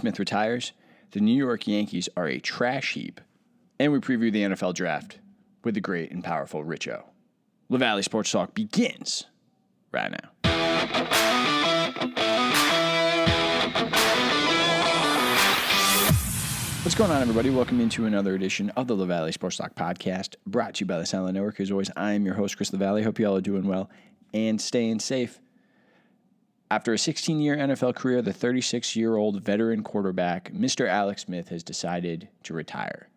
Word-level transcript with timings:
Smith 0.00 0.18
retires, 0.18 0.72
the 1.10 1.20
New 1.20 1.36
York 1.36 1.66
Yankees 1.66 2.08
are 2.16 2.26
a 2.26 2.38
trash 2.38 2.94
heap, 2.94 3.20
and 3.78 3.92
we 3.92 3.98
preview 3.98 4.32
the 4.32 4.44
NFL 4.44 4.72
draft 4.72 5.18
with 5.62 5.74
the 5.74 5.80
great 5.82 6.10
and 6.10 6.24
powerful 6.24 6.64
Richo. 6.64 7.02
LaValley 7.70 8.02
Sports 8.02 8.30
Talk 8.30 8.54
begins 8.54 9.26
right 9.92 10.10
now. 10.10 10.30
What's 16.82 16.94
going 16.94 17.10
on, 17.10 17.20
everybody? 17.20 17.50
Welcome 17.50 17.82
into 17.82 18.06
another 18.06 18.34
edition 18.34 18.70
of 18.70 18.86
the 18.86 18.96
LaValley 18.96 19.34
Sports 19.34 19.58
Talk 19.58 19.74
podcast, 19.74 20.36
brought 20.46 20.76
to 20.76 20.80
you 20.80 20.86
by 20.86 20.96
the 20.98 21.04
Silent 21.04 21.34
Network. 21.34 21.60
As 21.60 21.70
always, 21.70 21.90
I 21.94 22.12
am 22.12 22.24
your 22.24 22.36
host, 22.36 22.56
Chris 22.56 22.70
LaValley. 22.70 23.04
Hope 23.04 23.18
you 23.18 23.26
all 23.26 23.36
are 23.36 23.42
doing 23.42 23.66
well 23.66 23.90
and 24.32 24.58
staying 24.58 25.00
safe. 25.00 25.40
After 26.72 26.92
a 26.92 26.98
16 26.98 27.40
year 27.40 27.56
NFL 27.56 27.96
career, 27.96 28.22
the 28.22 28.32
36 28.32 28.94
year 28.94 29.16
old 29.16 29.42
veteran 29.42 29.82
quarterback, 29.82 30.52
Mr. 30.52 30.86
Alex 30.86 31.22
Smith, 31.22 31.48
has 31.48 31.64
decided 31.64 32.28
to 32.44 32.54
retire. 32.54 33.08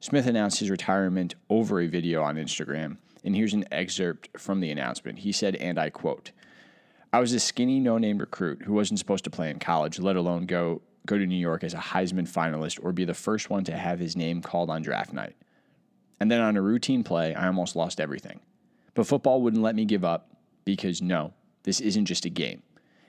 Smith 0.00 0.26
announced 0.26 0.60
his 0.60 0.70
retirement 0.70 1.34
over 1.50 1.80
a 1.80 1.86
video 1.86 2.22
on 2.22 2.36
Instagram, 2.36 2.96
and 3.22 3.36
here's 3.36 3.52
an 3.52 3.66
excerpt 3.70 4.30
from 4.38 4.60
the 4.60 4.70
announcement. 4.70 5.18
He 5.18 5.30
said, 5.30 5.56
and 5.56 5.78
I 5.78 5.90
quote, 5.90 6.30
I 7.12 7.20
was 7.20 7.34
a 7.34 7.38
skinny, 7.38 7.80
no 7.80 7.98
name 7.98 8.16
recruit 8.16 8.62
who 8.62 8.72
wasn't 8.72 8.98
supposed 8.98 9.24
to 9.24 9.30
play 9.30 9.50
in 9.50 9.58
college, 9.58 9.98
let 9.98 10.16
alone 10.16 10.46
go 10.46 10.80
go 11.04 11.18
to 11.18 11.26
New 11.26 11.36
York 11.36 11.64
as 11.64 11.74
a 11.74 11.78
Heisman 11.78 12.26
finalist 12.26 12.82
or 12.82 12.92
be 12.92 13.04
the 13.04 13.12
first 13.12 13.50
one 13.50 13.64
to 13.64 13.76
have 13.76 13.98
his 13.98 14.16
name 14.16 14.40
called 14.40 14.70
on 14.70 14.80
draft 14.80 15.12
night. 15.12 15.36
And 16.18 16.30
then 16.30 16.40
on 16.40 16.56
a 16.56 16.62
routine 16.62 17.04
play, 17.04 17.34
I 17.34 17.48
almost 17.48 17.76
lost 17.76 18.00
everything. 18.00 18.40
But 18.94 19.06
football 19.06 19.42
wouldn't 19.42 19.62
let 19.62 19.74
me 19.74 19.84
give 19.84 20.04
up 20.04 20.30
because 20.64 21.02
no, 21.02 21.34
this 21.64 21.80
isn't 21.80 22.06
just 22.06 22.24
a 22.24 22.30
game. 22.30 22.62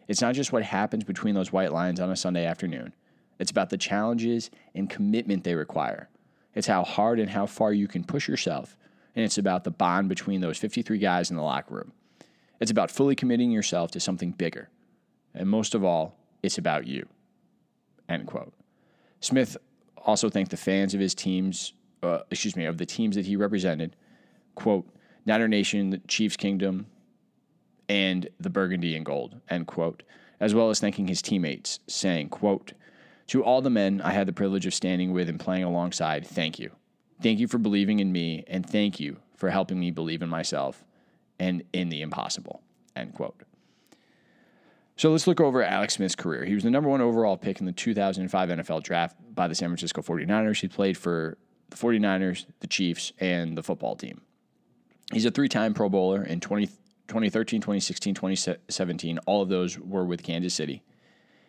It's 0.08 0.22
not 0.22 0.36
just 0.36 0.52
what 0.52 0.64
happens 0.64 1.04
between 1.04 1.36
those 1.36 1.52
white 1.52 1.72
lines 1.72 2.00
on 2.00 2.10
a 2.10 2.16
Sunday 2.16 2.46
afternoon. 2.46 2.94
It's 3.40 3.52
about 3.52 3.70
the 3.70 3.78
challenges 3.78 4.52
and 4.76 4.90
commitment 4.90 5.44
they 5.44 5.56
require. 5.56 6.10
It's 6.56 6.68
how 6.68 6.84
hard 6.84 7.20
and 7.20 7.30
how 7.30 7.46
far 7.46 7.74
you 7.74 7.88
can 7.88 8.04
push 8.04 8.28
yourself. 8.28 8.78
And 9.16 9.26
it's 9.26 9.38
about 9.38 9.64
the 9.64 9.72
bond 9.72 10.10
between 10.10 10.42
those 10.42 10.58
53 10.58 10.98
guys 10.98 11.30
in 11.30 11.38
the 11.38 11.44
locker 11.44 11.74
room. 11.74 11.94
It's 12.60 12.72
about 12.72 12.92
fully 12.92 13.16
committing 13.16 13.52
yourself 13.52 13.92
to 13.92 14.00
something 14.00 14.32
bigger. 14.32 14.70
And 15.34 15.50
most 15.50 15.76
of 15.76 15.84
all, 15.84 16.16
it's 16.42 16.58
about 16.58 16.88
you. 16.88 17.08
End 18.08 18.28
quote. 18.28 18.54
Smith 19.20 19.58
also 19.98 20.30
thanked 20.30 20.52
the 20.52 20.58
fans 20.58 20.94
of 20.94 21.00
his 21.00 21.16
teams, 21.16 21.74
uh, 22.02 22.20
excuse 22.30 22.56
me, 22.56 22.66
of 22.66 22.78
the 22.78 22.86
teams 22.86 23.16
that 23.16 23.26
he 23.26 23.36
represented, 23.36 23.96
quote, 24.56 24.88
Niner 25.26 25.48
Nation, 25.48 25.90
the 25.90 25.98
Chiefs 26.00 26.36
Kingdom, 26.36 26.88
and 27.90 28.28
the 28.40 28.50
Burgundy 28.50 28.96
and 28.96 29.06
Gold, 29.06 29.40
end 29.50 29.68
quote, 29.68 30.04
as 30.40 30.54
well 30.54 30.70
as 30.70 30.80
thanking 30.80 31.08
his 31.08 31.22
teammates, 31.22 31.80
saying, 31.88 32.30
quote, 32.30 32.74
to 33.28 33.44
all 33.44 33.62
the 33.62 33.70
men 33.70 34.02
I 34.02 34.12
had 34.12 34.28
the 34.28 34.34
privilege 34.34 34.66
of 34.66 34.74
standing 34.74 35.14
with 35.14 35.30
and 35.30 35.40
playing 35.40 35.64
alongside, 35.64 36.28
thank 36.28 36.60
you. 36.60 36.72
Thank 37.22 37.40
you 37.40 37.48
for 37.48 37.58
believing 37.58 38.00
in 38.00 38.12
me, 38.12 38.44
and 38.48 38.68
thank 38.68 39.00
you 39.00 39.18
for 39.36 39.50
helping 39.50 39.80
me 39.80 39.92
believe 39.92 40.22
in 40.22 40.30
myself 40.30 40.84
and 41.40 41.64
in 41.74 41.90
the 41.90 42.02
impossible, 42.02 42.62
end 42.96 43.14
quote. 43.14 43.44
So 44.96 45.12
let's 45.12 45.26
look 45.26 45.42
over 45.42 45.64
Alex 45.64 45.96
Smith's 45.96 46.16
career. 46.16 46.46
He 46.46 46.54
was 46.54 46.64
the 46.64 46.70
number 46.70 46.90
one 46.90 47.02
overall 47.02 47.38
pick 47.38 47.60
in 47.60 47.66
the 47.66 47.72
2005 47.72 48.50
NFL 48.50 48.84
draft 48.84 49.18
by 49.34 49.48
the 49.48 49.56
San 49.56 49.70
Francisco 49.70 50.02
49ers. 50.02 50.62
He 50.62 50.68
played 50.68 50.98
for 50.98 51.38
the 51.70 51.78
49ers, 51.78 52.46
the 52.60 52.68
Chiefs, 52.68 53.12
and 53.20 53.58
the 53.58 53.64
football 53.64 53.96
team. 53.96 54.22
He's 55.12 55.26
a 55.26 55.32
three 55.32 55.50
time 55.50 55.74
Pro 55.74 55.90
Bowler 55.90 56.24
in 56.24 56.40
20, 56.40 56.70
2013, 57.14 57.62
2016, 57.62 58.16
2017. 58.16 59.20
All 59.28 59.44
of 59.44 59.50
those 59.50 59.78
were 59.78 60.04
with 60.04 60.24
Kansas 60.24 60.56
City. 60.56 60.82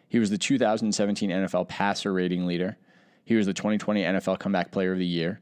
He 0.07 0.19
was 0.19 0.29
the 0.29 0.37
2017 0.37 1.31
NFL 1.31 1.69
passer 1.69 2.13
rating 2.13 2.45
leader. 2.45 2.77
He 3.25 3.35
was 3.35 3.47
the 3.47 3.55
2020 3.55 4.03
NFL 4.03 4.39
Comeback 4.39 4.71
Player 4.71 4.93
of 4.93 4.99
the 4.99 5.07
Year. 5.07 5.41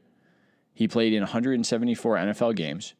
He 0.73 0.87
played 0.87 1.11
in 1.11 1.19
174 1.23 2.15
NFL 2.15 2.55
games. 2.55 2.93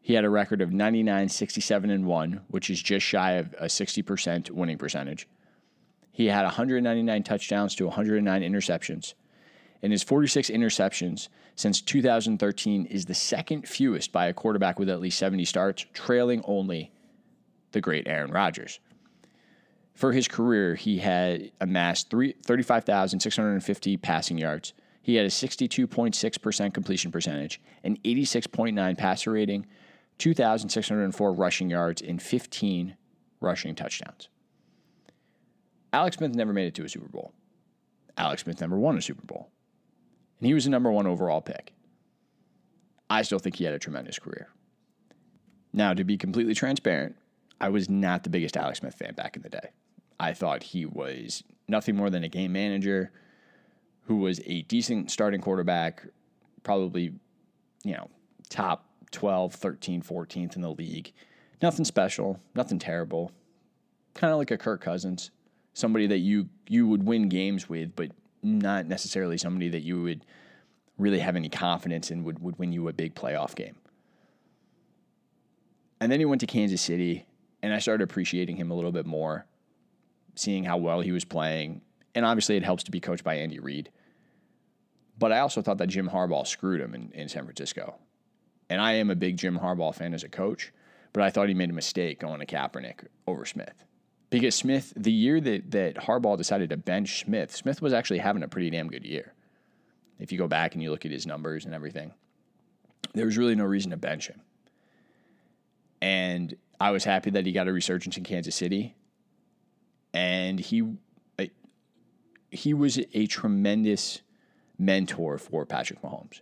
He 0.00 0.14
had 0.14 0.24
a 0.24 0.30
record 0.30 0.62
of 0.62 0.72
99, 0.72 1.28
67, 1.28 1.90
and 1.90 2.06
1, 2.06 2.40
which 2.48 2.70
is 2.70 2.82
just 2.82 3.04
shy 3.04 3.32
of 3.32 3.52
a 3.58 3.66
60% 3.66 4.50
winning 4.50 4.78
percentage. 4.78 5.28
He 6.10 6.26
had 6.26 6.44
199 6.44 7.22
touchdowns 7.22 7.74
to 7.74 7.84
109 7.84 8.40
interceptions. 8.40 9.12
And 9.86 9.92
his 9.92 10.02
46 10.02 10.50
interceptions 10.50 11.28
since 11.54 11.80
2013 11.80 12.86
is 12.86 13.04
the 13.04 13.14
second 13.14 13.68
fewest 13.68 14.10
by 14.10 14.26
a 14.26 14.32
quarterback 14.32 14.80
with 14.80 14.90
at 14.90 15.00
least 15.00 15.16
70 15.16 15.44
starts, 15.44 15.86
trailing 15.92 16.42
only 16.44 16.90
the 17.70 17.80
great 17.80 18.08
Aaron 18.08 18.32
Rodgers. 18.32 18.80
For 19.94 20.10
his 20.10 20.26
career, 20.26 20.74
he 20.74 20.98
had 20.98 21.52
amassed 21.60 22.10
35,650 22.10 23.96
passing 23.98 24.38
yards. 24.38 24.72
He 25.02 25.14
had 25.14 25.24
a 25.24 25.28
62.6% 25.28 26.74
completion 26.74 27.12
percentage, 27.12 27.60
an 27.84 27.96
86.9 27.98 28.98
passer 28.98 29.30
rating, 29.30 29.66
2,604 30.18 31.32
rushing 31.32 31.70
yards, 31.70 32.02
and 32.02 32.20
15 32.20 32.96
rushing 33.38 33.76
touchdowns. 33.76 34.30
Alex 35.92 36.16
Smith 36.16 36.34
never 36.34 36.52
made 36.52 36.66
it 36.66 36.74
to 36.74 36.84
a 36.84 36.88
Super 36.88 37.06
Bowl. 37.06 37.32
Alex 38.18 38.42
Smith 38.42 38.60
never 38.60 38.76
won 38.76 38.98
a 38.98 39.00
Super 39.00 39.24
Bowl. 39.24 39.52
And 40.38 40.46
he 40.46 40.54
was 40.54 40.64
the 40.64 40.70
number 40.70 40.90
one 40.90 41.06
overall 41.06 41.40
pick. 41.40 41.72
I 43.08 43.22
still 43.22 43.38
think 43.38 43.56
he 43.56 43.64
had 43.64 43.74
a 43.74 43.78
tremendous 43.78 44.18
career. 44.18 44.48
Now, 45.72 45.94
to 45.94 46.04
be 46.04 46.16
completely 46.16 46.54
transparent, 46.54 47.16
I 47.60 47.68
was 47.68 47.88
not 47.88 48.24
the 48.24 48.30
biggest 48.30 48.56
Alex 48.56 48.80
Smith 48.80 48.94
fan 48.94 49.14
back 49.14 49.36
in 49.36 49.42
the 49.42 49.48
day. 49.48 49.70
I 50.18 50.32
thought 50.32 50.62
he 50.62 50.86
was 50.86 51.44
nothing 51.68 51.96
more 51.96 52.10
than 52.10 52.24
a 52.24 52.28
game 52.28 52.52
manager 52.52 53.12
who 54.02 54.16
was 54.16 54.40
a 54.46 54.62
decent 54.62 55.10
starting 55.10 55.40
quarterback, 55.40 56.06
probably, 56.62 57.12
you 57.84 57.92
know, 57.92 58.08
top 58.48 58.86
12, 59.10 59.54
13, 59.54 60.02
14th 60.02 60.56
in 60.56 60.62
the 60.62 60.70
league. 60.70 61.12
Nothing 61.62 61.84
special, 61.84 62.40
nothing 62.54 62.78
terrible. 62.78 63.32
Kind 64.14 64.32
of 64.32 64.38
like 64.38 64.50
a 64.50 64.58
Kirk 64.58 64.80
Cousins, 64.80 65.30
somebody 65.74 66.06
that 66.06 66.18
you 66.18 66.48
you 66.68 66.86
would 66.86 67.04
win 67.04 67.28
games 67.28 67.68
with, 67.68 67.94
but 67.96 68.10
not 68.42 68.86
necessarily 68.86 69.38
somebody 69.38 69.68
that 69.70 69.82
you 69.82 70.02
would 70.02 70.24
really 70.98 71.18
have 71.18 71.36
any 71.36 71.48
confidence 71.48 72.10
in 72.10 72.24
would, 72.24 72.38
would 72.38 72.58
win 72.58 72.72
you 72.72 72.88
a 72.88 72.92
big 72.92 73.14
playoff 73.14 73.54
game. 73.54 73.76
And 76.00 76.12
then 76.12 76.20
he 76.20 76.26
went 76.26 76.40
to 76.40 76.46
Kansas 76.46 76.82
City, 76.82 77.26
and 77.62 77.72
I 77.72 77.78
started 77.78 78.04
appreciating 78.04 78.56
him 78.56 78.70
a 78.70 78.74
little 78.74 78.92
bit 78.92 79.06
more, 79.06 79.46
seeing 80.34 80.64
how 80.64 80.76
well 80.76 81.00
he 81.00 81.12
was 81.12 81.24
playing. 81.24 81.80
And 82.14 82.24
obviously, 82.24 82.56
it 82.56 82.62
helps 82.62 82.84
to 82.84 82.90
be 82.90 83.00
coached 83.00 83.24
by 83.24 83.36
Andy 83.36 83.58
Reid. 83.58 83.90
But 85.18 85.32
I 85.32 85.40
also 85.40 85.62
thought 85.62 85.78
that 85.78 85.86
Jim 85.86 86.10
Harbaugh 86.10 86.46
screwed 86.46 86.80
him 86.80 86.94
in, 86.94 87.10
in 87.12 87.28
San 87.28 87.44
Francisco. 87.44 87.96
And 88.68 88.80
I 88.80 88.94
am 88.94 89.10
a 89.10 89.16
big 89.16 89.38
Jim 89.38 89.58
Harbaugh 89.58 89.94
fan 89.94 90.12
as 90.12 90.24
a 90.24 90.28
coach, 90.28 90.72
but 91.12 91.22
I 91.22 91.30
thought 91.30 91.48
he 91.48 91.54
made 91.54 91.70
a 91.70 91.74
mistake 91.74 92.20
going 92.20 92.40
to 92.40 92.46
Kaepernick 92.46 93.06
over 93.26 93.46
Smith. 93.46 93.85
Because 94.28 94.54
Smith, 94.54 94.92
the 94.96 95.12
year 95.12 95.40
that, 95.40 95.70
that 95.70 95.94
Harbaugh 95.96 96.36
decided 96.36 96.70
to 96.70 96.76
bench 96.76 97.20
Smith, 97.20 97.54
Smith 97.54 97.80
was 97.80 97.92
actually 97.92 98.18
having 98.18 98.42
a 98.42 98.48
pretty 98.48 98.70
damn 98.70 98.88
good 98.88 99.04
year. 99.04 99.32
If 100.18 100.32
you 100.32 100.38
go 100.38 100.48
back 100.48 100.74
and 100.74 100.82
you 100.82 100.90
look 100.90 101.04
at 101.04 101.12
his 101.12 101.26
numbers 101.26 101.64
and 101.64 101.74
everything, 101.74 102.12
there 103.14 103.26
was 103.26 103.38
really 103.38 103.54
no 103.54 103.64
reason 103.64 103.90
to 103.92 103.96
bench 103.96 104.28
him. 104.28 104.40
And 106.02 106.56
I 106.80 106.90
was 106.90 107.04
happy 107.04 107.30
that 107.30 107.46
he 107.46 107.52
got 107.52 107.68
a 107.68 107.72
resurgence 107.72 108.16
in 108.16 108.24
Kansas 108.24 108.54
City. 108.54 108.96
And 110.12 110.58
he 110.58 110.96
he 112.50 112.74
was 112.74 112.98
a 113.12 113.26
tremendous 113.26 114.22
mentor 114.78 115.38
for 115.38 115.64
Patrick 115.66 116.02
Mahomes. 116.02 116.40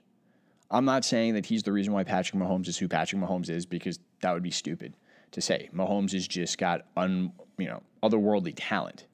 I'm 0.70 0.84
not 0.84 1.04
saying 1.04 1.34
that 1.34 1.46
he's 1.46 1.62
the 1.62 1.72
reason 1.72 1.92
why 1.92 2.04
Patrick 2.04 2.40
Mahomes 2.40 2.69
is 2.69 2.78
who 2.78 2.88
Patrick 2.88 3.20
Mahomes 3.20 3.50
is 3.50 3.66
because 3.66 3.98
that 4.22 4.32
would 4.32 4.42
be 4.42 4.50
stupid 4.50 4.94
to 5.32 5.40
say. 5.40 5.69
Mahomes 5.75 6.12
has 6.12 6.26
just 6.26 6.58
got 6.58 6.86
un, 6.96 7.32
you 7.58 7.66
know, 7.66 7.82
otherworldly 8.02 8.54
talent. 8.56 9.06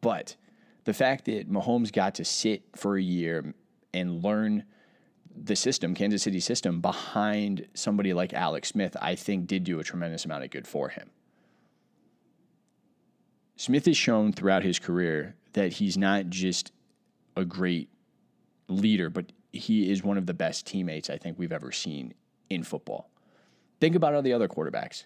But 0.00 0.36
the 0.84 0.94
fact 0.94 1.26
that 1.26 1.50
Mahomes 1.50 1.92
got 1.92 2.16
to 2.16 2.24
sit 2.24 2.62
for 2.74 2.96
a 2.96 3.02
year 3.02 3.54
and 3.94 4.22
learn 4.22 4.64
the 5.34 5.56
system, 5.56 5.94
Kansas 5.94 6.22
City 6.22 6.40
system, 6.40 6.80
behind 6.80 7.66
somebody 7.74 8.12
like 8.12 8.32
Alex 8.34 8.68
Smith, 8.68 8.96
I 9.00 9.14
think 9.14 9.46
did 9.46 9.64
do 9.64 9.80
a 9.80 9.84
tremendous 9.84 10.24
amount 10.24 10.44
of 10.44 10.50
good 10.50 10.66
for 10.66 10.88
him. 10.88 11.10
Smith 13.56 13.86
has 13.86 13.96
shown 13.96 14.32
throughout 14.32 14.62
his 14.62 14.78
career 14.78 15.36
that 15.52 15.74
he's 15.74 15.96
not 15.96 16.28
just 16.28 16.72
a 17.36 17.44
great 17.44 17.88
leader, 18.68 19.08
but 19.08 19.32
he 19.52 19.90
is 19.90 20.02
one 20.02 20.18
of 20.18 20.26
the 20.26 20.34
best 20.34 20.66
teammates 20.66 21.10
I 21.10 21.16
think 21.16 21.38
we've 21.38 21.52
ever 21.52 21.72
seen 21.72 22.14
in 22.50 22.62
football. 22.62 23.08
Think 23.80 23.94
about 23.94 24.14
all 24.14 24.22
the 24.22 24.32
other 24.32 24.48
quarterbacks 24.48 25.04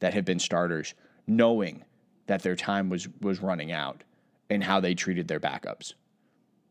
that 0.00 0.14
have 0.14 0.24
been 0.24 0.38
starters, 0.38 0.94
knowing 1.26 1.84
that 2.26 2.42
their 2.42 2.56
time 2.56 2.90
was 2.90 3.08
was 3.20 3.40
running 3.40 3.72
out 3.72 4.04
and 4.50 4.62
how 4.62 4.80
they 4.80 4.94
treated 4.94 5.28
their 5.28 5.40
backups. 5.40 5.94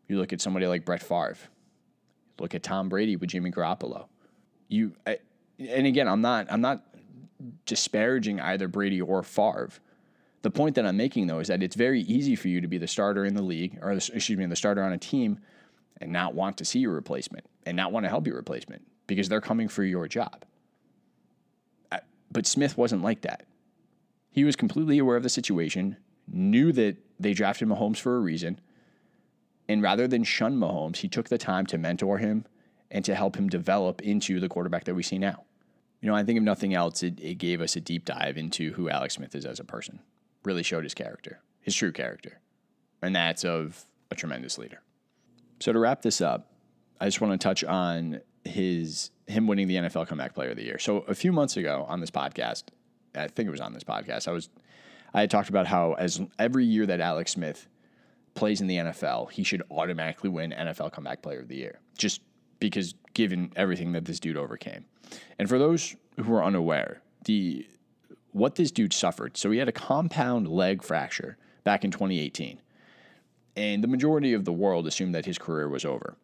You 0.07 0.17
look 0.17 0.33
at 0.33 0.41
somebody 0.41 0.67
like 0.67 0.85
Brett 0.85 1.01
Favre. 1.01 1.37
Look 2.39 2.53
at 2.53 2.63
Tom 2.63 2.89
Brady 2.89 3.15
with 3.15 3.29
Jimmy 3.29 3.51
Garoppolo. 3.51 4.07
You 4.67 4.93
and 5.05 5.87
again, 5.87 6.07
I'm 6.07 6.21
not 6.21 6.47
I'm 6.49 6.61
not 6.61 6.83
disparaging 7.65 8.39
either 8.39 8.67
Brady 8.67 9.01
or 9.01 9.23
Favre. 9.23 9.71
The 10.41 10.51
point 10.51 10.75
that 10.75 10.85
I'm 10.85 10.97
making 10.97 11.27
though 11.27 11.39
is 11.39 11.47
that 11.47 11.63
it's 11.63 11.75
very 11.75 12.01
easy 12.01 12.35
for 12.35 12.49
you 12.49 12.61
to 12.61 12.67
be 12.67 12.77
the 12.77 12.87
starter 12.87 13.25
in 13.25 13.33
the 13.33 13.41
league, 13.41 13.79
or 13.81 13.91
excuse 13.91 14.37
me, 14.37 14.45
the 14.45 14.55
starter 14.55 14.83
on 14.83 14.91
a 14.91 14.97
team, 14.97 15.39
and 15.99 16.11
not 16.11 16.35
want 16.35 16.57
to 16.57 16.65
see 16.65 16.79
your 16.79 16.91
replacement 16.91 17.45
and 17.65 17.75
not 17.75 17.91
want 17.91 18.03
to 18.03 18.09
help 18.09 18.27
your 18.27 18.35
replacement 18.35 18.85
because 19.07 19.29
they're 19.29 19.41
coming 19.41 19.67
for 19.67 19.83
your 19.83 20.07
job. 20.07 20.45
But 22.31 22.45
Smith 22.45 22.77
wasn't 22.77 23.01
like 23.01 23.21
that. 23.21 23.45
He 24.35 24.43
was 24.43 24.57
completely 24.57 24.97
aware 24.97 25.15
of 25.15 25.23
the 25.23 25.29
situation, 25.29 25.95
knew 26.27 26.73
that 26.73 26.97
they 27.17 27.33
drafted 27.33 27.69
Mahomes 27.69 27.99
for 27.99 28.17
a 28.17 28.19
reason, 28.19 28.59
and 29.69 29.81
rather 29.81 30.09
than 30.09 30.25
shun 30.25 30.57
Mahomes, 30.57 30.97
he 30.97 31.07
took 31.07 31.29
the 31.29 31.37
time 31.37 31.65
to 31.67 31.77
mentor 31.77 32.17
him 32.17 32.43
and 32.91 33.05
to 33.05 33.15
help 33.15 33.37
him 33.37 33.47
develop 33.47 34.01
into 34.01 34.41
the 34.41 34.49
quarterback 34.49 34.83
that 34.83 34.93
we 34.93 35.03
see 35.03 35.17
now. 35.17 35.45
You 36.01 36.09
know, 36.09 36.15
I 36.17 36.25
think 36.25 36.35
if 36.35 36.43
nothing 36.43 36.73
else, 36.73 37.01
it, 37.01 37.17
it 37.21 37.35
gave 37.35 37.61
us 37.61 37.77
a 37.77 37.79
deep 37.79 38.03
dive 38.03 38.35
into 38.35 38.73
who 38.73 38.89
Alex 38.89 39.13
Smith 39.13 39.33
is 39.35 39.45
as 39.45 39.61
a 39.61 39.63
person 39.63 39.99
really 40.43 40.63
showed 40.63 40.83
his 40.83 40.93
character, 40.93 41.39
his 41.61 41.73
true 41.73 41.93
character, 41.93 42.41
and 43.01 43.15
that's 43.15 43.45
of 43.45 43.85
a 44.11 44.15
tremendous 44.15 44.57
leader. 44.57 44.81
So 45.61 45.71
to 45.71 45.79
wrap 45.79 46.01
this 46.01 46.19
up, 46.19 46.51
I 46.99 47.05
just 47.05 47.21
want 47.21 47.39
to 47.39 47.41
touch 47.41 47.63
on 47.63 48.19
his 48.43 49.11
him 49.27 49.47
winning 49.47 49.69
the 49.69 49.75
NFL 49.75 50.09
Comeback 50.09 50.35
Player 50.35 50.49
of 50.49 50.57
the 50.57 50.65
Year. 50.65 50.77
So 50.77 51.05
a 51.07 51.15
few 51.15 51.31
months 51.31 51.55
ago 51.55 51.85
on 51.87 52.01
this 52.01 52.11
podcast, 52.11 52.65
I 53.15 53.27
think 53.27 53.47
it 53.47 53.51
was 53.51 53.61
on 53.61 53.73
this 53.73 53.83
podcast, 53.83 54.27
I 54.27 54.31
was 54.31 54.49
I 55.13 55.21
had 55.21 55.31
talked 55.31 55.49
about 55.49 55.67
how 55.67 55.93
as 55.93 56.21
every 56.37 56.65
year 56.65 56.85
that 56.85 56.99
Alex 56.99 57.31
Smith 57.31 57.67
plays 58.33 58.59
in 58.59 58.67
the 58.67 58.77
NFL, 58.77 59.31
he 59.31 59.43
should 59.43 59.63
automatically 59.71 60.29
win 60.29 60.51
NFL 60.51 60.91
Comeback 60.91 61.21
Player 61.21 61.39
of 61.39 61.47
the 61.47 61.55
Year, 61.55 61.79
just 61.97 62.21
because 62.59 62.95
given 63.13 63.51
everything 63.55 63.93
that 63.93 64.05
this 64.05 64.19
dude 64.19 64.35
overcame. 64.35 64.85
And 65.39 65.47
for 65.47 65.57
those 65.57 65.95
who 66.17 66.33
are 66.33 66.43
unaware, 66.43 67.01
the 67.23 67.65
what 68.33 68.55
this 68.55 68.71
dude 68.71 68.91
suffered. 68.91 69.37
So 69.37 69.51
he 69.51 69.59
had 69.59 69.69
a 69.69 69.71
compound 69.71 70.49
leg 70.49 70.83
fracture 70.83 71.37
back 71.63 71.85
in 71.85 71.91
2018. 71.91 72.59
And 73.55 73.81
the 73.81 73.87
majority 73.87 74.33
of 74.33 74.43
the 74.43 74.51
world 74.51 74.85
assumed 74.85 75.15
that 75.15 75.25
his 75.25 75.37
career 75.37 75.69
was 75.69 75.85
over. 75.85 76.17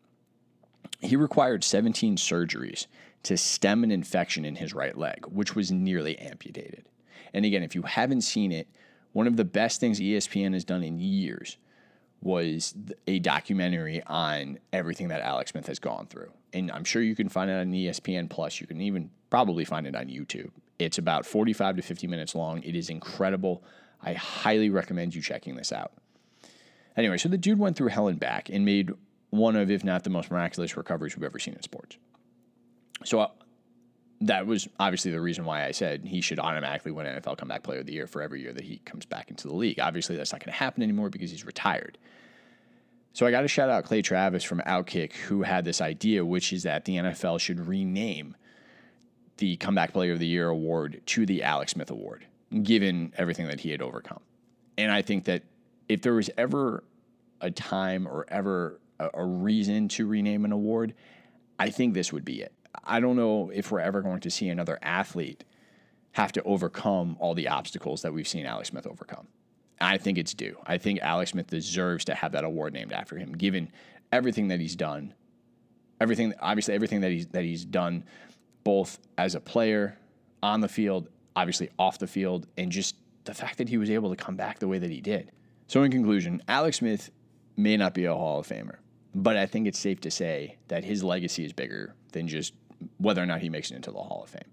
He 0.99 1.15
required 1.15 1.63
17 1.63 2.17
surgeries 2.17 2.87
to 3.23 3.37
stem 3.37 3.83
an 3.83 3.91
infection 3.91 4.45
in 4.45 4.55
his 4.55 4.73
right 4.73 4.97
leg, 4.97 5.25
which 5.27 5.55
was 5.55 5.71
nearly 5.71 6.17
amputated. 6.17 6.85
And 7.33 7.45
again, 7.45 7.63
if 7.63 7.75
you 7.75 7.83
haven't 7.83 8.21
seen 8.21 8.51
it, 8.51 8.67
one 9.13 9.27
of 9.27 9.37
the 9.37 9.45
best 9.45 9.79
things 9.79 9.99
ESPN 9.99 10.53
has 10.53 10.63
done 10.63 10.83
in 10.83 10.99
years 10.99 11.57
was 12.21 12.75
a 13.07 13.19
documentary 13.19 14.01
on 14.05 14.59
everything 14.71 15.07
that 15.09 15.21
Alex 15.21 15.51
Smith 15.51 15.67
has 15.67 15.79
gone 15.79 16.05
through. 16.07 16.31
And 16.53 16.71
I'm 16.71 16.83
sure 16.83 17.01
you 17.01 17.15
can 17.15 17.29
find 17.29 17.49
it 17.49 17.55
on 17.55 17.71
ESPN 17.71 18.29
Plus. 18.29 18.61
You 18.61 18.67
can 18.67 18.79
even 18.81 19.09
probably 19.29 19.65
find 19.65 19.87
it 19.87 19.95
on 19.95 20.05
YouTube. 20.05 20.51
It's 20.77 20.97
about 20.97 21.25
45 21.25 21.77
to 21.77 21.81
50 21.81 22.07
minutes 22.07 22.35
long. 22.35 22.61
It 22.63 22.75
is 22.75 22.89
incredible. 22.89 23.63
I 24.01 24.13
highly 24.13 24.69
recommend 24.69 25.15
you 25.15 25.21
checking 25.21 25.55
this 25.55 25.71
out. 25.71 25.93
Anyway, 26.97 27.17
so 27.17 27.29
the 27.29 27.37
dude 27.37 27.59
went 27.59 27.77
through 27.77 27.87
hell 27.87 28.07
and 28.07 28.19
back 28.19 28.49
and 28.49 28.65
made 28.65 28.91
one 29.29 29.55
of, 29.55 29.71
if 29.71 29.83
not 29.83 30.03
the 30.03 30.09
most 30.09 30.29
miraculous 30.29 30.75
recoveries 30.75 31.15
we've 31.15 31.23
ever 31.23 31.39
seen 31.39 31.53
in 31.53 31.61
sports. 31.61 31.97
So 33.05 33.19
uh, 33.21 33.27
that 34.21 34.45
was 34.45 34.67
obviously 34.79 35.11
the 35.11 35.21
reason 35.21 35.45
why 35.45 35.65
I 35.65 35.71
said 35.71 36.05
he 36.05 36.21
should 36.21 36.39
automatically 36.39 36.91
win 36.91 37.07
NFL 37.07 37.37
Comeback 37.37 37.63
Player 37.63 37.79
of 37.79 37.85
the 37.87 37.93
Year 37.93 38.07
for 38.07 38.21
every 38.21 38.41
year 38.41 38.53
that 38.53 38.63
he 38.63 38.77
comes 38.85 39.05
back 39.05 39.29
into 39.29 39.47
the 39.47 39.55
league. 39.55 39.79
Obviously, 39.79 40.15
that's 40.15 40.31
not 40.31 40.43
going 40.43 40.53
to 40.53 40.59
happen 40.59 40.83
anymore 40.83 41.09
because 41.09 41.31
he's 41.31 41.45
retired. 41.45 41.97
So 43.13 43.25
I 43.25 43.31
got 43.31 43.41
to 43.41 43.47
shout 43.47 43.69
out 43.69 43.83
Clay 43.83 44.01
Travis 44.01 44.43
from 44.43 44.61
Outkick, 44.61 45.13
who 45.13 45.41
had 45.41 45.65
this 45.65 45.81
idea, 45.81 46.23
which 46.23 46.53
is 46.53 46.63
that 46.63 46.85
the 46.85 46.97
NFL 46.97 47.39
should 47.39 47.67
rename 47.67 48.35
the 49.37 49.57
Comeback 49.57 49.91
Player 49.91 50.13
of 50.13 50.19
the 50.19 50.27
Year 50.27 50.47
award 50.47 51.01
to 51.07 51.25
the 51.25 51.43
Alex 51.43 51.73
Smith 51.73 51.91
Award, 51.91 52.25
given 52.63 53.11
everything 53.17 53.47
that 53.47 53.59
he 53.59 53.71
had 53.71 53.81
overcome. 53.81 54.21
And 54.77 54.91
I 54.91 55.01
think 55.01 55.25
that 55.25 55.43
if 55.89 56.03
there 56.03 56.13
was 56.13 56.29
ever 56.37 56.83
a 57.41 57.51
time 57.51 58.07
or 58.07 58.25
ever 58.29 58.79
a, 58.99 59.09
a 59.15 59.25
reason 59.25 59.89
to 59.89 60.07
rename 60.07 60.45
an 60.45 60.51
award, 60.51 60.93
I 61.59 61.69
think 61.69 61.93
this 61.93 62.13
would 62.13 62.23
be 62.23 62.41
it. 62.41 62.53
I 62.83 62.99
don't 62.99 63.15
know 63.15 63.51
if 63.53 63.71
we're 63.71 63.79
ever 63.79 64.01
going 64.01 64.21
to 64.21 64.31
see 64.31 64.49
another 64.49 64.79
athlete 64.81 65.43
have 66.13 66.31
to 66.33 66.43
overcome 66.43 67.17
all 67.19 67.33
the 67.33 67.47
obstacles 67.47 68.01
that 68.01 68.13
we've 68.13 68.27
seen 68.27 68.45
Alex 68.45 68.69
Smith 68.69 68.85
overcome. 68.87 69.27
I 69.79 69.97
think 69.97 70.17
it's 70.17 70.33
due. 70.33 70.57
I 70.65 70.77
think 70.77 70.99
Alex 71.01 71.31
Smith 71.31 71.47
deserves 71.47 72.05
to 72.05 72.15
have 72.15 72.33
that 72.33 72.43
award 72.43 72.73
named 72.73 72.93
after 72.93 73.17
him, 73.17 73.31
given 73.31 73.71
everything 74.11 74.49
that 74.49 74.59
he's 74.59 74.75
done, 74.75 75.13
everything 75.99 76.33
obviously 76.39 76.73
everything 76.73 77.01
that 77.01 77.11
he's 77.11 77.27
that 77.27 77.43
he's 77.43 77.65
done 77.65 78.03
both 78.63 78.99
as 79.17 79.35
a 79.35 79.39
player 79.39 79.97
on 80.43 80.61
the 80.61 80.67
field, 80.67 81.09
obviously 81.35 81.69
off 81.79 81.97
the 81.97 82.07
field, 82.07 82.47
and 82.57 82.71
just 82.71 82.95
the 83.23 83.33
fact 83.33 83.57
that 83.57 83.69
he 83.69 83.77
was 83.77 83.89
able 83.89 84.09
to 84.09 84.15
come 84.15 84.35
back 84.35 84.59
the 84.59 84.67
way 84.67 84.77
that 84.77 84.91
he 84.91 85.01
did. 85.01 85.31
So, 85.67 85.83
in 85.83 85.91
conclusion, 85.91 86.41
Alex 86.47 86.77
Smith 86.77 87.09
may 87.57 87.77
not 87.77 87.93
be 87.93 88.05
a 88.05 88.13
Hall 88.13 88.39
of 88.39 88.47
Famer, 88.47 88.77
but 89.15 89.37
I 89.37 89.45
think 89.45 89.67
it's 89.67 89.79
safe 89.79 90.01
to 90.01 90.11
say 90.11 90.57
that 90.67 90.83
his 90.83 91.03
legacy 91.03 91.45
is 91.45 91.53
bigger 91.53 91.95
than 92.11 92.27
just 92.27 92.53
whether 92.97 93.21
or 93.21 93.25
not 93.25 93.41
he 93.41 93.49
makes 93.49 93.71
it 93.71 93.75
into 93.75 93.91
the 93.91 93.97
Hall 93.97 94.23
of 94.23 94.29
Fame. 94.29 94.51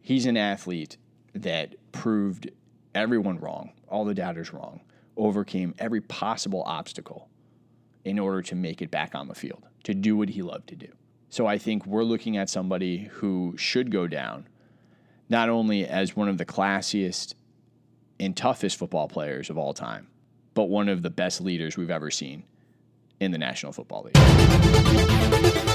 He's 0.00 0.26
an 0.26 0.36
athlete 0.36 0.96
that 1.34 1.74
proved 1.92 2.50
everyone 2.94 3.38
wrong, 3.38 3.72
all 3.88 4.04
the 4.04 4.14
doubters 4.14 4.52
wrong, 4.52 4.80
overcame 5.16 5.74
every 5.78 6.00
possible 6.00 6.62
obstacle 6.66 7.28
in 8.04 8.18
order 8.18 8.40
to 8.42 8.54
make 8.54 8.80
it 8.80 8.90
back 8.90 9.14
on 9.14 9.28
the 9.28 9.34
field, 9.34 9.64
to 9.84 9.94
do 9.94 10.16
what 10.16 10.30
he 10.30 10.42
loved 10.42 10.68
to 10.68 10.76
do. 10.76 10.88
So 11.28 11.46
I 11.46 11.58
think 11.58 11.84
we're 11.86 12.04
looking 12.04 12.36
at 12.36 12.48
somebody 12.48 13.10
who 13.14 13.54
should 13.58 13.90
go 13.90 14.06
down 14.06 14.48
not 15.28 15.48
only 15.48 15.84
as 15.86 16.14
one 16.14 16.28
of 16.28 16.38
the 16.38 16.46
classiest 16.46 17.34
and 18.20 18.36
toughest 18.36 18.78
football 18.78 19.08
players 19.08 19.50
of 19.50 19.58
all 19.58 19.74
time, 19.74 20.06
but 20.54 20.64
one 20.64 20.88
of 20.88 21.02
the 21.02 21.10
best 21.10 21.40
leaders 21.40 21.76
we've 21.76 21.90
ever 21.90 22.10
seen 22.10 22.44
in 23.20 23.32
the 23.32 23.38
National 23.38 23.72
Football 23.72 24.04
League. 24.04 25.65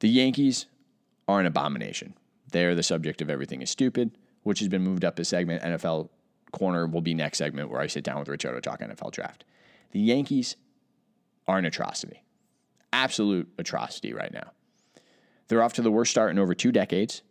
The 0.00 0.08
Yankees 0.08 0.66
are 1.26 1.40
an 1.40 1.46
abomination. 1.46 2.14
They 2.50 2.64
are 2.64 2.74
the 2.74 2.82
subject 2.82 3.20
of 3.20 3.30
Everything 3.30 3.62
is 3.62 3.70
Stupid, 3.70 4.16
which 4.42 4.60
has 4.60 4.68
been 4.68 4.82
moved 4.82 5.04
up 5.04 5.18
a 5.18 5.24
segment. 5.24 5.62
NFL 5.62 6.08
corner 6.52 6.86
will 6.86 7.02
be 7.02 7.14
next 7.14 7.38
segment 7.38 7.70
where 7.70 7.80
I 7.80 7.86
sit 7.86 8.04
down 8.04 8.18
with 8.18 8.28
Rich 8.28 8.46
Odo 8.46 8.60
talk 8.60 8.80
NFL 8.80 9.12
draft. 9.12 9.44
The 9.90 10.00
Yankees 10.00 10.56
are 11.46 11.58
an 11.58 11.64
atrocity, 11.64 12.22
absolute 12.92 13.48
atrocity 13.58 14.12
right 14.12 14.32
now. 14.32 14.52
They're 15.48 15.62
off 15.62 15.72
to 15.74 15.82
the 15.82 15.90
worst 15.90 16.10
start 16.10 16.30
in 16.30 16.38
over 16.38 16.54
two 16.54 16.72
decades. 16.72 17.22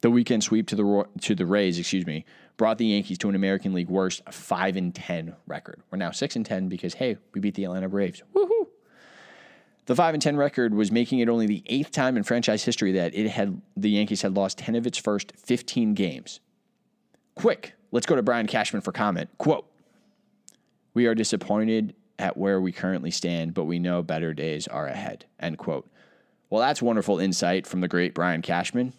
The 0.00 0.10
weekend 0.10 0.44
sweep 0.44 0.66
to 0.68 0.76
the 0.76 1.04
to 1.22 1.34
the 1.34 1.46
Rays, 1.46 1.78
excuse 1.78 2.04
me, 2.04 2.26
brought 2.56 2.78
the 2.78 2.86
Yankees 2.86 3.16
to 3.18 3.28
an 3.28 3.34
American 3.34 3.72
League 3.72 3.88
worst 3.88 4.22
five 4.30 4.76
and 4.76 4.94
ten 4.94 5.34
record. 5.46 5.80
We're 5.90 5.98
now 5.98 6.10
six 6.10 6.36
and 6.36 6.44
ten 6.44 6.68
because 6.68 6.94
hey, 6.94 7.16
we 7.32 7.40
beat 7.40 7.54
the 7.54 7.64
Atlanta 7.64 7.88
Braves. 7.88 8.22
Woohoo! 8.34 8.53
The 9.86 9.94
five 9.94 10.14
and 10.14 10.22
ten 10.22 10.36
record 10.36 10.74
was 10.74 10.90
making 10.90 11.18
it 11.18 11.28
only 11.28 11.46
the 11.46 11.62
eighth 11.66 11.90
time 11.90 12.16
in 12.16 12.22
franchise 12.22 12.64
history 12.64 12.92
that 12.92 13.14
it 13.14 13.28
had 13.28 13.60
the 13.76 13.90
Yankees 13.90 14.22
had 14.22 14.34
lost 14.34 14.58
ten 14.58 14.74
of 14.74 14.86
its 14.86 14.98
first 14.98 15.32
fifteen 15.36 15.94
games. 15.94 16.40
Quick, 17.34 17.74
Let's 17.94 18.06
go 18.06 18.16
to 18.16 18.24
Brian 18.24 18.48
Cashman 18.48 18.82
for 18.82 18.90
comment. 18.90 19.30
Quote 19.38 19.70
We 20.94 21.06
are 21.06 21.14
disappointed 21.14 21.94
at 22.18 22.36
where 22.36 22.60
we 22.60 22.72
currently 22.72 23.12
stand, 23.12 23.54
but 23.54 23.66
we 23.66 23.78
know 23.78 24.02
better 24.02 24.34
days 24.34 24.66
are 24.66 24.88
ahead. 24.88 25.26
End 25.38 25.58
quote. 25.58 25.88
Well, 26.50 26.60
that's 26.60 26.82
wonderful 26.82 27.20
insight 27.20 27.68
from 27.68 27.82
the 27.82 27.86
great 27.86 28.12
Brian 28.12 28.42
Cashman. 28.42 28.94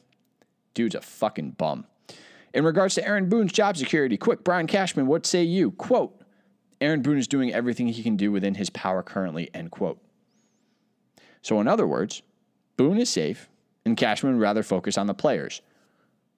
Dude's 0.73 0.95
a 0.95 1.01
fucking 1.01 1.51
bum. 1.51 1.87
In 2.53 2.63
regards 2.63 2.95
to 2.95 3.05
Aaron 3.05 3.27
Boone's 3.27 3.51
job 3.51 3.75
security, 3.75 4.15
quick, 4.15 4.45
Brian 4.45 4.65
Cashman, 4.65 5.07
what 5.07 5.25
say 5.25 5.43
you? 5.43 5.71
Quote, 5.71 6.17
Aaron 6.79 7.01
Boone 7.01 7.17
is 7.17 7.27
doing 7.27 7.53
everything 7.53 7.89
he 7.89 8.01
can 8.01 8.15
do 8.15 8.31
within 8.31 8.55
his 8.55 8.69
power 8.69 9.03
currently, 9.03 9.49
end 9.53 9.71
quote. 9.71 10.01
So, 11.45 11.61
in 11.61 11.67
other 11.67 11.85
words, 11.85 12.23
Boone 12.75 12.97
is 12.97 13.09
safe, 13.09 13.49
and 13.85 13.95
Cashman 13.95 14.33
would 14.33 14.41
rather 14.41 14.63
focus 14.63 14.97
on 14.97 15.05
the 15.05 15.13
players. 15.13 15.61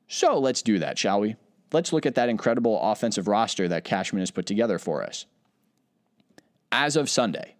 So, 0.07 0.37
let's 0.37 0.61
do 0.61 0.79
that, 0.79 0.97
shall 0.97 1.21
we? 1.21 1.35
let's 1.71 1.91
look 1.91 2.05
at 2.05 2.15
that 2.15 2.29
incredible 2.29 2.79
offensive 2.81 3.27
roster 3.27 3.67
that 3.67 3.83
Cashman 3.83 4.21
has 4.21 4.31
put 4.31 4.45
together 4.45 4.79
for 4.79 5.03
us. 5.03 5.25
As 6.71 6.95
of 6.95 7.09
Sunday, 7.09 7.55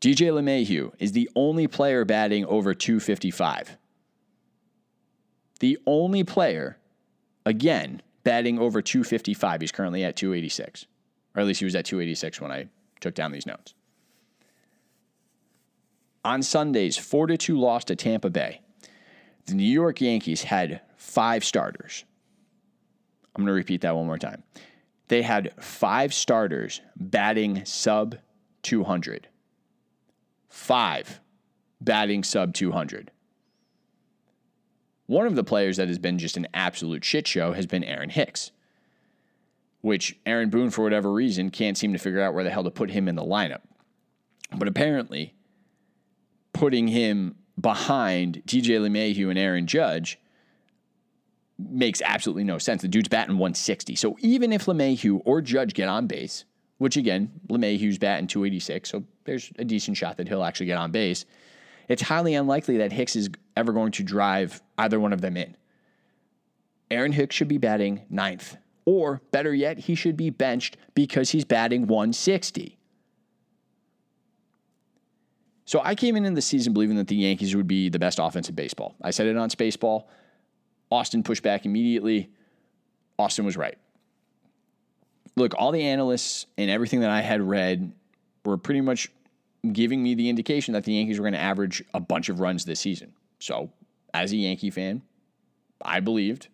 DJ 0.00 0.30
LeMahieu 0.30 0.92
is 0.98 1.12
the 1.12 1.30
only 1.34 1.66
player 1.66 2.04
batting 2.04 2.44
over 2.44 2.74
255. 2.74 3.76
The 5.60 5.78
only 5.86 6.24
player, 6.24 6.78
again, 7.46 8.02
batting 8.22 8.58
over 8.58 8.82
255. 8.82 9.60
He's 9.60 9.72
currently 9.72 10.04
at 10.04 10.16
286. 10.16 10.86
Or 11.34 11.40
at 11.40 11.46
least 11.46 11.60
he 11.60 11.64
was 11.64 11.74
at 11.74 11.84
286 11.84 12.40
when 12.40 12.52
I 12.52 12.68
took 13.00 13.14
down 13.14 13.32
these 13.32 13.46
notes. 13.46 13.74
On 16.24 16.42
Sundays, 16.42 16.96
4 16.96 17.26
to 17.28 17.36
2 17.36 17.58
loss 17.58 17.84
to 17.84 17.96
Tampa 17.96 18.30
Bay. 18.30 18.60
The 19.46 19.54
New 19.54 19.64
York 19.64 20.00
Yankees 20.00 20.44
had 20.44 20.80
five 20.96 21.44
starters. 21.44 22.04
I'm 23.34 23.42
going 23.42 23.48
to 23.48 23.52
repeat 23.52 23.82
that 23.82 23.94
one 23.94 24.06
more 24.06 24.18
time. 24.18 24.42
They 25.08 25.22
had 25.22 25.52
five 25.62 26.14
starters 26.14 26.80
batting 26.96 27.64
sub 27.66 28.16
200. 28.62 29.28
Five 30.48 31.20
batting 31.80 32.24
sub 32.24 32.54
200. 32.54 33.10
One 35.06 35.26
of 35.26 35.34
the 35.34 35.44
players 35.44 35.76
that 35.76 35.88
has 35.88 35.98
been 35.98 36.18
just 36.18 36.38
an 36.38 36.48
absolute 36.54 37.04
shit 37.04 37.26
show 37.28 37.52
has 37.52 37.66
been 37.66 37.84
Aaron 37.84 38.08
Hicks, 38.08 38.50
which 39.82 40.18
Aaron 40.24 40.48
Boone, 40.48 40.70
for 40.70 40.82
whatever 40.82 41.12
reason, 41.12 41.50
can't 41.50 41.76
seem 41.76 41.92
to 41.92 41.98
figure 41.98 42.22
out 42.22 42.32
where 42.32 42.44
the 42.44 42.50
hell 42.50 42.64
to 42.64 42.70
put 42.70 42.90
him 42.90 43.08
in 43.08 43.14
the 43.14 43.22
lineup. 43.22 43.60
But 44.56 44.68
apparently, 44.68 45.34
putting 46.54 46.88
him 46.88 47.34
behind 47.60 48.42
DJ 48.46 48.80
LeMahieu 48.80 49.28
and 49.28 49.38
Aaron 49.38 49.66
Judge 49.66 50.18
makes 51.58 52.00
absolutely 52.02 52.44
no 52.44 52.58
sense. 52.58 52.82
The 52.82 52.88
dude's 52.88 53.08
batting 53.08 53.36
160. 53.36 53.94
So 53.96 54.16
even 54.20 54.52
if 54.52 54.64
LeMahieu 54.64 55.20
or 55.24 55.42
Judge 55.42 55.74
get 55.74 55.88
on 55.88 56.06
base, 56.06 56.44
which 56.78 56.96
again, 56.96 57.30
LeMahieu's 57.48 57.98
batting 57.98 58.26
286, 58.26 58.88
so 58.88 59.04
there's 59.24 59.52
a 59.58 59.64
decent 59.64 59.96
shot 59.96 60.16
that 60.16 60.28
he'll 60.28 60.42
actually 60.42 60.66
get 60.66 60.78
on 60.78 60.90
base, 60.90 61.26
it's 61.88 62.02
highly 62.02 62.34
unlikely 62.34 62.78
that 62.78 62.92
Hicks 62.92 63.14
is 63.14 63.28
ever 63.56 63.72
going 63.72 63.92
to 63.92 64.02
drive 64.02 64.62
either 64.78 64.98
one 64.98 65.12
of 65.12 65.20
them 65.20 65.36
in. 65.36 65.56
Aaron 66.90 67.12
Hicks 67.12 67.36
should 67.36 67.48
be 67.48 67.58
batting 67.58 68.02
ninth. 68.08 68.56
Or 68.86 69.22
better 69.30 69.54
yet, 69.54 69.78
he 69.78 69.94
should 69.94 70.16
be 70.16 70.30
benched 70.30 70.76
because 70.94 71.30
he's 71.30 71.44
batting 71.44 71.86
160. 71.86 72.73
So 75.64 75.80
I 75.82 75.94
came 75.94 76.16
in 76.16 76.24
in 76.24 76.34
the 76.34 76.42
season 76.42 76.72
believing 76.72 76.96
that 76.96 77.08
the 77.08 77.16
Yankees 77.16 77.56
would 77.56 77.66
be 77.66 77.88
the 77.88 77.98
best 77.98 78.18
offense 78.20 78.48
in 78.48 78.54
baseball. 78.54 78.94
I 79.02 79.10
said 79.10 79.26
it 79.26 79.36
on 79.36 79.48
Spaceball. 79.48 80.04
Austin 80.90 81.22
pushed 81.22 81.42
back 81.42 81.64
immediately. 81.64 82.30
Austin 83.18 83.44
was 83.44 83.56
right. 83.56 83.78
Look, 85.36 85.54
all 85.56 85.72
the 85.72 85.82
analysts 85.82 86.46
and 86.58 86.70
everything 86.70 87.00
that 87.00 87.10
I 87.10 87.22
had 87.22 87.40
read 87.40 87.92
were 88.44 88.58
pretty 88.58 88.82
much 88.82 89.10
giving 89.72 90.02
me 90.02 90.14
the 90.14 90.28
indication 90.28 90.74
that 90.74 90.84
the 90.84 90.92
Yankees 90.92 91.18
were 91.18 91.24
going 91.24 91.32
to 91.32 91.40
average 91.40 91.82
a 91.94 92.00
bunch 92.00 92.28
of 92.28 92.40
runs 92.40 92.64
this 92.64 92.80
season. 92.80 93.14
So, 93.38 93.70
as 94.12 94.32
a 94.32 94.36
Yankee 94.36 94.70
fan, 94.70 95.02
I 95.82 96.00
believed, 96.00 96.48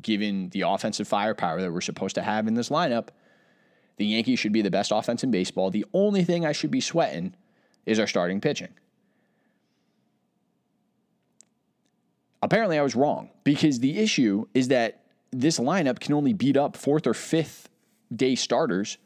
given 0.00 0.48
the 0.50 0.62
offensive 0.62 1.08
firepower 1.08 1.60
that 1.60 1.72
we're 1.72 1.80
supposed 1.80 2.14
to 2.14 2.22
have 2.22 2.46
in 2.46 2.54
this 2.54 2.68
lineup, 2.68 3.08
the 3.96 4.06
Yankees 4.06 4.38
should 4.38 4.52
be 4.52 4.62
the 4.62 4.70
best 4.70 4.92
offense 4.92 5.24
in 5.24 5.30
baseball. 5.30 5.70
The 5.70 5.84
only 5.92 6.22
thing 6.22 6.46
I 6.46 6.52
should 6.52 6.70
be 6.70 6.80
sweating 6.80 7.34
is 7.88 7.98
our 7.98 8.06
starting 8.06 8.40
pitching. 8.40 8.68
Apparently, 12.42 12.78
I 12.78 12.82
was 12.82 12.94
wrong 12.94 13.30
because 13.42 13.80
the 13.80 13.98
issue 13.98 14.46
is 14.54 14.68
that 14.68 15.02
this 15.32 15.58
lineup 15.58 15.98
can 15.98 16.14
only 16.14 16.32
beat 16.32 16.56
up 16.56 16.76
fourth 16.76 17.06
or 17.06 17.14
fifth 17.14 17.68
day 18.14 18.34
starters 18.34 18.98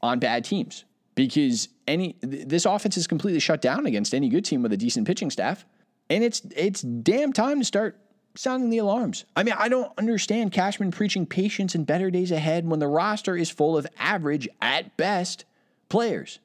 on 0.00 0.18
bad 0.18 0.44
teams 0.44 0.84
because 1.14 1.68
any 1.88 2.16
this 2.20 2.64
offense 2.64 2.96
is 2.96 3.06
completely 3.06 3.40
shut 3.40 3.60
down 3.60 3.86
against 3.86 4.14
any 4.14 4.28
good 4.28 4.44
team 4.44 4.62
with 4.62 4.72
a 4.72 4.76
decent 4.76 5.06
pitching 5.06 5.30
staff, 5.30 5.64
and 6.08 6.22
it's 6.22 6.42
it's 6.54 6.82
damn 6.82 7.32
time 7.32 7.58
to 7.58 7.64
start 7.64 7.98
sounding 8.36 8.70
the 8.70 8.78
alarms. 8.78 9.24
I 9.34 9.42
mean, 9.42 9.54
I 9.58 9.68
don't 9.68 9.90
understand 9.98 10.52
Cashman 10.52 10.90
preaching 10.90 11.26
patience 11.26 11.74
and 11.74 11.86
better 11.86 12.10
days 12.10 12.30
ahead 12.30 12.68
when 12.68 12.78
the 12.78 12.86
roster 12.86 13.36
is 13.36 13.50
full 13.50 13.76
of 13.76 13.86
average 13.98 14.48
at 14.60 14.96
best 14.96 15.46
players. 15.88 16.38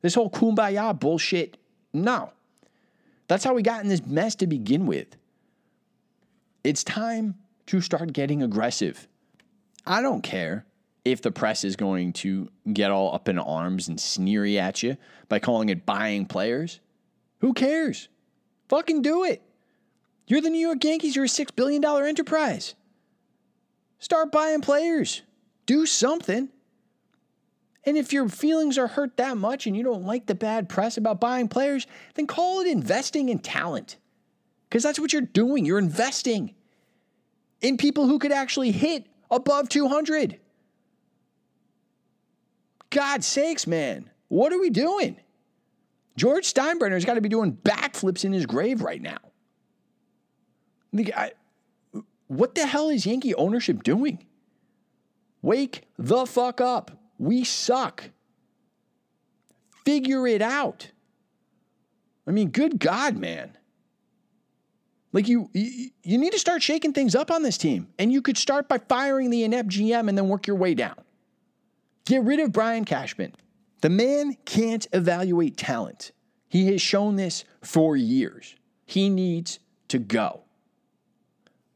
This 0.00 0.14
whole 0.14 0.30
kumbaya 0.30 0.98
bullshit, 0.98 1.56
no. 1.92 2.32
That's 3.26 3.44
how 3.44 3.54
we 3.54 3.62
got 3.62 3.82
in 3.82 3.88
this 3.88 4.06
mess 4.06 4.34
to 4.36 4.46
begin 4.46 4.86
with. 4.86 5.16
It's 6.64 6.84
time 6.84 7.34
to 7.66 7.80
start 7.80 8.12
getting 8.12 8.42
aggressive. 8.42 9.06
I 9.86 10.00
don't 10.00 10.22
care 10.22 10.66
if 11.04 11.22
the 11.22 11.30
press 11.30 11.64
is 11.64 11.76
going 11.76 12.12
to 12.12 12.48
get 12.72 12.90
all 12.90 13.14
up 13.14 13.28
in 13.28 13.38
arms 13.38 13.88
and 13.88 14.00
sneery 14.00 14.58
at 14.58 14.82
you 14.82 14.96
by 15.28 15.38
calling 15.38 15.68
it 15.68 15.86
buying 15.86 16.26
players. 16.26 16.80
Who 17.40 17.52
cares? 17.52 18.08
Fucking 18.68 19.02
do 19.02 19.24
it. 19.24 19.42
You're 20.26 20.42
the 20.42 20.50
New 20.50 20.58
York 20.58 20.84
Yankees, 20.84 21.16
you're 21.16 21.24
a 21.24 21.28
$6 21.28 21.56
billion 21.56 21.82
enterprise. 21.84 22.74
Start 23.98 24.30
buying 24.30 24.60
players. 24.60 25.22
Do 25.66 25.86
something. 25.86 26.50
And 27.88 27.96
if 27.96 28.12
your 28.12 28.28
feelings 28.28 28.76
are 28.76 28.86
hurt 28.86 29.16
that 29.16 29.38
much 29.38 29.66
and 29.66 29.74
you 29.74 29.82
don't 29.82 30.04
like 30.04 30.26
the 30.26 30.34
bad 30.34 30.68
press 30.68 30.98
about 30.98 31.20
buying 31.20 31.48
players, 31.48 31.86
then 32.16 32.26
call 32.26 32.60
it 32.60 32.66
investing 32.66 33.30
in 33.30 33.38
talent. 33.38 33.96
Because 34.68 34.82
that's 34.82 35.00
what 35.00 35.10
you're 35.10 35.22
doing. 35.22 35.64
You're 35.64 35.78
investing 35.78 36.54
in 37.62 37.78
people 37.78 38.06
who 38.06 38.18
could 38.18 38.30
actually 38.30 38.72
hit 38.72 39.06
above 39.30 39.70
200. 39.70 40.38
God 42.90 43.24
sakes, 43.24 43.66
man. 43.66 44.10
What 44.28 44.52
are 44.52 44.60
we 44.60 44.68
doing? 44.68 45.18
George 46.14 46.52
Steinbrenner's 46.52 47.06
got 47.06 47.14
to 47.14 47.22
be 47.22 47.30
doing 47.30 47.56
backflips 47.56 48.22
in 48.22 48.34
his 48.34 48.44
grave 48.44 48.82
right 48.82 49.00
now. 49.00 49.16
What 52.26 52.54
the 52.54 52.66
hell 52.66 52.90
is 52.90 53.06
Yankee 53.06 53.34
ownership 53.34 53.82
doing? 53.82 54.26
Wake 55.40 55.84
the 55.96 56.26
fuck 56.26 56.60
up. 56.60 56.90
We 57.18 57.44
suck. 57.44 58.10
Figure 59.84 60.26
it 60.26 60.42
out. 60.42 60.90
I 62.26 62.30
mean, 62.30 62.50
good 62.50 62.78
God, 62.78 63.16
man. 63.16 63.56
Like 65.12 65.26
you, 65.26 65.48
you, 65.54 66.18
need 66.18 66.32
to 66.32 66.38
start 66.38 66.62
shaking 66.62 66.92
things 66.92 67.14
up 67.14 67.30
on 67.30 67.42
this 67.42 67.56
team, 67.56 67.88
and 67.98 68.12
you 68.12 68.20
could 68.20 68.36
start 68.36 68.68
by 68.68 68.78
firing 68.78 69.30
the 69.30 69.42
inept 69.42 69.70
GM 69.70 70.08
and 70.08 70.18
then 70.18 70.28
work 70.28 70.46
your 70.46 70.56
way 70.56 70.74
down. 70.74 71.00
Get 72.04 72.22
rid 72.22 72.40
of 72.40 72.52
Brian 72.52 72.84
Cashman. 72.84 73.34
The 73.80 73.88
man 73.88 74.36
can't 74.44 74.86
evaluate 74.92 75.56
talent. 75.56 76.12
He 76.48 76.66
has 76.72 76.82
shown 76.82 77.16
this 77.16 77.44
for 77.62 77.96
years. 77.96 78.54
He 78.84 79.08
needs 79.08 79.58
to 79.88 79.98
go. 79.98 80.42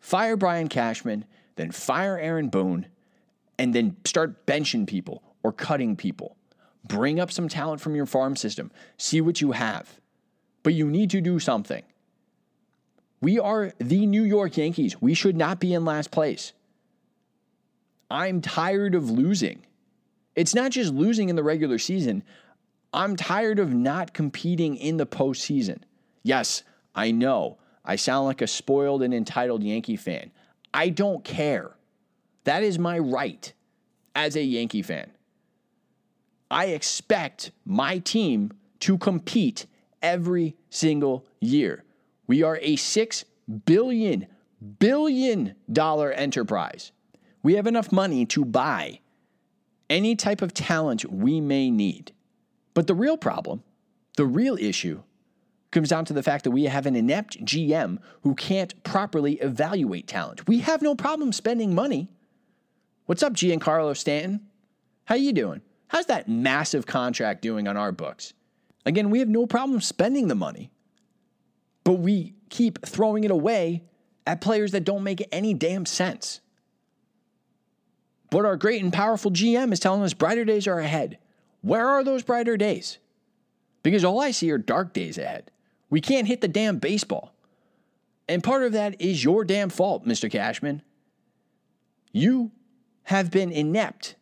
Fire 0.01 0.37
Brian 0.37 0.69
Cashman, 0.69 1.25
then 1.57 1.71
fire 1.71 2.19
Aaron 2.19 2.49
Boone, 2.49 2.87
and 3.59 3.75
then 3.75 3.97
start 4.05 4.47
benching 4.47 4.87
people 4.87 5.23
or 5.43 5.53
cutting 5.53 5.97
people. 5.97 6.37
Bring 6.85 7.21
up 7.21 7.31
some 7.31 7.49
talent 7.49 7.81
from 7.81 7.95
your 7.95 8.07
farm 8.07 8.37
system. 8.37 8.71
See 8.97 9.21
what 9.21 9.41
you 9.41 9.53
have. 9.53 10.01
But 10.63 10.75
you 10.75 10.89
need 10.89 11.11
to 11.11 11.21
do 11.21 11.39
something. 11.39 11.83
We 13.21 13.39
are 13.39 13.73
the 13.79 14.07
New 14.07 14.25
York 14.25 14.57
Yankees. 14.57 15.01
We 15.01 15.15
should 15.15 15.37
not 15.37 15.61
be 15.61 15.75
in 15.75 15.85
last 15.85 16.11
place. 16.11 16.53
I'm 18.11 18.41
tired 18.41 18.95
of 18.95 19.11
losing. 19.11 19.65
It's 20.35 20.55
not 20.55 20.73
just 20.73 20.93
losing 20.93 21.29
in 21.29 21.37
the 21.37 21.43
regular 21.43 21.79
season. 21.79 22.25
I'm 22.93 23.17
tired 23.17 23.59
of 23.59 23.73
not 23.73 24.13
competing 24.13 24.77
in 24.77 24.97
the 24.97 25.07
postseason. 25.07 25.83
Yes, 26.23 26.63
I 26.95 27.11
know. 27.11 27.59
I 27.85 27.97
sound 27.97 28.27
like 28.27 28.43
a 28.43 28.47
spoiled 28.47 29.03
and 29.03 29.15
entitled 29.15 29.63
Yankee 29.63 29.97
fan. 29.97 30.31
I 30.75 30.89
don't 30.89 31.25
care. 31.25 31.73
That 32.45 32.63
is 32.63 32.79
my 32.79 32.99
right 32.99 33.53
as 34.15 34.37
a 34.37 34.43
Yankee 34.43 34.83
fan. 34.83 35.11
I 36.53 36.67
expect 36.67 37.51
my 37.65 37.99
team 37.99 38.53
to 38.81 38.99
compete 38.99 39.67
every 40.03 40.55
single 40.69 41.27
year. 41.41 41.85
We 42.27 42.43
are 42.43 42.59
a 42.61 42.77
six 42.77 43.25
billion 43.65 44.27
billion 44.79 45.55
dollar 45.73 46.13
enterprise. 46.13 46.93
We 47.43 47.55
have 47.55 47.67
enough 47.67 47.91
money 47.91 48.27
to 48.27 48.45
buy 48.45 49.01
any 49.91 50.15
type 50.15 50.43
of 50.43 50.55
talent 50.55 51.11
we 51.11 51.41
may 51.41 51.71
need. 51.71 52.13
But 52.75 52.87
the 52.87 52.95
real 52.95 53.17
problem, 53.17 53.63
the 54.17 54.27
real 54.27 54.57
issue, 54.57 55.03
comes 55.71 55.89
down 55.89 56.05
to 56.05 56.13
the 56.13 56.23
fact 56.23 56.45
that 56.45 56.51
we 56.51 56.65
have 56.65 56.87
an 56.87 56.95
inept 56.95 57.45
GM 57.45 57.99
who 58.23 58.35
can't 58.35 58.81
properly 58.85 59.35
evaluate 59.35 60.07
talent. 60.07 60.47
We 60.47 60.61
have 60.61 60.83
no 60.83 60.95
problem 60.95 61.33
spending 61.33 61.75
money. 61.75 62.11
What's 63.07 63.23
up, 63.23 63.33
Giancarlo 63.33 63.97
Stanton? 63.97 64.47
How 65.07 65.15
you 65.15 65.33
doing? 65.33 65.63
How's 65.93 66.07
that 66.07 66.27
massive 66.27 66.87
contract 66.87 67.43
doing 67.43 67.69
on 67.69 67.77
our 67.77 67.93
books? 67.93 68.33
Again, 68.87 69.11
we 69.11 69.19
have 69.19 69.29
no 69.29 69.47
problem 69.47 69.83
spending 69.83 70.27
the 70.27 70.35
money, 70.35 70.71
but 71.85 71.95
we 71.95 72.33
keep 72.49 72.85
throwing 72.87 73.25
it 73.25 73.31
away 73.31 73.85
at 74.27 74.41
players 74.41 74.73
that 74.73 74.85
don't 74.85 75.05
make 75.05 75.29
any 75.31 75.53
damn 75.53 75.85
sense. 75.85 76.41
But 78.31 78.47
our 78.47 78.57
great 78.57 78.83
and 78.83 78.91
powerful 78.91 79.31
GM 79.31 79.71
is 79.71 79.81
telling 79.81 80.03
us 80.03 80.15
brighter 80.15 80.47
days 80.47 80.67
are 80.67 80.79
ahead. 80.79 81.19
Where 81.61 81.87
are 81.87 82.03
those 82.03 82.23
brighter 82.23 82.57
days? 82.57 82.97
Because 83.83 84.03
all 84.03 84.19
I 84.19 84.31
see 84.31 84.51
are 84.51 84.59
dark 84.59 84.95
days 84.95 85.19
ahead. 85.19 85.51
We 85.91 86.01
can't 86.01 86.27
hit 86.27 86.41
the 86.41 86.49
damn 86.49 86.79
baseball. 86.79 87.35
And 88.27 88.43
part 88.43 88.63
of 88.63 88.73
that 88.73 88.99
is 88.99 89.23
your 89.23 89.45
damn 89.45 89.69
fault, 89.69 90.07
Mr. 90.07 90.31
Cashman. 90.31 90.81
You 92.13 92.51
have 93.05 93.31
been 93.31 93.53
inept 93.53 94.15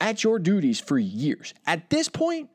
at 0.00 0.24
your 0.24 0.38
duties 0.38 0.80
for 0.80 0.98
years. 0.98 1.54
At 1.66 1.90
this 1.90 2.08
point, 2.08 2.48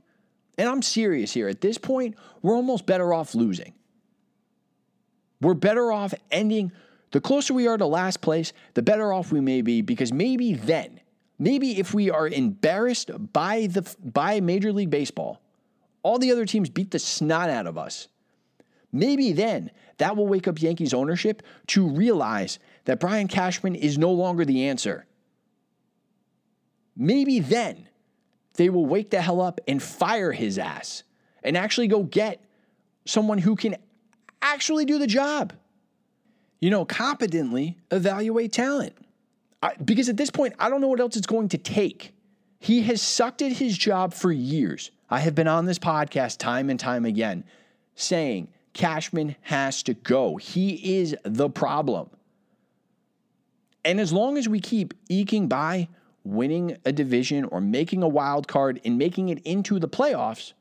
and 0.57 0.67
I'm 0.67 0.81
serious 0.81 1.33
here, 1.33 1.47
at 1.47 1.61
this 1.61 1.77
point, 1.77 2.15
we're 2.41 2.55
almost 2.55 2.85
better 2.85 3.13
off 3.13 3.35
losing. 3.35 3.73
We're 5.41 5.53
better 5.53 5.91
off 5.91 6.13
ending. 6.31 6.71
The 7.11 7.21
closer 7.21 7.53
we 7.53 7.67
are 7.67 7.77
to 7.77 7.85
last 7.85 8.21
place, 8.21 8.53
the 8.73 8.81
better 8.81 9.13
off 9.13 9.31
we 9.31 9.41
may 9.41 9.61
be 9.61 9.81
because 9.81 10.11
maybe 10.11 10.53
then, 10.53 11.01
maybe 11.37 11.77
if 11.79 11.93
we 11.93 12.09
are 12.09 12.27
embarrassed 12.27 13.11
by 13.33 13.67
the 13.67 13.83
by 14.03 14.39
Major 14.39 14.73
League 14.73 14.89
Baseball, 14.89 15.41
all 16.03 16.19
the 16.19 16.31
other 16.31 16.45
teams 16.45 16.69
beat 16.69 16.91
the 16.91 16.99
snot 16.99 17.49
out 17.49 17.67
of 17.67 17.77
us. 17.77 18.07
maybe 18.91 19.33
then 19.33 19.71
that 19.97 20.15
will 20.15 20.27
wake 20.27 20.47
up 20.47 20.61
Yankees 20.61 20.93
ownership 20.93 21.43
to 21.67 21.87
realize 21.87 22.59
that 22.85 22.99
Brian 22.99 23.27
Cashman 23.27 23.75
is 23.75 23.97
no 23.97 24.11
longer 24.11 24.45
the 24.45 24.67
answer. 24.67 25.05
Maybe 26.95 27.39
then 27.39 27.87
they 28.53 28.69
will 28.69 28.85
wake 28.85 29.09
the 29.09 29.21
hell 29.21 29.41
up 29.41 29.59
and 29.67 29.81
fire 29.81 30.31
his 30.31 30.57
ass 30.57 31.03
and 31.43 31.57
actually 31.57 31.87
go 31.87 32.03
get 32.03 32.43
someone 33.05 33.37
who 33.37 33.55
can 33.55 33.75
actually 34.41 34.85
do 34.85 34.97
the 34.97 35.07
job. 35.07 35.53
You 36.59 36.69
know, 36.69 36.85
competently 36.85 37.77
evaluate 37.91 38.53
talent. 38.53 38.95
I, 39.61 39.75
because 39.83 40.09
at 40.09 40.17
this 40.17 40.29
point, 40.29 40.53
I 40.57 40.69
don't 40.69 40.81
know 40.81 40.87
what 40.87 40.99
else 40.99 41.15
it's 41.15 41.27
going 41.27 41.49
to 41.49 41.57
take. 41.57 42.13
He 42.59 42.81
has 42.83 43.01
sucked 43.01 43.41
at 43.41 43.51
his 43.51 43.77
job 43.77 44.13
for 44.13 44.31
years. 44.31 44.91
I 45.09 45.19
have 45.19 45.35
been 45.35 45.47
on 45.47 45.65
this 45.65 45.77
podcast 45.77 46.37
time 46.37 46.69
and 46.69 46.79
time 46.79 47.05
again 47.05 47.43
saying 47.95 48.47
Cashman 48.73 49.35
has 49.41 49.83
to 49.83 49.93
go. 49.93 50.37
He 50.37 50.99
is 50.99 51.15
the 51.23 51.49
problem. 51.49 52.09
And 53.83 53.99
as 53.99 54.11
long 54.11 54.37
as 54.37 54.49
we 54.49 54.59
keep 54.59 54.93
eking 55.09 55.47
by 55.47 55.89
winning 56.25 56.77
a 56.85 56.91
division 56.91 57.45
or 57.45 57.61
making 57.61 58.03
a 58.03 58.07
wild 58.07 58.47
card 58.47 58.81
and 58.83 58.97
making 58.97 59.29
it 59.29 59.39
into 59.45 59.79
the 59.79 59.87
playoffs, 59.87 60.53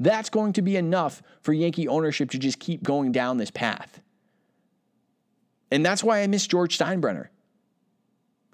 that's 0.00 0.28
going 0.28 0.52
to 0.54 0.62
be 0.62 0.76
enough 0.76 1.22
for 1.40 1.52
Yankee 1.52 1.88
ownership 1.88 2.30
to 2.30 2.38
just 2.38 2.58
keep 2.58 2.82
going 2.82 3.12
down 3.12 3.36
this 3.36 3.50
path. 3.50 4.00
And 5.70 5.86
that's 5.86 6.04
why 6.04 6.20
I 6.20 6.26
miss 6.26 6.46
George 6.46 6.76
Steinbrenner. 6.76 7.28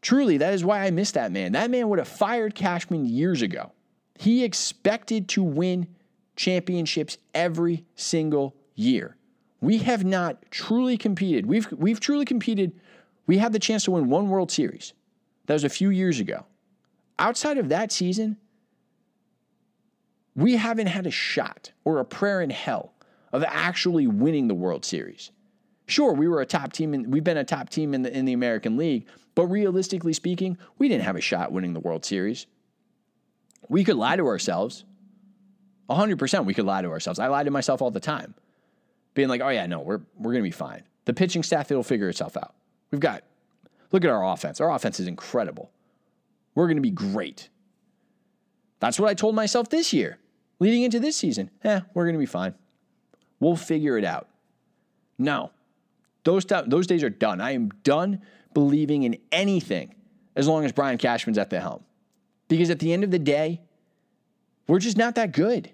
Truly, 0.01 0.39
that 0.39 0.55
is 0.55 0.65
why 0.65 0.85
I 0.85 0.91
miss 0.91 1.13
that 1.13 1.33
man. 1.33 1.53
That 1.53 1.71
man 1.71 1.89
would 1.89 1.99
have 1.99 2.07
fired 2.07 2.55
Cashman 2.55 3.07
years 3.07 3.43
ago. 3.43 3.73
He 4.19 4.45
expected 4.45 5.29
to 5.31 5.43
win 5.43 5.89
championships 6.37 7.19
every 7.35 7.85
single 7.97 8.55
year. 8.75 9.17
We 9.61 9.79
have 9.79 10.05
not 10.05 10.51
truly 10.51 10.97
competed. 10.97 11.47
We've 11.47 11.71
we've 11.73 11.99
truly 11.99 12.25
competed. 12.25 12.79
We 13.27 13.39
had 13.39 13.53
the 13.53 13.59
chance 13.59 13.85
to 13.85 13.91
win 13.91 14.09
one 14.09 14.29
World 14.29 14.53
Series. 14.53 14.93
That 15.49 15.55
was 15.55 15.65
a 15.65 15.71
few 15.71 15.89
years 15.89 16.21
ago. 16.21 16.45
Outside 17.19 17.57
of 17.57 17.71
that 17.71 17.91
season, 17.91 18.37
we 20.37 20.57
haven't 20.57 20.89
had 20.89 21.07
a 21.07 21.11
shot 21.11 21.73
or 21.87 21.99
a 21.99 22.05
prayer 22.05 22.43
in 22.43 22.51
hell 22.51 22.93
of 23.33 23.43
actually 23.43 24.07
winning 24.07 24.49
the 24.49 24.55
World 24.55 24.85
Series. 24.85 25.31
Sure, 25.87 26.13
we 26.13 26.29
were 26.29 26.43
a 26.43 26.47
top 26.47 26.75
team 26.75 26.93
and 26.93 27.11
we've 27.11 27.25
been 27.25 27.39
a 27.39 27.45
top 27.45 27.71
team 27.71 27.95
in 27.95 28.03
the 28.03 28.15
in 28.15 28.27
the 28.27 28.35
American 28.35 28.77
League, 28.77 29.07
but 29.35 29.47
realistically 29.47 30.13
speaking, 30.13 30.59
we 30.77 30.87
didn't 30.87 31.05
have 31.05 31.17
a 31.17 31.21
shot 31.23 31.51
winning 31.51 31.73
the 31.73 31.81
World 31.81 32.05
Series. 32.05 32.47
We 33.71 33.85
could 33.85 33.97
lie 33.97 34.17
to 34.17 34.27
ourselves. 34.27 34.85
100% 35.89 36.45
we 36.45 36.53
could 36.53 36.67
lie 36.67 36.83
to 36.83 36.91
ourselves. 36.91 37.19
I 37.19 37.29
lie 37.29 37.45
to 37.45 37.51
myself 37.51 37.81
all 37.81 37.91
the 37.91 38.01
time. 38.01 38.35
Being 39.15 39.31
like, 39.31 39.41
"Oh 39.41 39.49
yeah, 39.49 39.65
no, 39.65 39.81
we're 39.81 40.03
we're 40.19 40.33
going 40.33 40.45
to 40.45 40.49
be 40.49 40.51
fine." 40.51 40.83
The 41.07 41.15
pitching 41.15 41.43
staff 41.43 41.71
it'll 41.71 41.83
figure 41.83 42.11
itself 42.11 42.37
out. 42.37 42.55
We've 42.91 43.01
got 43.01 43.25
Look 43.93 44.05
at 44.05 44.11
our 44.11 44.25
offense. 44.33 44.61
Our 44.61 44.71
offense 44.71 45.01
is 45.01 45.07
incredible. 45.07 45.71
We're 46.55 46.67
going 46.67 46.77
to 46.77 46.83
be 46.83 46.91
great. 46.91 47.49
That's 48.81 48.99
what 48.99 49.09
I 49.09 49.15
told 49.15 49.35
myself 49.35 49.69
this 49.69 49.93
year, 49.93 50.19
leading 50.59 50.83
into 50.83 51.01
this 51.01 51.17
season. 51.17 51.51
Eh, 51.65 51.81
we're 51.95 52.05
going 52.05 52.15
to 52.15 52.21
be 52.21 52.27
fine. 52.27 52.55
We'll 53.41 53.57
figure 53.57 53.97
it 53.99 54.05
out. 54.05 54.29
No, 55.19 55.51
those, 56.25 56.45
those 56.45 56.87
days 56.87 57.03
are 57.03 57.11
done. 57.11 57.41
I 57.41 57.53
am 57.53 57.71
done 57.83 58.23
believing 58.55 59.05
in 59.05 59.19
anything 59.33 59.95
as 60.37 60.47
long 60.47 60.65
as 60.65 60.73
Brian 60.73 60.99
Cashman's 60.99 61.39
at 61.39 61.51
the 61.51 61.61
helm. 61.61 61.85
Because 62.49 62.71
at 62.71 62.79
the 62.79 62.93
end 62.93 63.05
of 63.05 63.11
the 63.11 63.19
day, 63.19 63.61
we're 64.67 64.79
just 64.79 64.97
not 64.97 65.15
that 65.17 65.33
good. 65.33 65.71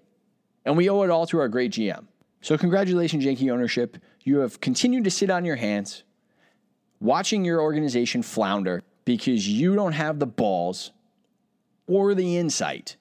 And 0.65 0.77
we 0.77 0.89
owe 0.89 1.03
it 1.03 1.11
all 1.11 1.27
to 1.27 1.39
our 1.41 1.49
great 1.49 1.73
GM. 1.73 2.07
So, 2.41 2.57
congratulations, 2.59 3.25
Yankee 3.25 3.51
ownership. 3.51 3.99
You 4.23 4.39
have 4.39 4.61
continued 4.61 5.05
to 5.05 5.11
sit 5.11 5.31
on 5.31 5.45
your 5.45 5.57
hands 5.57 6.03
watching 7.05 7.45
your 7.45 7.61
organization 7.61 8.23
flounder 8.23 8.83
because 9.05 9.47
you 9.47 9.75
don't 9.77 9.93
have 9.93 10.19
the 10.19 10.27
balls 10.27 10.91
or 11.87 12.15
the 12.15 12.39
insight 12.39 12.97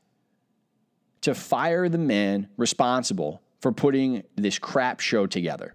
to 1.22 1.34
fire 1.34 1.88
the 1.88 1.98
man 1.98 2.50
responsible 2.58 3.42
for 3.62 3.72
putting 3.72 4.22
this 4.36 4.60
crap 4.60 5.00
show 5.00 5.26
together. 5.26 5.74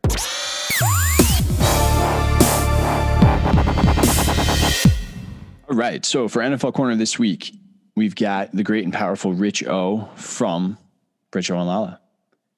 All 5.71 5.77
right. 5.77 6.05
So 6.05 6.29
for 6.29 6.43
NFL 6.43 6.75
Corner 6.75 6.97
this 6.97 7.19
week, 7.19 7.55
we've 7.97 8.15
got 8.15 8.53
the 8.53 8.63
great 8.63 8.85
and 8.85 8.93
powerful 8.93 9.33
Rich 9.33 9.65
O 9.67 10.07
from 10.17 10.77
Rich 11.33 11.51
O 11.51 11.57
and 11.57 11.67
Lala. 11.67 12.01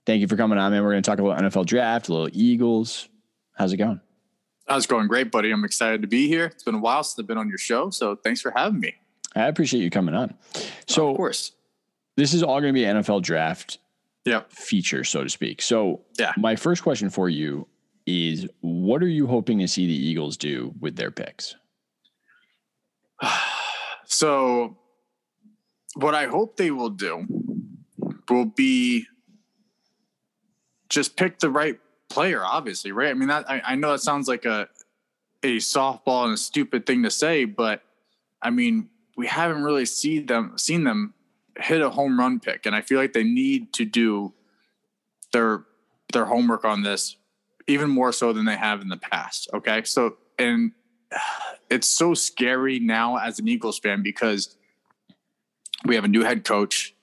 Thank 0.05 0.21
you 0.21 0.27
for 0.27 0.37
coming 0.37 0.59
on, 0.59 0.73
man. 0.73 0.83
We're 0.83 0.91
going 0.91 1.03
to 1.03 1.09
talk 1.09 1.21
about 1.21 1.39
NFL 1.39 1.67
draft, 1.67 2.09
a 2.09 2.13
little 2.13 2.31
Eagles. 2.33 3.09
How's 3.53 3.73
it 3.73 3.77
going? 3.77 4.01
How's 4.71 4.85
it 4.85 4.89
going? 4.89 5.09
Great, 5.09 5.33
buddy. 5.33 5.51
I'm 5.51 5.65
excited 5.65 6.01
to 6.03 6.07
be 6.07 6.29
here. 6.29 6.45
It's 6.45 6.63
been 6.63 6.77
a 6.77 6.79
while 6.79 7.03
since 7.03 7.19
I've 7.19 7.27
been 7.27 7.39
on 7.39 7.49
your 7.49 7.59
show, 7.59 7.91
so 7.91 8.15
thanks 8.15 8.41
for 8.41 8.53
having 8.55 8.79
me. 8.79 8.95
I 9.35 9.49
appreciate 9.49 9.83
you 9.83 9.91
coming 9.91 10.15
on. 10.15 10.35
So, 10.87 11.11
of 11.11 11.17
course, 11.17 11.51
this 12.17 12.33
is 12.33 12.45
all 12.45 12.61
going 12.61 12.73
to 12.73 12.81
be 12.81 12.87
NFL 12.87 13.23
draft 13.23 13.79
yep. 14.25 14.53
feature, 14.53 15.03
so 15.03 15.25
to 15.25 15.29
speak. 15.29 15.61
So, 15.61 16.03
yeah. 16.21 16.35
my 16.37 16.55
first 16.55 16.85
question 16.85 17.11
for 17.11 17.29
you 17.29 17.67
is 18.07 18.47
what 18.61 19.03
are 19.03 19.09
you 19.09 19.27
hoping 19.27 19.59
to 19.59 19.67
see 19.67 19.89
the 19.89 19.93
Eagles 19.93 20.37
do 20.37 20.73
with 20.79 20.95
their 20.95 21.11
picks? 21.11 21.57
so, 24.05 24.79
what 25.97 26.15
I 26.15 26.27
hope 26.27 26.57
they 26.57 26.71
will 26.71 26.91
do 26.91 27.27
will 28.29 28.45
be 28.45 29.07
just 30.89 31.17
pick 31.17 31.41
the 31.41 31.51
right 31.51 31.81
player, 32.11 32.45
obviously, 32.45 32.93
right? 32.93 33.11
I 33.11 33.15
mean, 33.15 33.29
that 33.29 33.49
I, 33.49 33.63
I 33.65 33.75
know 33.77 33.93
that 33.93 34.01
sounds 34.01 34.29
like 34.29 34.45
a 34.45 34.69
a 35.43 35.57
softball 35.57 36.25
and 36.25 36.35
a 36.35 36.37
stupid 36.37 36.85
thing 36.85 37.03
to 37.05 37.11
say, 37.11 37.47
but 37.47 37.83
I 38.43 38.51
mean, 38.51 38.91
we 39.17 39.27
haven't 39.27 39.63
really 39.63 39.87
seen 39.87 40.27
them 40.27 40.59
seen 40.59 40.85
them 40.85 41.15
hit 41.59 41.81
a 41.81 41.91
home 41.91 42.19
run 42.19 42.41
pick, 42.41 42.67
and 42.67 42.77
I 42.77 42.83
feel 42.83 42.99
like 42.99 43.13
they 43.13 43.25
need 43.25 43.73
to 43.75 43.85
do 43.85 44.35
their 45.33 45.65
their 46.13 46.27
homework 46.27 46.65
on 46.65 46.83
this 46.83 47.17
even 47.67 47.89
more 47.89 48.13
so 48.13 48.33
than 48.33 48.45
they 48.45 48.57
have 48.57 48.83
in 48.83 48.89
the 48.89 48.97
past. 48.97 49.49
Okay, 49.55 49.83
so 49.85 50.17
and 50.39 50.73
it's 51.71 51.87
so 51.87 52.15
scary 52.15 52.81
now 52.81 53.17
as 53.17 53.39
an 53.39 53.49
Eagles 53.49 53.79
fan 53.79 54.03
because 54.03 54.57
we 55.85 55.95
have 55.95 56.05
a 56.05 56.09
new 56.09 56.23
head 56.23 56.45
coach. 56.45 56.95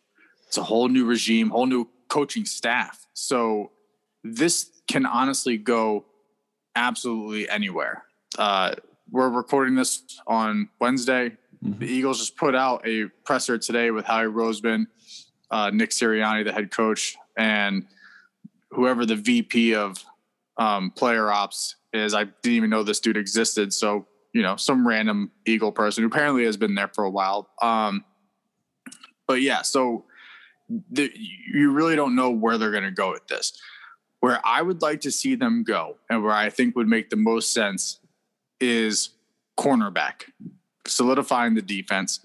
It's 0.47 0.57
a 0.57 0.63
whole 0.63 0.87
new 0.87 1.05
regime, 1.05 1.49
whole 1.49 1.65
new 1.65 1.89
coaching 2.09 2.45
staff. 2.45 3.05
So 3.13 3.71
this 4.23 4.71
can 4.87 5.05
honestly 5.05 5.57
go 5.57 6.05
absolutely 6.75 7.49
anywhere. 7.49 8.03
Uh, 8.37 8.73
we're 9.11 9.29
recording 9.29 9.75
this 9.75 10.03
on 10.27 10.69
Wednesday. 10.79 11.37
Mm-hmm. 11.63 11.79
The 11.79 11.87
Eagles 11.87 12.19
just 12.19 12.37
put 12.37 12.55
out 12.55 12.87
a 12.87 13.05
presser 13.25 13.57
today 13.57 13.91
with 13.91 14.05
Howie 14.05 14.25
Roseman, 14.25 14.87
uh, 15.49 15.71
Nick 15.71 15.91
Sirianni, 15.91 16.43
the 16.43 16.53
head 16.53 16.71
coach, 16.71 17.17
and 17.37 17.85
whoever 18.71 19.05
the 19.05 19.15
VP 19.15 19.75
of 19.75 20.03
um, 20.57 20.91
player 20.91 21.31
ops 21.31 21.75
is. 21.93 22.13
I 22.13 22.25
didn't 22.25 22.55
even 22.55 22.69
know 22.69 22.83
this 22.83 22.99
dude 22.99 23.17
existed. 23.17 23.73
So, 23.73 24.05
you 24.33 24.41
know, 24.41 24.55
some 24.55 24.87
random 24.87 25.31
Eagle 25.45 25.71
person 25.71 26.03
who 26.03 26.07
apparently 26.09 26.45
has 26.45 26.57
been 26.57 26.75
there 26.75 26.89
for 26.93 27.03
a 27.03 27.09
while. 27.09 27.49
Um, 27.61 28.03
but 29.27 29.41
yeah, 29.41 29.61
so 29.61 30.05
the, 30.91 31.11
you 31.15 31.71
really 31.71 31.95
don't 31.95 32.15
know 32.15 32.29
where 32.29 32.57
they're 32.57 32.71
going 32.71 32.83
to 32.83 32.91
go 32.91 33.11
with 33.11 33.27
this. 33.27 33.59
Where 34.27 34.45
I 34.45 34.61
would 34.61 34.81
like 34.81 34.99
to 35.01 35.11
see 35.11 35.35
them 35.35 35.63
go 35.63 35.95
and 36.09 36.21
where 36.21 36.33
I 36.33 36.49
think 36.49 36.75
would 36.75 36.89
make 36.89 37.09
the 37.09 37.15
most 37.15 37.53
sense 37.53 38.01
is 38.59 39.11
cornerback, 39.57 40.23
solidifying 40.85 41.53
the 41.53 41.61
defense. 41.61 42.19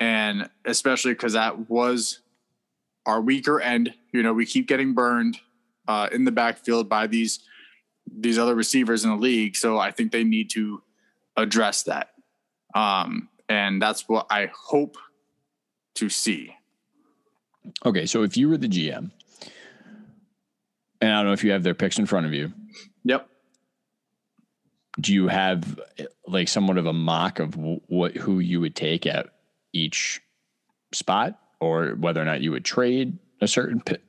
And 0.00 0.50
especially 0.64 1.12
because 1.12 1.34
that 1.34 1.70
was 1.70 2.18
our 3.06 3.20
weaker 3.20 3.60
end. 3.60 3.94
You 4.12 4.24
know, 4.24 4.32
we 4.32 4.44
keep 4.44 4.66
getting 4.66 4.92
burned 4.92 5.38
uh, 5.86 6.08
in 6.10 6.24
the 6.24 6.32
backfield 6.32 6.88
by 6.88 7.06
these 7.06 7.38
these 8.12 8.40
other 8.40 8.56
receivers 8.56 9.04
in 9.04 9.10
the 9.10 9.16
league. 9.16 9.54
So 9.54 9.78
I 9.78 9.92
think 9.92 10.10
they 10.10 10.24
need 10.24 10.50
to 10.50 10.82
address 11.36 11.84
that. 11.84 12.08
Um, 12.74 13.28
and 13.48 13.80
that's 13.80 14.08
what 14.08 14.26
I 14.30 14.50
hope 14.52 14.96
to 15.94 16.08
see. 16.08 16.56
Okay, 17.84 18.04
so 18.04 18.24
if 18.24 18.36
you 18.36 18.48
were 18.48 18.58
the 18.58 18.66
GM 18.66 19.12
and 21.00 21.12
I 21.12 21.16
don't 21.16 21.26
know 21.26 21.32
if 21.32 21.44
you 21.44 21.52
have 21.52 21.62
their 21.62 21.74
picks 21.74 21.98
in 21.98 22.06
front 22.06 22.26
of 22.26 22.32
you. 22.32 22.52
Yep. 23.04 23.28
Do 24.98 25.12
you 25.12 25.28
have 25.28 25.80
like 26.26 26.48
somewhat 26.48 26.78
of 26.78 26.86
a 26.86 26.92
mock 26.92 27.38
of 27.38 27.54
what 27.56 28.16
who 28.16 28.38
you 28.38 28.60
would 28.60 28.74
take 28.74 29.06
at 29.06 29.28
each 29.72 30.20
spot, 30.92 31.38
or 31.60 31.88
whether 31.90 32.20
or 32.20 32.24
not 32.24 32.40
you 32.40 32.50
would 32.52 32.64
trade 32.64 33.18
a 33.40 33.46
certain 33.46 33.80
pick, 33.80 34.00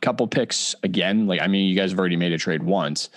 couple 0.00 0.26
picks 0.26 0.74
again? 0.82 1.26
Like, 1.26 1.42
I 1.42 1.48
mean, 1.48 1.68
you 1.68 1.76
guys 1.76 1.90
have 1.90 1.98
already 1.98 2.16
made 2.16 2.32
a 2.32 2.38
trade 2.38 2.62
once, 2.62 3.10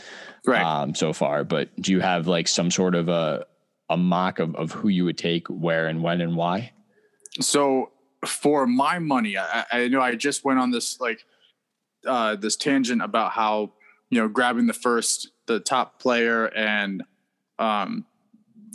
right? 0.46 0.62
Um, 0.62 0.94
so 0.94 1.14
far, 1.14 1.46
but 1.46 1.74
do 1.82 1.94
you 1.94 2.02
have 2.02 2.28
like 2.28 2.48
some 2.48 2.70
sort 2.70 2.96
of 2.96 3.08
a 3.08 3.46
a 3.90 3.96
mock 3.96 4.40
of 4.40 4.56
of 4.56 4.74
who 4.74 4.90
you 4.90 5.06
would 5.06 5.18
take, 5.18 5.48
where 5.48 5.88
and 5.88 6.04
when 6.04 6.20
and 6.20 6.36
why? 6.36 6.74
So 7.40 7.92
for 8.26 8.68
my 8.68 9.00
money, 9.00 9.38
I, 9.38 9.66
I 9.72 9.88
know 9.88 10.02
I 10.02 10.16
just 10.16 10.44
went 10.44 10.60
on 10.60 10.72
this 10.72 11.00
like 11.00 11.24
uh, 12.06 12.36
this 12.36 12.56
tangent 12.56 13.02
about 13.02 13.32
how 13.32 13.72
you 14.10 14.20
know, 14.20 14.28
grabbing 14.28 14.68
the 14.68 14.74
first, 14.74 15.32
the 15.46 15.60
top 15.60 16.00
player 16.00 16.46
and, 16.48 17.04
um, 17.58 18.06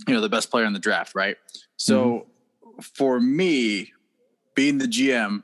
you 0.07 0.15
know, 0.15 0.21
the 0.21 0.29
best 0.29 0.51
player 0.51 0.65
in 0.65 0.73
the 0.73 0.79
draft, 0.79 1.15
right? 1.15 1.37
So 1.77 2.27
mm-hmm. 2.65 2.81
for 2.81 3.21
me, 3.21 3.93
being 4.55 4.79
the 4.79 4.87
GM, 4.87 5.43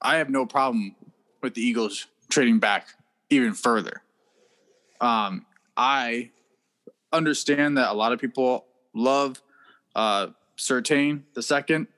I 0.00 0.16
have 0.16 0.30
no 0.30 0.46
problem 0.46 0.94
with 1.42 1.54
the 1.54 1.62
Eagles 1.62 2.06
trading 2.28 2.60
back 2.60 2.88
even 3.30 3.54
further. 3.54 4.02
Um, 5.00 5.46
I 5.76 6.30
understand 7.12 7.78
that 7.78 7.90
a 7.90 7.94
lot 7.94 8.12
of 8.12 8.20
people 8.20 8.66
love 8.94 9.42
uh, 9.96 10.28
Surtain 10.56 11.22
the 11.34 11.42
second, 11.42 11.88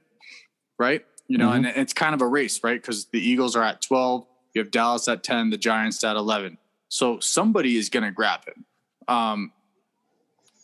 right? 0.79 1.05
You 1.29 1.39
know, 1.39 1.49
mm-hmm. 1.51 1.67
and 1.67 1.77
it's 1.77 1.93
kind 1.93 2.15
of 2.15 2.23
a 2.23 2.27
race, 2.27 2.63
right? 2.65 2.81
Because 2.81 3.07
the 3.07 3.21
Eagles 3.21 3.57
are 3.57 3.63
at 3.63 3.83
12, 3.83 4.27
you 4.61 4.65
have 4.65 4.71
Dallas 4.71 5.09
at 5.09 5.23
10, 5.23 5.51
the 5.51 5.57
Giants 5.57 6.05
at 6.05 6.17
11. 6.17 6.59
So 6.89 7.19
somebody 7.21 7.77
is 7.77 7.89
going 7.89 8.05
to 8.05 8.11
grab 8.11 8.41
him. 8.47 8.65
Um, 9.09 9.53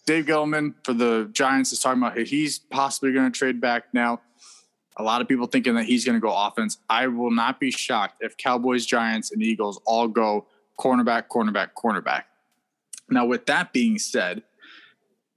Dave 0.04 0.26
Gettleman 0.26 0.74
for 0.84 0.92
the 0.92 1.30
Giants 1.32 1.72
is 1.72 1.80
talking 1.80 2.02
about 2.02 2.18
he's 2.18 2.58
possibly 2.58 3.12
going 3.12 3.30
to 3.30 3.36
trade 3.36 3.60
back 3.60 3.84
now. 3.92 4.20
A 4.98 5.02
lot 5.02 5.20
of 5.20 5.28
people 5.28 5.46
thinking 5.46 5.74
that 5.74 5.84
he's 5.84 6.04
going 6.04 6.14
to 6.14 6.20
go 6.20 6.34
offense. 6.34 6.78
I 6.88 7.06
will 7.06 7.30
not 7.30 7.58
be 7.58 7.70
shocked 7.70 8.18
if 8.20 8.36
Cowboys, 8.36 8.86
Giants, 8.86 9.32
and 9.32 9.42
Eagles 9.42 9.80
all 9.84 10.08
go 10.08 10.46
cornerback, 10.78 11.24
cornerback, 11.28 11.70
cornerback. 11.76 12.24
Now, 13.08 13.26
with 13.26 13.46
that 13.46 13.72
being 13.72 13.98
said, 13.98 14.42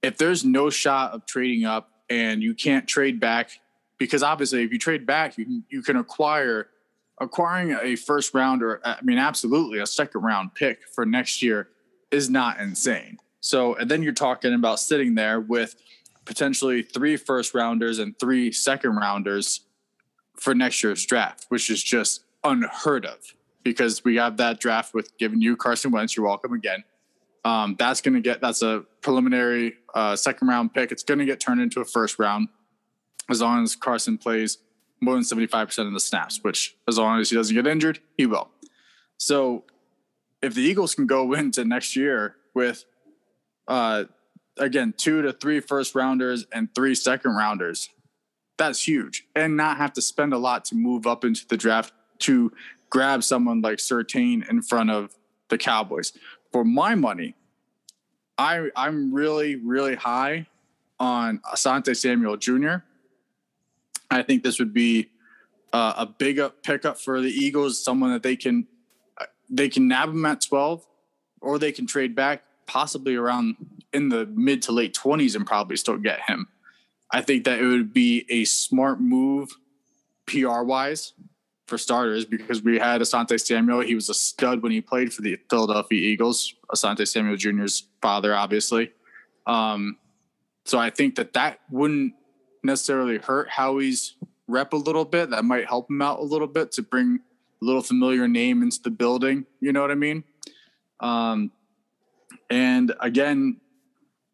if 0.02 0.18
there's 0.18 0.46
no 0.46 0.70
shot 0.70 1.12
of 1.12 1.26
trading 1.26 1.66
up 1.66 1.90
and 2.10 2.42
you 2.42 2.54
can't 2.54 2.88
trade 2.88 3.20
back, 3.20 3.60
because 3.98 4.24
obviously 4.24 4.64
if 4.64 4.72
you 4.72 4.80
trade 4.80 5.06
back, 5.06 5.38
you 5.38 5.46
can 5.46 5.64
you 5.70 5.82
can 5.82 5.98
acquire 5.98 6.70
acquiring 7.20 7.78
a 7.82 7.96
first 7.96 8.34
round 8.34 8.64
or 8.64 8.82
I 8.86 8.98
mean 9.02 9.18
absolutely 9.18 9.80
a 9.80 9.86
second 9.86 10.22
round 10.22 10.54
pick 10.56 10.88
for 10.88 11.06
next 11.06 11.42
year 11.42 11.70
is 12.12 12.30
not 12.30 12.60
insane. 12.60 13.18
So 13.42 13.76
and 13.76 13.90
then 13.90 14.04
you're 14.04 14.14
talking 14.14 14.54
about 14.54 14.80
sitting 14.80 15.16
there 15.16 15.40
with 15.40 15.76
potentially 16.26 16.82
three 16.82 17.18
first 17.18 17.54
rounders 17.54 18.00
and 18.00 18.18
three 18.20 18.52
second 18.52 18.96
rounders 18.96 19.62
for 20.36 20.56
next 20.56 20.82
year's 20.84 21.06
draft, 21.06 21.46
which 21.50 21.70
is 21.70 21.84
just 21.84 22.24
unheard 22.44 23.06
of 23.06 23.18
because 23.64 24.04
we 24.04 24.16
have 24.16 24.38
that 24.38 24.60
draft 24.60 24.94
with 24.94 25.18
giving 25.18 25.42
you 25.42 25.58
Carson 25.58 25.92
Wentz. 25.92 26.16
You're 26.16 26.26
welcome 26.26 26.54
again. 26.54 26.84
Um, 27.46 27.76
that's 27.78 28.02
going 28.02 28.16
to 28.16 28.22
get 28.22 28.42
that's 28.42 28.62
a 28.62 28.84
preliminary 29.02 29.76
uh, 29.94 30.16
second 30.16 30.48
round 30.48 30.74
pick. 30.74 30.92
It's 30.92 31.04
going 31.04 31.20
to 31.20 31.26
get 31.26 31.40
turned 31.40 31.62
into 31.62 31.82
a 31.82 31.86
first 31.86 32.20
round 32.20 32.50
as 33.30 33.42
long 33.42 33.64
as 33.64 33.76
Carson 33.76 34.18
plays 34.18 34.58
more 35.02 35.14
than 35.14 35.24
75% 35.24 35.88
of 35.88 35.94
the 35.94 36.00
snaps, 36.00 36.40
which 36.44 36.76
as 36.88 36.98
long 36.98 37.20
as 37.20 37.30
he 37.30 37.36
doesn't 37.36 37.56
get 37.56 37.68
injured, 37.68 38.00
he 38.18 38.26
will. 38.26 38.50
So 39.18 39.64
if 40.42 40.54
the 40.54 40.62
Eagles 40.62 40.96
can 40.96 41.08
go 41.08 41.34
into 41.34 41.66
next 41.66 41.96
year 41.96 42.36
with 42.54 42.86
uh, 43.68 44.06
again 44.58 44.94
two 44.98 45.22
to 45.22 45.34
three 45.34 45.60
first 45.60 45.96
rounders 45.96 46.46
and 46.52 46.74
three 46.74 46.96
second 46.96 47.36
rounders, 47.36 47.90
that's 48.58 48.88
huge, 48.88 49.26
and 49.36 49.56
not 49.56 49.78
have 49.78 49.94
to 49.94 50.02
spend 50.02 50.34
a 50.34 50.38
lot 50.38 50.66
to 50.66 50.76
move 50.76 51.08
up 51.08 51.24
into 51.24 51.48
the 51.48 51.56
draft 51.56 51.94
to 52.20 52.52
grab 52.90 53.24
someone 53.24 53.62
like 53.62 53.78
Surtain 53.78 54.48
in 54.50 54.62
front 54.62 54.90
of 54.90 55.16
the 55.48 55.58
Cowboys 55.58 56.12
for 56.52 56.64
my 56.64 56.96
money, 56.96 57.36
I 58.38 58.70
I'm 58.76 59.14
really 59.14 59.56
really 59.56 59.96
high 59.96 60.48
on 61.00 61.40
Asante 61.40 61.96
Samuel 61.96 62.38
Jr. 62.38 62.78
I 64.12 64.24
think 64.24 64.44
this 64.44 64.60
would 64.60 64.74
be 64.74 65.10
uh, 65.74 65.94
a 65.98 66.06
big 66.06 66.40
up 66.40 66.64
pickup 66.64 67.00
for 67.00 67.22
the 67.22 67.30
Eagles, 67.30 67.84
someone 67.84 68.12
that 68.12 68.24
they 68.24 68.36
can 68.36 68.68
they 69.50 69.70
can 69.70 69.88
nab 69.88 70.10
him 70.10 70.26
at 70.26 70.42
12 70.42 70.86
or 71.42 71.58
they 71.58 71.72
can 71.72 71.88
trade 71.88 72.16
back 72.16 72.44
possibly 72.68 73.16
around 73.16 73.56
in 73.94 74.10
the 74.10 74.28
mid 74.28 74.62
to 74.62 74.72
late 74.72 74.94
20s 74.94 75.36
and 75.36 75.46
probably 75.46 75.76
still 75.76 75.98
get 75.98 76.20
him. 76.28 76.48
I 77.12 77.22
think 77.22 77.46
that 77.46 77.60
it 77.60 77.66
would 77.66 77.92
be 77.92 78.26
a 78.30 78.46
smart 78.46 79.02
move 79.02 79.50
PR 80.28 80.62
wise 80.62 81.14
for 81.66 81.78
starters 81.78 82.26
because 82.26 82.62
we 82.62 82.78
had 82.78 83.02
Asante 83.02 83.40
Samuel. 83.40 83.82
He 83.82 83.96
was 83.96 84.10
a 84.10 84.14
stud 84.14 84.62
when 84.62 84.72
he 84.72 84.82
played 84.82 85.12
for 85.12 85.24
the 85.24 85.38
Philadelphia 85.50 86.00
Eagles. 86.00 86.54
Asante 86.72 87.08
Samuel 87.08 87.36
Jr.'s 87.36 87.84
father, 88.02 88.36
obviously. 88.36 88.92
Um, 89.48 89.98
so 90.66 90.78
I 90.78 90.92
think 90.92 91.16
that 91.16 91.34
that 91.34 91.60
wouldn't 91.72 92.14
necessarily 92.64 93.18
hurt 93.18 93.50
Howie's 93.50 94.16
rep 94.48 94.74
a 94.74 94.78
little 94.78 95.06
bit. 95.06 95.30
That 95.30 95.46
might 95.46 95.68
help 95.68 95.90
him 95.90 96.02
out 96.02 96.20
a 96.20 96.24
little 96.24 96.48
bit 96.48 96.72
to 96.74 96.82
bring 96.82 97.20
a 97.62 97.66
little 97.66 97.82
familiar 97.82 98.28
name 98.28 98.62
into 98.62 98.82
the 98.82 98.90
building. 98.90 99.46
You 99.60 99.74
know 99.74 99.82
what 99.82 99.92
I 99.92 99.96
mean? 99.96 100.24
Um, 101.00 101.52
and 102.50 102.94
again, 103.00 103.58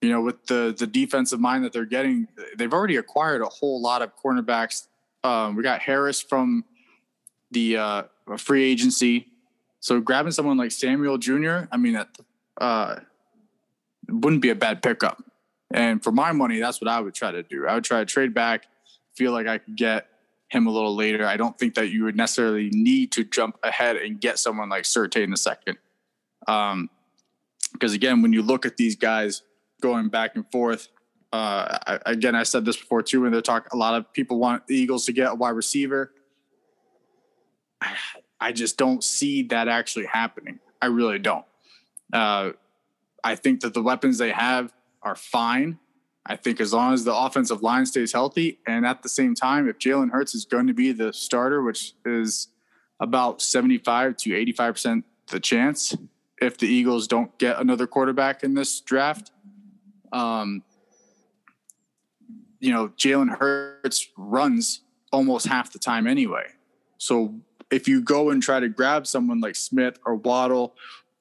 you 0.01 0.09
know, 0.09 0.21
with 0.21 0.45
the 0.45 0.75
the 0.77 0.87
defensive 0.87 1.39
mind 1.39 1.65
that 1.65 1.73
they're 1.73 1.85
getting, 1.85 2.27
they've 2.57 2.73
already 2.73 2.97
acquired 2.97 3.41
a 3.41 3.47
whole 3.47 3.81
lot 3.81 4.01
of 4.01 4.11
cornerbacks. 4.15 4.87
Um, 5.23 5.55
we 5.55 5.63
got 5.63 5.81
Harris 5.81 6.21
from 6.21 6.63
the 7.51 7.77
uh, 7.77 8.03
free 8.37 8.63
agency. 8.63 9.27
So 9.79 9.99
grabbing 9.99 10.31
someone 10.31 10.57
like 10.57 10.71
Samuel 10.71 11.17
Jr., 11.17 11.65
I 11.71 11.77
mean, 11.77 11.93
that 11.93 12.09
uh, 12.59 12.97
wouldn't 14.09 14.41
be 14.41 14.49
a 14.49 14.55
bad 14.55 14.81
pickup. 14.81 15.23
And 15.75 16.01
for 16.01 16.13
my 16.13 16.31
money, 16.31 16.61
that's 16.61 16.79
what 16.79 16.89
I 16.89 17.01
would 17.01 17.13
try 17.13 17.33
to 17.33 17.43
do. 17.43 17.67
I 17.67 17.75
would 17.75 17.83
try 17.83 17.99
to 17.99 18.05
trade 18.05 18.33
back, 18.33 18.65
feel 19.13 19.33
like 19.33 19.45
I 19.45 19.57
could 19.57 19.75
get 19.75 20.07
him 20.47 20.67
a 20.67 20.71
little 20.71 20.95
later. 20.95 21.27
I 21.27 21.35
don't 21.35 21.59
think 21.59 21.75
that 21.75 21.89
you 21.89 22.05
would 22.05 22.15
necessarily 22.15 22.69
need 22.69 23.11
to 23.11 23.25
jump 23.25 23.59
ahead 23.61 23.97
and 23.97 24.21
get 24.21 24.39
someone 24.39 24.69
like 24.69 24.85
Surtain 24.85 25.25
in 25.25 25.31
the 25.31 25.37
second. 25.37 25.77
Um, 26.47 26.89
because 27.73 27.93
again, 27.93 28.21
when 28.21 28.31
you 28.31 28.41
look 28.41 28.65
at 28.65 28.77
these 28.77 28.95
guys 28.95 29.41
going 29.81 30.07
back 30.07 30.37
and 30.37 30.49
forth, 30.49 30.87
uh, 31.33 31.77
I, 31.85 31.99
again, 32.05 32.35
I 32.35 32.43
said 32.43 32.63
this 32.63 32.77
before 32.77 33.03
too. 33.03 33.21
When 33.21 33.33
they're 33.33 33.41
talking, 33.41 33.67
a 33.73 33.77
lot 33.77 33.95
of 33.95 34.13
people 34.13 34.39
want 34.39 34.67
the 34.67 34.77
Eagles 34.77 35.05
to 35.07 35.11
get 35.11 35.29
a 35.29 35.35
wide 35.35 35.49
receiver. 35.49 36.13
I 38.39 38.53
just 38.53 38.77
don't 38.77 39.03
see 39.03 39.43
that 39.43 39.67
actually 39.67 40.05
happening. 40.05 40.59
I 40.81 40.85
really 40.85 41.19
don't. 41.19 41.43
Uh, 42.13 42.51
I 43.25 43.35
think 43.35 43.59
that 43.61 43.73
the 43.73 43.81
weapons 43.81 44.19
they 44.19 44.31
have 44.31 44.71
are 45.05 45.15
fine. 45.15 45.79
I 46.25 46.35
think 46.35 46.59
as 46.59 46.73
long 46.73 46.93
as 46.93 47.03
the 47.03 47.15
offensive 47.15 47.61
line 47.61 47.85
stays 47.85 48.11
healthy, 48.11 48.59
and 48.65 48.85
at 48.85 49.03
the 49.03 49.09
same 49.09 49.35
time, 49.35 49.69
if 49.69 49.77
Jalen 49.77 50.09
Hurts 50.11 50.33
is 50.33 50.43
going 50.43 50.67
to 50.67 50.73
be 50.73 50.91
the 50.91 51.13
starter, 51.13 51.61
which 51.61 51.93
is 52.03 52.47
about 52.99 53.41
75 53.41 54.17
to 54.17 54.29
85% 54.31 55.03
the 55.27 55.39
chance 55.39 55.95
if 56.41 56.57
the 56.57 56.67
Eagles 56.67 57.07
don't 57.07 57.35
get 57.37 57.59
another 57.59 57.87
quarterback 57.87 58.43
in 58.43 58.55
this 58.55 58.81
draft, 58.81 59.31
um, 60.11 60.63
you 62.59 62.73
know, 62.73 62.89
Jalen 62.89 63.37
Hurts 63.37 64.09
runs 64.17 64.81
almost 65.11 65.47
half 65.47 65.71
the 65.71 65.79
time 65.79 66.07
anyway. 66.07 66.47
So 66.97 67.35
if 67.71 67.87
you 67.87 68.01
go 68.01 68.31
and 68.31 68.41
try 68.41 68.59
to 68.59 68.67
grab 68.67 69.05
someone 69.05 69.39
like 69.39 69.55
Smith 69.55 69.99
or 70.05 70.15
Waddle 70.15 70.75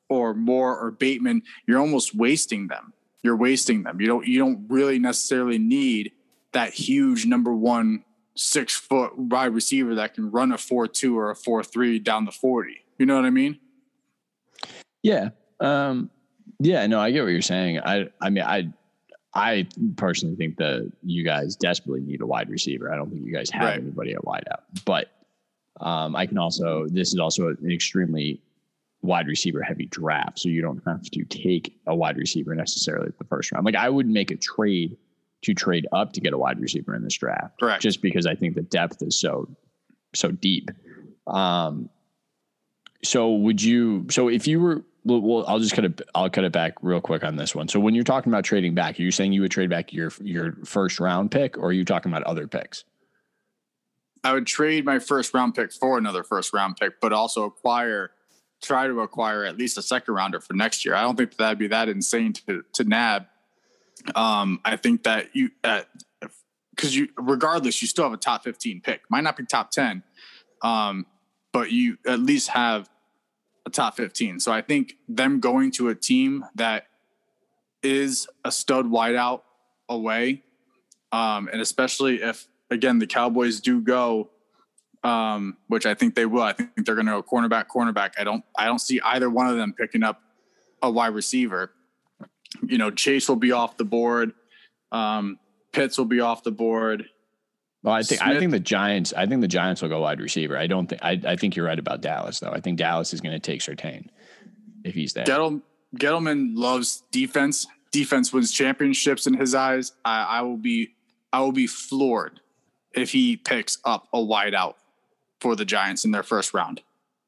or 0.09 0.35
Moore 0.35 0.79
or 0.79 0.91
Bateman, 0.91 1.43
you're 1.67 1.79
almost 1.79 2.15
wasting 2.15 2.69
them. 2.69 2.94
You're 3.25 3.37
wasting 3.37 3.83
them. 3.83 4.01
You 4.01 4.07
don't 4.07 4.27
you 4.27 4.39
don't 4.39 4.67
really 4.69 5.01
necessarily 5.01 5.59
need 5.59 6.13
that 6.53 6.73
huge 6.73 7.27
number 7.27 7.53
one 7.53 8.05
six 8.37 8.77
foot 8.77 9.19
wide 9.19 9.55
receiver 9.55 9.97
that 9.97 10.15
can 10.15 10.31
run 10.31 10.53
a 10.53 10.59
four 10.59 10.87
two 10.87 11.19
or 11.19 11.31
a 11.31 11.35
four 11.35 11.65
three 11.65 11.99
down 11.99 12.27
the 12.27 12.31
forty. 12.31 12.85
You 12.99 13.07
know 13.07 13.17
what 13.17 13.25
I 13.25 13.31
mean? 13.31 13.59
Yeah. 15.03 15.31
Um, 15.59 16.11
yeah, 16.61 16.87
no, 16.87 17.01
I 17.01 17.11
get 17.11 17.23
what 17.23 17.31
you're 17.31 17.43
saying. 17.43 17.81
I 17.81 18.11
I 18.21 18.31
mean 18.31 18.45
I 18.45 18.73
I 19.35 19.67
personally 19.97 20.37
think 20.37 20.59
that 20.59 20.93
you 21.03 21.25
guys 21.25 21.57
desperately 21.57 22.01
need 22.01 22.21
a 22.21 22.27
wide 22.27 22.49
receiver. 22.49 22.93
I 22.93 22.97
don't 22.97 23.11
think 23.11 23.25
you 23.25 23.33
guys 23.33 23.51
have 23.51 23.63
right. 23.63 23.81
anybody 23.81 24.13
at 24.13 24.25
wide 24.25 24.45
out. 24.53 24.63
But 24.85 25.11
um, 25.81 26.15
I 26.15 26.27
can 26.27 26.39
also, 26.39 26.87
this 26.89 27.13
is 27.13 27.19
also 27.19 27.49
an 27.49 27.71
extremely 27.71 28.41
wide 29.05 29.27
receiver 29.27 29.63
heavy 29.63 29.87
draft. 29.87 30.39
So 30.39 30.49
you 30.49 30.63
don't 30.63 30.83
have 30.87 31.03
to 31.03 31.25
take 31.25 31.79
a 31.87 31.95
wide 31.95 32.17
receiver 32.17 32.55
necessarily 32.55 33.09
at 33.09 33.19
the 33.19 33.25
first 33.25 33.53
round. 33.53 33.65
Like 33.65 33.77
I 33.77 33.89
would 33.89 34.09
make 34.09 34.31
a 34.31 34.37
trade 34.37 34.97
to 35.43 35.55
trade 35.55 35.87
up 35.93 36.15
to 36.15 36.21
get 36.21 36.33
a 36.33 36.39
wide 36.39 36.59
receiver 36.59 36.95
in 36.95 37.05
this 37.05 37.15
draft. 37.15 37.61
Correct. 37.61 37.83
Just 37.83 38.01
because 38.01 38.27
I 38.27 38.35
think 38.35 38.55
the 38.55 38.63
depth 38.63 39.03
is 39.03 39.21
so, 39.21 39.49
so 40.15 40.31
deep. 40.31 40.71
Um, 41.27 41.91
so 43.03 43.33
would 43.33 43.63
you, 43.63 44.07
so 44.11 44.29
if 44.29 44.47
you 44.47 44.61
were, 44.61 44.83
well, 45.05 45.45
I'll 45.47 45.59
just 45.59 45.75
cut 45.75 45.85
it. 45.85 46.01
I'll 46.15 46.31
cut 46.31 46.45
it 46.45 46.53
back 46.53 46.77
real 46.81 47.03
quick 47.03 47.25
on 47.25 47.37
this 47.37 47.55
one. 47.55 47.69
So 47.69 47.79
when 47.79 47.95
you're 47.95 48.05
talking 48.05 48.33
about 48.33 48.45
trading 48.45 48.75
back, 48.75 48.99
are 48.99 49.03
you 49.03 49.11
saying 49.11 49.35
you 49.35 49.43
would 49.43 49.51
trade 49.51 49.69
back 49.69 49.93
your 49.93 50.11
your 50.23 50.57
first 50.65 50.99
round 50.99 51.31
pick, 51.31 51.59
or 51.59 51.67
are 51.67 51.73
you 51.73 51.85
talking 51.85 52.11
about 52.11 52.23
other 52.23 52.47
picks? 52.47 52.85
I 54.25 54.33
would 54.33 54.47
trade 54.47 54.87
my 54.87 54.99
first 54.99 55.35
round 55.35 55.55
pick 55.55 55.75
for 55.75 55.99
another 55.99 56.25
first 56.25 56.55
round 56.55 56.79
pick, 56.79 57.03
but 57.03 57.13
also 57.13 57.45
acquire, 57.45 58.13
try 58.65 58.87
to 58.87 59.01
acquire 59.01 59.45
at 59.45 59.57
least 59.57 59.79
a 59.79 59.83
second 59.83 60.15
rounder 60.15 60.41
for 60.41 60.55
next 60.55 60.85
year. 60.85 60.95
I 60.95 61.03
don't 61.03 61.17
think 61.17 61.31
that 61.31 61.39
that'd 61.39 61.59
be 61.59 61.69
that 61.69 61.89
insane 61.89 62.33
to 62.33 62.65
to 62.75 62.85
nab. 62.85 63.27
Um, 64.15 64.61
I 64.65 64.77
think 64.77 65.05
that 65.05 65.35
you, 65.35 65.51
because 66.71 66.97
you, 66.97 67.09
regardless, 67.17 67.81
you 67.81 67.89
still 67.89 68.05
have 68.05 68.13
a 68.13 68.19
top 68.19 68.45
fifteen 68.45 68.81
pick. 68.81 69.03
Might 69.09 69.23
not 69.23 69.37
be 69.37 69.45
top 69.45 69.71
ten, 69.71 70.03
um, 70.63 71.07
but 71.53 71.71
you 71.71 71.99
at 72.07 72.19
least 72.19 72.49
have 72.49 72.89
a 73.67 73.71
top 73.71 73.97
15. 73.97 74.41
So 74.41 74.53
I 74.53 74.61
think 74.61 74.97
them 75.09 75.41
going 75.41 75.71
to 75.73 75.89
a 75.89 75.95
team 75.95 76.45
that 76.55 76.87
is 77.83 78.27
a 78.45 78.53
stud 78.53 78.87
wideout 78.87 79.43
away, 79.89 80.43
um, 81.13 81.49
and 81.53 81.61
especially 81.61 82.23
if 82.23 82.47
again 82.71 82.99
the 82.99 83.07
Cowboys 83.07 83.61
do 83.61 83.81
go, 83.81 84.31
um, 85.05 85.57
which 85.69 85.87
I 85.87 85.95
think 85.95 86.15
they 86.15 86.27
will. 86.27 86.43
I 86.43 86.55
think 86.55 86.71
they're 86.85 86.95
going 86.95 87.07
to 87.07 87.13
go 87.13 87.23
cornerback, 87.23 87.67
cornerback. 87.67 88.13
I 88.19 88.25
don't, 88.25 88.43
I 88.59 88.65
don't 88.65 88.81
see 88.81 89.01
either 89.01 89.31
one 89.31 89.47
of 89.47 89.57
them 89.57 89.75
picking 89.75 90.03
up 90.03 90.21
a 90.83 90.91
wide 90.91 91.15
receiver. 91.15 91.73
You 92.67 92.79
know, 92.79 92.91
Chase 92.91 93.29
will 93.29 93.37
be 93.37 93.53
off 93.53 93.77
the 93.77 93.85
board. 93.85 94.33
Um, 94.91 95.39
Pitts 95.73 95.99
will 95.99 96.05
be 96.07 96.21
off 96.21 96.43
the 96.43 96.53
board. 96.53 97.05
Well, 97.83 97.95
I 97.95 98.03
think 98.03 98.23
I 98.23 98.39
think 98.39 98.51
the 98.51 98.61
Giants. 98.61 99.13
I 99.15 99.27
think 99.27 99.43
the 99.43 99.49
Giants 99.49 99.83
will 99.83 99.91
go 99.91 100.01
wide 100.01 100.21
receiver. 100.21 100.57
I 100.57 100.67
don't 100.67 100.87
think. 100.87 101.03
I, 101.05 101.21
I 101.27 101.37
think 101.37 101.55
you're 101.55 101.67
right 101.67 101.79
about 101.79 102.01
Dallas, 102.01 102.41
though. 102.41 102.51
I 102.51 102.61
think 102.61 102.79
Dallas 102.79 103.13
is 103.13 103.21
going 103.21 103.35
to 103.35 103.41
take 103.41 103.61
Surtain 103.61 104.07
if 104.85 104.95
he's 104.95 105.13
there. 105.13 105.25
Gettle, 105.25 105.61
Gettleman 105.97 106.53
loves 106.55 107.03
defense. 107.11 107.67
Defense 107.93 108.33
wins 108.33 108.53
championships 108.53 109.27
in 109.27 109.35
his 109.35 109.55
eyes. 109.55 109.93
I, 110.05 110.23
I 110.23 110.41
will 110.43 110.57
be 110.57 110.95
I 111.33 111.41
will 111.41 111.53
be 111.53 111.67
floored 111.67 112.41
if 112.93 113.13
he 113.13 113.37
picks 113.37 113.79
up 113.85 114.09
a 114.15 114.19
wideout 114.19 114.75
for 115.45 115.55
the 115.55 115.67
Giants 115.67 116.07
in 116.07 116.11
their 116.11 116.23
first 116.23 116.55
round. 116.55 116.81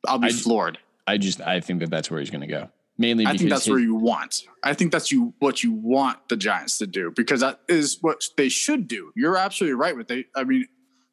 I'll 0.09 0.19
be 0.19 0.29
I- 0.29 0.33
floored. 0.33 0.79
I 1.07 1.19
just 1.19 1.39
I 1.43 1.61
think 1.61 1.81
that 1.81 1.91
that's 1.91 2.11
where 2.11 2.19
he's 2.19 2.31
going 2.31 2.41
to 2.41 2.47
go. 2.47 2.71
Mainly 2.97 3.27
I 3.27 3.37
think 3.37 3.51
that's 3.51 3.67
his- 3.67 3.71
where 3.71 3.79
you 3.79 3.95
want. 3.95 4.45
I 4.65 4.73
think 4.73 4.91
that's 4.91 5.13
you 5.13 5.35
what 5.39 5.63
you 5.63 5.71
want 5.73 6.31
the 6.31 6.37
Giants 6.37 6.79
to 6.79 6.87
do 6.87 7.13
because 7.15 7.41
that 7.41 7.61
is 7.69 7.99
what 8.01 8.25
they 8.39 8.49
should 8.49 8.89
do. 8.89 9.13
You're 9.15 9.37
absolutely 9.37 9.75
right 9.75 9.95
with 9.95 10.09
they. 10.09 10.25
I 10.35 10.45
mean, 10.45 10.67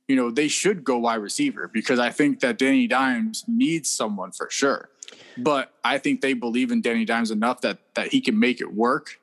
you 0.08 0.16
know, 0.16 0.32
they 0.32 0.48
should 0.48 0.86
go 0.86 0.98
wide 0.98 1.16
receiver 1.16 1.70
because 1.72 2.00
I 2.00 2.10
think 2.10 2.40
that 2.40 2.58
Danny 2.58 2.88
Dimes 2.88 3.44
needs 3.50 3.92
someone 3.92 4.32
for 4.32 4.48
sure. 4.50 4.90
But 5.38 5.74
I 5.84 5.98
think 5.98 6.22
they 6.22 6.34
believe 6.34 6.72
in 6.72 6.82
Danny 6.82 7.04
Dimes 7.04 7.32
enough 7.32 7.60
that 7.62 7.80
that 7.96 8.14
he 8.14 8.22
can 8.22 8.40
make 8.40 8.62
it 8.62 8.74
work. 8.74 9.20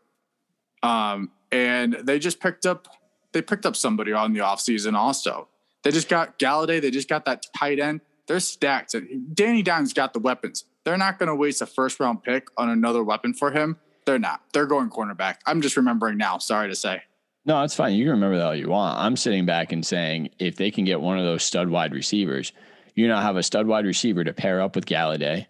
Um, 0.83 1.31
and 1.51 1.95
they 1.95 2.19
just 2.19 2.41
picked 2.41 2.67
up 2.67 2.87
they 3.33 3.41
picked 3.41 3.65
up 3.65 3.75
somebody 3.75 4.13
on 4.13 4.35
the 4.35 4.41
offseason 4.41 4.95
also. 4.95 5.49
They 5.83 5.91
just 5.91 6.09
got 6.09 6.39
Golladay, 6.39 6.81
they 6.81 6.91
just 6.91 7.09
got 7.09 7.25
that 7.25 7.47
tight 7.57 7.79
end. 7.79 8.01
They're 8.27 8.41
stacked. 8.41 8.95
Danny 9.35 9.63
Dimes 9.63 9.93
got 9.93 10.13
the 10.13 10.21
weapons. 10.21 10.65
They're 10.85 10.97
not 10.97 11.19
going 11.19 11.29
to 11.29 11.35
waste 11.35 11.63
a 11.63 11.67
first 11.67 11.99
round 11.99 12.23
pick 12.23 12.49
on 12.57 12.69
another 12.69 13.03
weapon 13.03 13.35
for 13.35 13.51
him. 13.51 13.77
They're 14.07 14.19
not. 14.19 14.43
They're 14.53 14.67
going 14.67 14.91
cornerback. 14.91 15.37
I'm 15.47 15.61
just 15.61 15.77
remembering 15.77 16.17
now. 16.17 16.39
Sorry 16.39 16.69
to 16.69 16.77
say. 16.77 17.03
No, 17.45 17.63
it's 17.63 17.75
fine. 17.75 17.95
You 17.95 18.05
can 18.05 18.13
remember 18.13 18.37
that 18.37 18.47
all 18.47 18.55
you 18.55 18.69
want. 18.69 18.99
I'm 18.99 19.17
sitting 19.17 19.47
back 19.47 19.73
and 19.73 19.85
saying 19.85 20.31
if 20.39 20.57
they 20.57 20.71
can 20.71 20.85
get 20.85 21.01
one 21.01 21.19
of 21.19 21.25
those 21.25 21.43
stud 21.43 21.69
wide 21.69 21.93
receivers, 21.93 22.53
you 22.95 23.09
now 23.09 23.21
have 23.21 23.37
a 23.37 23.43
stud 23.43 23.67
wide 23.67 23.87
receiver 23.87 24.25
to 24.25 24.33
pair 24.33 24.61
up 24.61 24.77
with 24.77 24.87
Golladay. 24.87 25.47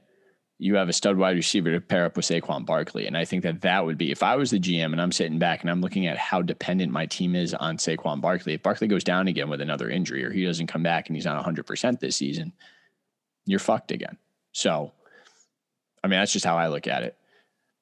You 0.62 0.74
have 0.74 0.90
a 0.90 0.92
stud 0.92 1.16
wide 1.16 1.36
receiver 1.36 1.72
to 1.72 1.80
pair 1.80 2.04
up 2.04 2.16
with 2.16 2.26
Saquon 2.26 2.66
Barkley. 2.66 3.06
And 3.06 3.16
I 3.16 3.24
think 3.24 3.44
that 3.44 3.62
that 3.62 3.86
would 3.86 3.96
be, 3.96 4.10
if 4.10 4.22
I 4.22 4.36
was 4.36 4.50
the 4.50 4.60
GM 4.60 4.92
and 4.92 5.00
I'm 5.00 5.10
sitting 5.10 5.38
back 5.38 5.62
and 5.62 5.70
I'm 5.70 5.80
looking 5.80 6.06
at 6.06 6.18
how 6.18 6.42
dependent 6.42 6.92
my 6.92 7.06
team 7.06 7.34
is 7.34 7.54
on 7.54 7.78
Saquon 7.78 8.20
Barkley, 8.20 8.52
if 8.52 8.62
Barkley 8.62 8.86
goes 8.86 9.02
down 9.02 9.26
again 9.26 9.48
with 9.48 9.62
another 9.62 9.88
injury 9.88 10.22
or 10.22 10.30
he 10.30 10.44
doesn't 10.44 10.66
come 10.66 10.82
back 10.82 11.08
and 11.08 11.16
he's 11.16 11.24
not 11.24 11.42
100% 11.42 11.98
this 12.00 12.16
season, 12.16 12.52
you're 13.46 13.58
fucked 13.58 13.90
again. 13.90 14.18
So, 14.52 14.92
I 16.04 16.08
mean, 16.08 16.20
that's 16.20 16.32
just 16.32 16.44
how 16.44 16.58
I 16.58 16.68
look 16.68 16.86
at 16.86 17.04
it. 17.04 17.16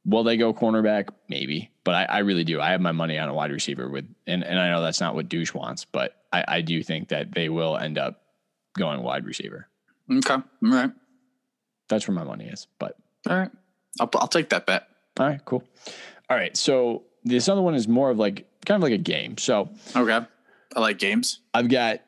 Will 0.04 0.22
they 0.22 0.36
go 0.36 0.54
cornerback? 0.54 1.08
Maybe, 1.28 1.72
but 1.82 1.96
I, 1.96 2.04
I 2.04 2.18
really 2.20 2.44
do. 2.44 2.60
I 2.60 2.70
have 2.70 2.80
my 2.80 2.92
money 2.92 3.18
on 3.18 3.28
a 3.28 3.34
wide 3.34 3.50
receiver 3.50 3.88
with, 3.88 4.06
and, 4.28 4.44
and 4.44 4.58
I 4.58 4.70
know 4.70 4.82
that's 4.82 5.00
not 5.00 5.16
what 5.16 5.28
Douche 5.28 5.52
wants, 5.52 5.84
but 5.84 6.14
I, 6.32 6.44
I 6.46 6.60
do 6.60 6.84
think 6.84 7.08
that 7.08 7.32
they 7.32 7.48
will 7.48 7.76
end 7.76 7.98
up 7.98 8.22
going 8.78 9.02
wide 9.02 9.26
receiver. 9.26 9.66
Okay. 10.10 10.34
All 10.34 10.44
right. 10.62 10.92
That's 11.88 12.06
where 12.08 12.14
my 12.14 12.24
money 12.24 12.46
is. 12.46 12.66
But 12.78 12.96
All 13.28 13.36
right. 13.36 13.50
I'll, 14.00 14.10
I'll 14.16 14.28
take 14.28 14.50
that 14.50 14.66
bet. 14.66 14.88
all 15.18 15.26
right, 15.26 15.44
cool. 15.44 15.64
All 16.30 16.36
right, 16.36 16.56
so 16.56 17.04
this 17.24 17.48
other 17.48 17.62
one 17.62 17.74
is 17.74 17.88
more 17.88 18.10
of 18.10 18.18
like 18.18 18.46
kind 18.64 18.76
of 18.76 18.82
like 18.82 18.92
a 18.92 19.02
game. 19.02 19.36
So 19.38 19.70
Okay. 19.96 20.20
I 20.76 20.80
like 20.80 20.98
games. 20.98 21.40
I've 21.54 21.68
got 21.68 22.00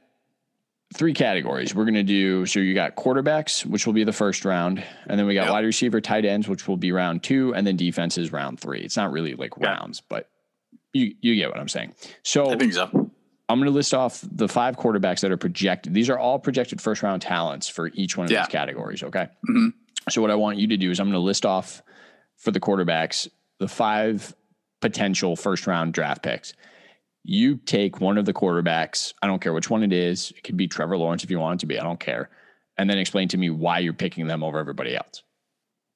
three 0.94 1.14
categories. 1.14 1.74
We're 1.74 1.84
gonna 1.86 2.02
do 2.02 2.46
so 2.46 2.60
you 2.60 2.74
got 2.74 2.96
quarterbacks, 2.96 3.64
which 3.64 3.86
will 3.86 3.92
be 3.94 4.04
the 4.04 4.12
first 4.12 4.44
round, 4.44 4.84
and 5.06 5.18
then 5.18 5.26
we 5.26 5.34
got 5.34 5.44
Yep. 5.44 5.52
wide 5.52 5.64
receiver, 5.64 6.00
tight 6.00 6.24
ends, 6.24 6.48
which 6.48 6.68
will 6.68 6.76
be 6.76 6.92
round 6.92 7.22
two, 7.22 7.54
and 7.54 7.66
then 7.66 7.76
defenses 7.76 8.30
round 8.32 8.60
three. 8.60 8.80
It's 8.80 8.96
not 8.96 9.10
really 9.12 9.34
like 9.34 9.52
Yeah. 9.60 9.68
rounds, 9.68 10.02
but 10.08 10.28
you 10.92 11.14
you 11.22 11.34
get 11.36 11.48
what 11.48 11.58
I'm 11.58 11.68
saying. 11.68 11.94
So 12.22 12.50
I 12.50 12.56
think 12.56 12.72
so. 12.74 12.99
I'm 13.50 13.58
going 13.58 13.66
to 13.66 13.74
list 13.74 13.92
off 13.94 14.24
the 14.30 14.48
five 14.48 14.76
quarterbacks 14.76 15.20
that 15.20 15.30
are 15.30 15.36
projected. 15.36 15.92
These 15.94 16.08
are 16.08 16.18
all 16.18 16.38
projected 16.38 16.80
first 16.80 17.02
round 17.02 17.22
talents 17.22 17.68
for 17.68 17.90
each 17.94 18.16
one 18.16 18.26
of 18.26 18.30
Yeah. 18.30 18.42
these 18.42 18.48
categories. 18.48 19.02
Okay. 19.02 19.28
Mhm. 19.48 19.72
So 20.08 20.22
what 20.22 20.30
I 20.30 20.34
want 20.36 20.58
you 20.58 20.66
to 20.68 20.76
do 20.76 20.90
is 20.90 21.00
I'm 21.00 21.06
going 21.06 21.14
to 21.14 21.18
list 21.18 21.44
off 21.44 21.82
for 22.36 22.50
the 22.50 22.60
quarterbacks 22.60 23.28
the 23.58 23.68
five 23.68 24.34
potential 24.80 25.36
first 25.36 25.66
round 25.66 25.92
draft 25.92 26.22
picks. 26.22 26.54
You 27.22 27.56
take 27.58 28.00
one 28.00 28.16
of 28.16 28.24
the 28.24 28.32
quarterbacks. 28.32 29.12
I 29.20 29.26
don't 29.26 29.40
care 29.42 29.52
which 29.52 29.68
one 29.68 29.82
it 29.82 29.92
is. 29.92 30.32
It 30.36 30.42
could 30.42 30.56
be 30.56 30.66
Trevor 30.68 30.96
Lawrence 30.96 31.22
if 31.22 31.30
you 31.30 31.38
want 31.38 31.58
it 31.58 31.60
to 31.60 31.66
be. 31.66 31.78
I 31.78 31.82
don't 31.82 32.00
care. 32.00 32.30
And 32.78 32.88
then 32.88 32.96
explain 32.96 33.28
to 33.28 33.36
me 33.36 33.50
why 33.50 33.80
you're 33.80 33.92
picking 33.92 34.26
them 34.26 34.42
over 34.42 34.58
everybody 34.58 34.96
else. 34.96 35.22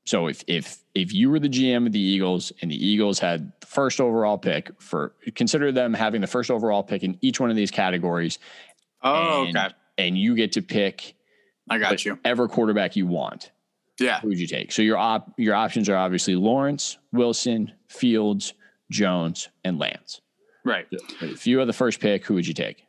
So 0.06 0.26
if 0.26 0.44
if 0.46 0.78
if 0.94 1.12
you 1.14 1.30
were 1.30 1.38
the 1.38 1.48
GM 1.48 1.86
of 1.86 1.92
the 1.92 2.00
Eagles 2.00 2.52
and 2.60 2.70
the 2.70 2.86
Eagles 2.86 3.18
had 3.18 3.52
the 3.60 3.66
first 3.66 4.00
overall 4.00 4.36
pick 4.36 4.70
for 4.80 5.14
consider 5.34 5.72
them 5.72 5.94
having 5.94 6.20
the 6.20 6.26
first 6.26 6.50
overall 6.50 6.82
pick 6.82 7.02
in 7.02 7.18
each 7.22 7.40
one 7.40 7.50
of 7.50 7.56
these 7.56 7.70
categories, 7.70 8.38
Oh, 9.02 9.44
and, 9.46 9.56
okay. 9.56 9.74
and 9.98 10.18
you 10.18 10.34
get 10.34 10.52
to 10.52 10.62
pick 10.62 11.14
I 11.70 11.78
got 11.78 12.04
you. 12.04 12.12
whatever 12.16 12.48
quarterback 12.48 12.96
you 12.96 13.06
want. 13.06 13.50
Yeah. 13.98 14.20
Who 14.20 14.28
would 14.28 14.38
you 14.40 14.46
take? 14.46 14.72
So 14.72 14.82
your 14.82 14.98
op 14.98 15.32
your 15.38 15.54
options 15.54 15.88
are 15.88 15.96
obviously 15.96 16.34
Lawrence, 16.36 16.98
Wilson, 17.12 17.72
Fields, 17.88 18.52
Jones, 18.90 19.48
and 19.64 19.78
Lance. 19.78 20.20
Right. 20.66 20.86
But 20.90 21.30
if 21.30 21.46
you 21.46 21.58
had 21.58 21.68
the 21.68 21.72
first 21.72 22.00
pick, 22.00 22.26
who 22.26 22.34
would 22.34 22.46
you 22.46 22.54
take? 22.54 22.84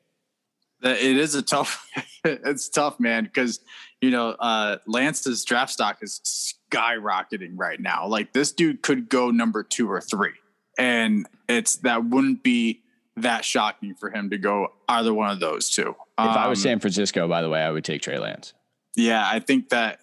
It 0.84 1.18
is 1.18 1.36
a 1.36 1.42
tough. 1.42 1.88
it's 2.26 2.68
tough, 2.70 3.00
man, 3.00 3.24
because 3.24 3.60
you 4.02 4.12
know 4.12 4.30
uh, 4.32 4.78
Lance's 4.86 5.44
draft 5.46 5.72
stock 5.72 6.00
is 6.02 6.54
skyrocketing 6.72 7.54
right 7.56 7.80
now. 7.80 8.08
Like 8.08 8.34
this 8.34 8.52
dude 8.52 8.82
could 8.82 9.10
go 9.10 9.32
number 9.32 9.64
two 9.64 9.90
or 9.90 10.02
three, 10.02 10.34
and 10.78 11.28
it's 11.48 11.78
that 11.78 12.06
wouldn't 12.06 12.44
be 12.44 12.82
that 13.18 13.46
shocking 13.46 13.96
for 13.96 14.10
him 14.10 14.30
to 14.30 14.38
go 14.38 14.74
either 14.90 15.14
one 15.14 15.30
of 15.30 15.40
those 15.40 15.70
two. 15.70 15.90
If 15.90 15.96
I 16.18 16.48
was 16.48 16.60
Um, 16.60 16.64
San 16.64 16.80
Francisco, 16.80 17.28
by 17.28 17.42
the 17.42 17.50
way, 17.50 17.62
I 17.62 17.72
would 17.72 17.86
take 17.86 18.02
Trey 18.02 18.20
Lance. 18.20 18.54
Yeah, 18.96 19.26
I 19.26 19.40
think 19.40 19.70
that 19.70 20.00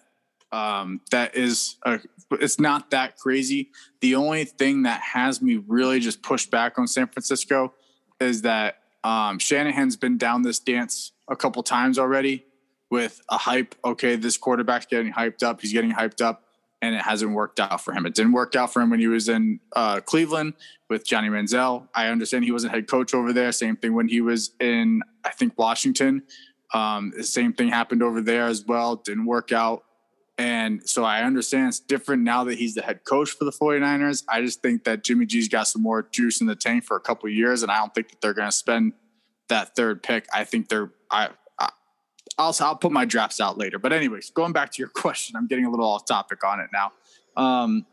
um, 0.51 1.01
that 1.11 1.35
is 1.35 1.77
a, 1.83 1.99
it's 2.31 2.59
not 2.59 2.91
that 2.91 3.17
crazy. 3.17 3.71
The 4.01 4.15
only 4.15 4.45
thing 4.45 4.83
that 4.83 5.01
has 5.01 5.41
me 5.41 5.57
really 5.67 5.99
just 5.99 6.21
pushed 6.21 6.51
back 6.51 6.77
on 6.77 6.87
San 6.87 7.07
Francisco 7.07 7.73
is 8.19 8.43
that 8.43 8.77
um, 9.03 9.39
Shanahan's 9.39 9.95
been 9.95 10.17
down 10.17 10.43
this 10.43 10.59
dance 10.59 11.11
a 11.27 11.35
couple 11.35 11.63
times 11.63 11.97
already 11.97 12.45
with 12.91 13.19
a 13.29 13.37
hype. 13.37 13.75
Okay, 13.83 14.15
this 14.15 14.37
quarterback's 14.37 14.85
getting 14.85 15.11
hyped 15.11 15.41
up. 15.41 15.61
He's 15.61 15.73
getting 15.73 15.91
hyped 15.91 16.21
up, 16.21 16.42
and 16.83 16.95
it 16.95 17.01
hasn't 17.01 17.31
worked 17.31 17.61
out 17.61 17.79
for 17.79 17.93
him. 17.93 18.05
It 18.05 18.13
didn't 18.13 18.33
work 18.33 18.57
out 18.57 18.73
for 18.73 18.81
him 18.81 18.89
when 18.89 18.99
he 18.99 19.07
was 19.07 19.29
in 19.29 19.61
uh, 19.73 20.01
Cleveland 20.01 20.53
with 20.89 21.05
Johnny 21.05 21.29
Manziel. 21.29 21.87
I 21.95 22.07
understand 22.07 22.43
he 22.43 22.51
wasn't 22.51 22.73
head 22.73 22.89
coach 22.89 23.13
over 23.13 23.31
there. 23.31 23.53
Same 23.53 23.77
thing 23.77 23.93
when 23.93 24.09
he 24.09 24.19
was 24.19 24.51
in, 24.59 25.01
I 25.23 25.29
think, 25.29 25.57
Washington. 25.57 26.23
Um, 26.73 27.13
the 27.15 27.23
same 27.23 27.53
thing 27.53 27.69
happened 27.69 28.03
over 28.03 28.19
there 28.19 28.47
as 28.47 28.65
well. 28.65 28.97
Didn't 28.97 29.25
work 29.25 29.53
out. 29.53 29.85
And 30.37 30.81
so 30.87 31.05
I 31.05 31.21
understand 31.21 31.69
it's 31.69 31.79
different 31.79 32.23
now 32.23 32.43
that 32.43 32.57
he's 32.57 32.75
the 32.75 32.81
head 32.81 33.05
coach 33.05 33.29
for 33.31 33.45
the 33.45 33.51
49ers. 33.51 34.25
I 34.27 34.41
just 34.41 34.61
think 34.61 34.83
that 34.83 35.05
Jimmy 35.05 35.25
G's 35.25 35.47
got 35.47 35.69
some 35.69 35.81
more 35.81 36.03
juice 36.11 36.41
in 36.41 36.47
the 36.47 36.55
tank 36.55 36.83
for 36.83 36.97
a 36.97 36.99
couple 37.01 37.29
years, 37.29 37.63
and 37.63 37.71
I 37.71 37.77
don't 37.77 37.95
think 37.95 38.09
that 38.09 38.19
they're 38.19 38.33
going 38.33 38.49
to 38.49 38.51
spend 38.51 38.91
that 39.47 39.73
third 39.77 40.03
pick. 40.03 40.27
I 40.33 40.43
think 40.43 40.67
they're 40.67 40.91
I 41.09 41.29
I'll 42.37 42.55
I'll 42.59 42.75
put 42.75 42.91
my 42.91 43.05
drafts 43.05 43.39
out 43.39 43.57
later. 43.57 43.79
But 43.79 43.93
anyways, 43.93 44.31
going 44.31 44.53
back 44.53 44.71
to 44.73 44.81
your 44.81 44.89
question, 44.93 45.35
I'm 45.35 45.47
getting 45.47 45.65
a 45.65 45.69
little 45.69 45.87
off 45.87 46.05
topic 46.05 46.43
on 46.43 46.59
it 46.59 46.69
now. 46.73 46.91
Um, 47.35 47.85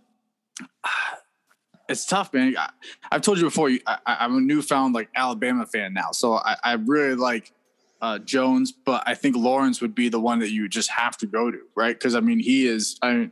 it's 1.89 2.07
tough, 2.07 2.33
man. 2.33 2.55
I, 2.57 2.71
I've 3.11 3.23
told 3.23 3.39
you 3.39 3.45
before. 3.45 3.71
I, 3.87 3.99
I'm 4.07 4.37
a 4.37 4.41
newfound 4.41 4.95
like 4.95 5.09
Alabama 5.15 5.67
fan 5.67 5.93
now, 5.93 6.13
so 6.13 6.35
I, 6.35 6.57
I 6.63 6.73
really 6.75 7.17
like 7.17 7.53
uh, 8.01 8.19
Jones, 8.19 8.73
but 8.73 9.03
I 9.07 9.15
think 9.15 9.37
Lawrence 9.37 9.81
would 9.81 9.95
be 9.95 10.09
the 10.09 10.21
one 10.21 10.39
that 10.39 10.51
you 10.51 10.69
just 10.69 10.91
have 10.91 11.17
to 11.19 11.27
go 11.27 11.51
to, 11.51 11.59
right? 11.77 11.95
Because 11.95 12.15
I 12.15 12.21
mean, 12.21 12.39
he 12.39 12.67
is. 12.67 12.99
I, 13.03 13.31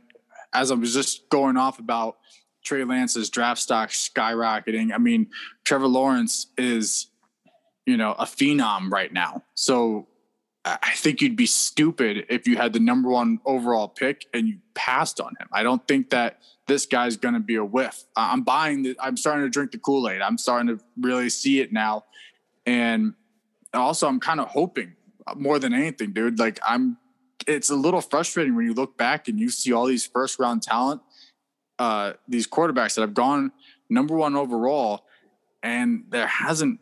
as 0.53 0.71
I 0.71 0.75
was 0.75 0.93
just 0.93 1.29
going 1.29 1.57
off 1.57 1.79
about 1.79 2.17
Trey 2.63 2.83
Lance's 2.83 3.29
draft 3.29 3.61
stock 3.61 3.89
skyrocketing. 3.89 4.93
I 4.93 4.97
mean, 4.97 5.27
Trevor 5.63 5.87
Lawrence 5.87 6.47
is, 6.57 7.07
you 7.85 7.97
know, 7.97 8.11
a 8.13 8.25
phenom 8.25 8.91
right 8.91 9.11
now. 9.11 9.43
So 9.55 10.07
I 10.65 10.91
think 10.95 11.21
you'd 11.21 11.37
be 11.37 11.45
stupid 11.45 12.25
if 12.29 12.45
you 12.47 12.57
had 12.57 12.73
the 12.73 12.79
number 12.79 13.09
one 13.09 13.39
overall 13.45 13.87
pick 13.87 14.25
and 14.33 14.47
you 14.47 14.57
passed 14.75 15.21
on 15.21 15.29
him. 15.39 15.47
I 15.53 15.63
don't 15.63 15.87
think 15.87 16.09
that 16.09 16.39
this 16.67 16.85
guy's 16.85 17.15
going 17.15 17.33
to 17.33 17.39
be 17.39 17.55
a 17.55 17.63
whiff. 17.63 18.03
I'm 18.15 18.43
buying 18.43 18.83
the, 18.83 18.95
I'm 18.99 19.15
starting 19.15 19.45
to 19.45 19.49
drink 19.49 19.71
the 19.71 19.77
Kool 19.77 20.09
Aid. 20.09 20.21
I'm 20.21 20.37
starting 20.37 20.67
to 20.67 20.83
really 20.99 21.29
see 21.29 21.61
it 21.61 21.71
now. 21.71 22.03
And 22.65 23.13
also, 23.73 24.07
I'm 24.07 24.19
kind 24.19 24.39
of 24.39 24.47
hoping 24.49 24.95
more 25.35 25.59
than 25.59 25.73
anything, 25.73 26.11
dude. 26.11 26.39
Like, 26.39 26.59
I'm 26.67 26.97
it's 27.47 27.69
a 27.69 27.75
little 27.75 28.01
frustrating 28.01 28.55
when 28.55 28.65
you 28.65 28.73
look 28.73 28.97
back 28.97 29.27
and 29.27 29.39
you 29.39 29.49
see 29.49 29.71
all 29.71 29.85
these 29.85 30.05
first 30.05 30.39
round 30.39 30.61
talent, 30.61 31.01
uh, 31.79 32.13
these 32.27 32.47
quarterbacks 32.47 32.95
that 32.95 33.01
have 33.01 33.13
gone 33.13 33.51
number 33.89 34.15
one 34.15 34.35
overall, 34.35 35.05
and 35.63 36.03
there 36.09 36.27
hasn't 36.27 36.79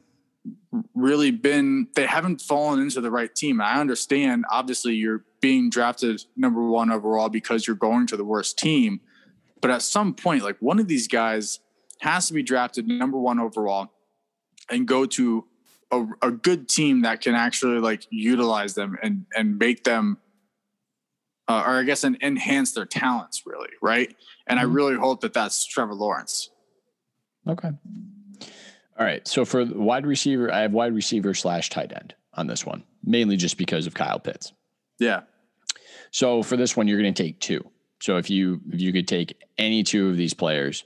really 0.93 1.31
been 1.31 1.87
they 1.95 2.05
haven't 2.05 2.41
fallen 2.41 2.79
into 2.79 3.01
the 3.01 3.11
right 3.11 3.33
team. 3.33 3.61
I 3.61 3.79
understand 3.79 4.45
obviously 4.51 4.95
you're 4.95 5.25
being 5.41 5.69
drafted 5.69 6.21
number 6.35 6.63
one 6.63 6.91
overall 6.91 7.29
because 7.29 7.67
you're 7.67 7.75
going 7.75 8.07
to 8.07 8.17
the 8.17 8.25
worst 8.25 8.57
team, 8.57 9.01
but 9.61 9.71
at 9.71 9.81
some 9.81 10.13
point, 10.13 10.43
like 10.43 10.57
one 10.59 10.79
of 10.79 10.87
these 10.87 11.07
guys 11.07 11.59
has 12.01 12.27
to 12.27 12.33
be 12.33 12.43
drafted 12.43 12.87
number 12.87 13.17
one 13.17 13.39
overall 13.39 13.91
and 14.69 14.87
go 14.87 15.05
to 15.05 15.45
a, 15.91 16.05
a 16.21 16.31
good 16.31 16.67
team 16.67 17.01
that 17.01 17.21
can 17.21 17.33
actually 17.33 17.79
like 17.79 18.05
utilize 18.09 18.73
them 18.73 18.97
and 19.01 19.25
and 19.35 19.57
make 19.57 19.83
them 19.83 20.17
uh, 21.47 21.63
or 21.65 21.79
I 21.79 21.83
guess 21.83 22.03
and 22.03 22.17
enhance 22.21 22.73
their 22.73 22.85
talents 22.85 23.43
really, 23.45 23.69
right? 23.81 24.13
And 24.47 24.59
mm-hmm. 24.59 24.69
I 24.69 24.73
really 24.73 24.95
hope 24.95 25.21
that 25.21 25.33
that's 25.33 25.65
Trevor 25.65 25.93
Lawrence. 25.93 26.49
Okay. 27.47 27.69
All 28.99 29.05
right. 29.05 29.27
So 29.27 29.45
for 29.45 29.63
wide 29.65 30.05
receiver, 30.05 30.51
I 30.51 30.61
have 30.61 30.73
wide 30.73 30.93
receiver 30.93 31.33
slash 31.33 31.69
tight 31.69 31.91
end 31.93 32.15
on 32.33 32.47
this 32.47 32.65
one, 32.65 32.83
mainly 33.03 33.37
just 33.37 33.57
because 33.57 33.85
of 33.87 33.93
Kyle 33.93 34.19
Pitts. 34.19 34.53
Yeah. 34.99 35.21
So 36.11 36.41
for 36.41 36.57
this 36.57 36.75
one, 36.75 36.87
you're 36.87 37.01
going 37.01 37.13
to 37.13 37.23
take 37.23 37.39
two. 37.39 37.63
So 38.01 38.17
if 38.17 38.29
you 38.29 38.61
if 38.71 38.79
you 38.79 38.93
could 38.93 39.07
take 39.07 39.41
any 39.57 39.83
two 39.83 40.09
of 40.09 40.17
these 40.17 40.33
players, 40.33 40.83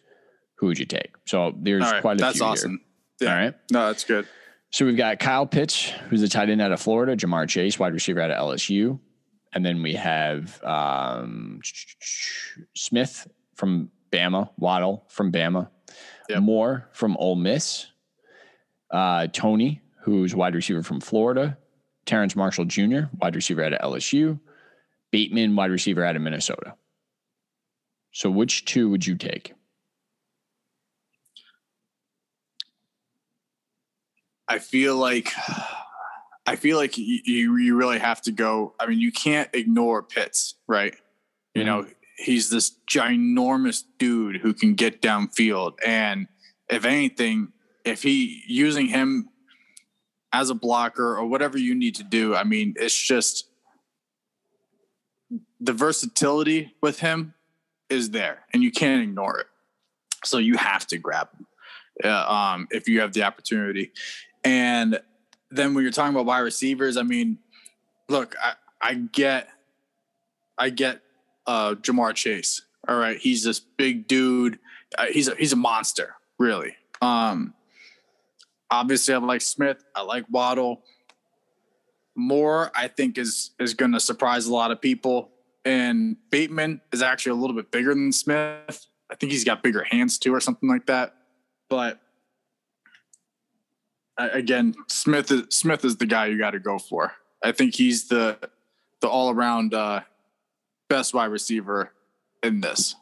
who 0.56 0.67
would 0.67 0.80
you 0.80 0.86
take? 0.86 1.12
So 1.26 1.54
there's 1.58 1.84
right. 1.84 2.02
quite 2.02 2.19
a 2.19 2.24
that's 2.24 2.38
few. 2.38 2.47
That's 2.47 2.62
awesome. 2.62 2.82
Yeah. 3.19 3.30
All 3.30 3.36
right. 3.36 3.54
No, 3.71 3.88
that's 3.88 4.04
good. 4.04 4.28
So 4.71 4.86
we've 4.86 4.97
got 4.97 5.19
Kyle 5.19 5.45
Pitts, 5.45 5.89
who's 6.10 6.21
a 6.21 6.30
tight 6.30 6.50
end 6.50 6.62
out 6.62 6.71
of 6.71 6.80
Florida, 6.80 7.15
Ja'Marr 7.15 7.47
Chase, 7.47 7.78
wide 7.78 7.93
receiver 7.93 8.21
out 8.21 8.32
of 8.32 8.38
LSU. 8.38 9.00
And 9.54 9.65
then 9.65 9.82
we 9.82 9.95
have 9.95 10.63
um, 10.63 11.60
Smith 12.74 13.28
from 13.56 13.91
Bama, 14.12 14.50
Waddle 14.58 15.04
from 15.10 15.32
Bama, 15.32 15.69
yep. 16.30 16.41
Moore 16.41 16.88
from 16.93 17.17
Ole 17.17 17.36
Miss, 17.36 17.88
uh, 18.91 19.27
Toney, 19.27 19.82
who's 20.01 20.36
wide 20.36 20.56
receiver 20.56 20.84
from 20.84 20.99
Florida, 20.99 21.58
Terrence 22.06 22.36
Marshall 22.36 22.65
Jr., 22.65 23.01
wide 23.19 23.36
receiver 23.36 23.63
out 23.63 23.73
of 23.73 23.82
LSU, 23.82 24.39
Bateman, 25.12 25.56
wide 25.56 25.71
receiver 25.71 26.04
out 26.04 26.15
of 26.15 26.21
Minnesota. 26.21 26.75
So 28.12 28.30
which 28.30 28.65
two 28.65 28.89
would 28.89 29.06
you 29.06 29.15
take? 29.15 29.54
I 34.47 34.60
feel 34.60 34.97
like 34.97 35.30
I 36.45 36.58
feel 36.58 36.77
like 36.77 36.97
you, 36.97 37.21
you 37.25 37.77
really 37.77 37.99
have 37.99 38.21
to 38.23 38.32
go. 38.32 38.75
I 38.80 38.88
mean, 38.88 38.99
you 38.99 39.12
can't 39.12 39.49
ignore 39.54 40.04
Pitts, 40.04 40.56
right? 40.67 40.93
You 41.56 41.62
mm-hmm. 41.62 41.67
know, 41.67 41.88
he's 42.17 42.49
this 42.49 42.75
ginormous 42.89 43.84
dude 43.97 44.38
who 44.41 44.54
can 44.54 44.73
get 44.73 45.01
downfield, 45.01 45.75
and 45.86 46.27
if 46.67 46.84
anything, 46.84 47.54
if 47.85 48.03
he 48.03 48.43
using 48.47 48.87
him 48.87 49.29
as 50.33 50.49
a 50.49 50.55
blocker 50.55 51.17
or 51.17 51.25
whatever 51.27 51.57
you 51.57 51.75
need 51.75 51.95
to 51.95 52.03
do, 52.03 52.35
I 52.35 52.43
mean, 52.43 52.73
it's 52.77 52.97
just 52.97 53.49
the 55.59 55.73
versatility 55.73 56.73
with 56.81 56.99
him 56.99 57.33
is 57.89 58.11
there, 58.11 58.45
and 58.53 58.63
you 58.63 58.71
can't 58.71 59.03
ignore 59.03 59.39
it. 59.39 59.47
So 60.23 60.37
you 60.37 60.57
have 60.57 60.87
to 60.87 60.97
grab 60.97 61.29
him 61.33 61.47
uh, 62.03 62.33
um, 62.33 62.67
if 62.71 62.87
you 62.87 63.01
have 63.01 63.13
the 63.13 63.23
opportunity. 63.23 63.91
And 64.43 64.99
then 65.49 65.73
when 65.73 65.83
you're 65.83 65.91
talking 65.91 66.13
about 66.13 66.25
wide 66.25 66.39
receivers, 66.39 66.97
I 66.97 67.03
mean, 67.03 67.39
look, 68.09 68.35
I, 68.41 68.53
I 68.81 68.93
get, 68.95 69.49
I 70.57 70.69
get 70.69 71.01
uh, 71.45 71.75
Ja'Marr 71.75 72.13
Chase. 72.15 72.61
All 72.87 72.97
right, 72.97 73.17
he's 73.17 73.43
this 73.43 73.59
big 73.59 74.07
dude. 74.07 74.57
Uh, 74.97 75.05
he's 75.11 75.27
a, 75.27 75.35
he's 75.35 75.53
a 75.53 75.57
monster, 75.57 76.15
really. 76.39 76.75
Um, 77.01 77.53
obviously, 78.71 79.13
I 79.13 79.17
like 79.17 79.41
Smith. 79.41 79.84
I 79.95 80.01
like 80.01 80.25
Waddle. 80.29 80.81
Moore, 82.15 82.71
I 82.73 82.88
think, 82.88 83.17
is 83.17 83.51
is 83.60 83.73
going 83.73 83.91
to 83.91 83.99
surprise 83.99 84.47
a 84.47 84.53
lot 84.53 84.71
of 84.71 84.81
people. 84.81 85.29
And 85.63 86.17
Bateman 86.31 86.81
is 86.91 87.01
actually 87.01 87.34
a 87.34 87.36
little 87.36 87.55
bit 87.55 87.71
bigger 87.71 87.93
than 87.93 88.12
Smith. 88.12 88.88
I 89.12 89.15
think 89.15 89.31
he's 89.31 89.43
got 89.43 89.62
bigger 89.62 89.84
hands 89.84 90.17
too, 90.17 90.34
or 90.34 90.39
something 90.39 90.67
like 90.67 90.88
that. 90.88 91.15
But 91.69 91.99
again, 94.17 94.75
Smith 94.88 95.31
is 95.31 95.43
Smith 95.49 95.86
is 95.86 95.97
the 95.97 96.05
guy 96.05 96.27
you 96.27 96.38
got 96.38 96.51
to 96.51 96.60
go 96.60 96.79
for. 96.79 97.13
I 97.43 97.51
think 97.51 97.75
he's 97.75 98.07
the 98.07 98.38
the 99.01 99.07
all 99.07 99.29
around 99.29 99.73
uh, 99.73 100.01
best 100.89 101.13
wide 101.13 101.25
receiver 101.25 101.93
in 102.43 102.62
this. 102.62 102.95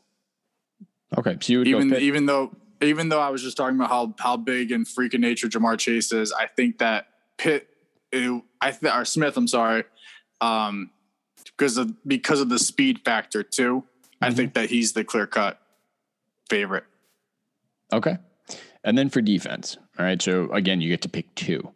Okay, 1.18 1.38
so 1.42 1.54
you 1.54 1.64
even 1.64 1.94
even 1.96 2.26
though 2.26 2.56
even 2.82 3.10
though 3.10 3.20
I 3.20 3.30
was 3.30 3.42
just 3.42 3.58
talking 3.58 3.76
about 3.76 3.90
how 3.90 4.14
how 4.20 4.38
big 4.38 4.72
and 4.72 4.88
freak 4.88 5.14
of 5.14 5.22
nature 5.22 5.48
Ja'Marr 5.48 5.78
Chase 5.78 6.12
is, 6.12 6.32
I 6.32 6.48
think 6.48 6.80
that 6.80 7.08
Pitt, 7.38 7.68
it, 8.12 8.42
I 8.62 8.72
think 8.72 8.94
or 8.94 9.06
Smith, 9.06 9.38
I'm 9.38 9.48
sorry, 9.48 9.84
um, 10.42 10.92
because 11.46 11.78
of 11.78 11.94
because 12.08 12.42
of 12.42 12.50
the 12.50 12.60
speed 12.60 13.02
factor 13.04 13.44
too. 13.44 13.84
Mm-hmm. 13.84 14.26
I 14.26 14.32
think 14.32 14.54
that 14.54 14.70
he's 14.70 14.94
the 14.94 15.04
clear 15.04 15.28
cut 15.28 15.60
favorite. 16.50 16.86
Okay. 17.92 18.18
And 18.84 18.98
then 18.98 19.10
for 19.10 19.22
defense, 19.22 19.78
all 19.98 20.06
right. 20.06 20.22
So 20.22 20.52
again, 20.52 20.82
you 20.82 20.90
get 20.90 21.02
to 21.02 21.10
pick 21.10 21.34
two. 21.36 21.74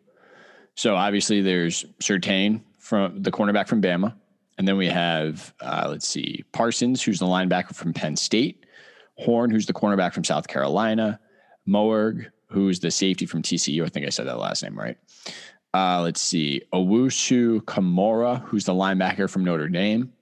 So 0.76 0.96
obviously 0.96 1.42
there's 1.42 1.86
Surtain 2.00 2.62
from 2.80 3.22
the 3.22 3.32
cornerback 3.32 3.68
from 3.68 3.82
Bama. 3.82 4.14
And 4.58 4.68
then 4.68 4.78
we 4.78 4.88
have, 4.88 5.54
uh, 5.62 5.88
let's 5.90 6.08
see, 6.08 6.44
Parsons, 6.52 7.02
who's 7.02 7.20
the 7.20 7.26
linebacker 7.26 7.76
from 7.76 7.92
Penn 7.92 8.16
State, 8.16 8.63
Horn, 9.18 9.52
who's 9.52 9.66
the 9.66 9.74
cornerback 9.74 10.14
from 10.14 10.24
South 10.24 10.48
Carolina, 10.48 11.20
Moehrig, 11.68 12.28
who's 12.50 12.80
the 12.80 12.92
safety 12.92 13.26
from 13.26 13.42
TCU. 13.42 13.84
I 13.86 13.90
think 13.90 14.06
I 14.06 14.10
said 14.10 14.28
that 14.28 14.40
last 14.40 14.64
name 14.64 14.78
right. 14.78 14.98
Uh, 15.74 16.02
let's 16.02 16.22
see, 16.22 16.62
Owusu-Koramoah, 16.74 18.44
who's 18.44 18.66
the 18.66 18.74
linebacker 18.74 19.30
from 19.30 19.44
Notre 19.44 19.70
Dame. 19.70 20.14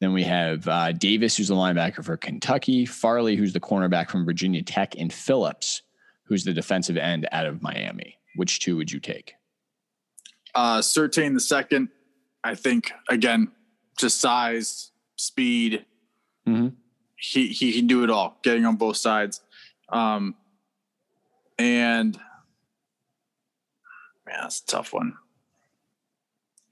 Then 0.00 0.12
we 0.12 0.24
have 0.24 0.66
uh, 0.66 0.90
Davis, 0.90 1.36
who's 1.36 1.46
the 1.46 1.54
linebacker 1.54 2.04
for 2.04 2.16
Kentucky, 2.16 2.84
Farley, 2.84 3.36
who's 3.36 3.52
the 3.52 3.60
cornerback 3.60 4.10
from 4.10 4.24
Virginia 4.24 4.60
Tech, 4.60 4.98
and 4.98 5.12
Phillips, 5.12 5.82
who's 6.24 6.42
the 6.42 6.52
defensive 6.52 6.96
end 6.96 7.28
out 7.30 7.46
of 7.46 7.62
Miami. 7.62 8.18
Which 8.34 8.58
two 8.58 8.76
would 8.76 8.90
you 8.90 8.98
take? 8.98 9.34
Uh, 10.56 10.78
the 10.78 11.38
second. 11.38 11.88
I 12.42 12.56
think 12.56 12.90
again, 13.08 13.52
just 13.96 14.20
size, 14.20 14.90
speed. 15.14 15.84
Mm-hmm. 16.48 16.68
He 17.22 17.48
he 17.48 17.72
can 17.72 17.86
do 17.86 18.02
it 18.02 18.10
all, 18.10 18.36
getting 18.42 18.66
on 18.66 18.74
both 18.74 18.96
sides. 18.96 19.40
Um, 19.88 20.34
and 21.56 22.16
man, 24.26 24.36
that's 24.42 24.60
a 24.60 24.66
tough 24.66 24.92
one. 24.92 25.14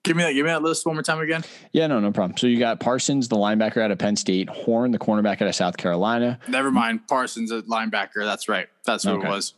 Give 0.02 0.16
me 0.16 0.24
that. 0.24 0.32
Give 0.32 0.44
me 0.44 0.50
that 0.50 0.62
list 0.62 0.84
one 0.84 0.96
more 0.96 1.04
time 1.04 1.20
again. 1.20 1.44
Yeah, 1.70 1.86
no, 1.86 2.00
no 2.00 2.10
problem. 2.10 2.36
So 2.36 2.48
you 2.48 2.58
got 2.58 2.80
Parsons, 2.80 3.28
the 3.28 3.36
linebacker 3.36 3.80
out 3.80 3.92
of 3.92 3.98
Penn 3.98 4.16
State, 4.16 4.48
Horn, 4.48 4.90
the 4.90 4.98
cornerback 4.98 5.40
out 5.40 5.46
of 5.46 5.54
South 5.54 5.76
Carolina. 5.76 6.40
Never 6.48 6.72
mind, 6.72 7.06
Parsons, 7.06 7.52
a 7.52 7.62
linebacker. 7.62 8.24
That's 8.24 8.48
right. 8.48 8.66
That's 8.84 9.04
who 9.04 9.10
okay. 9.10 9.28
it 9.28 9.30
was. 9.30 9.54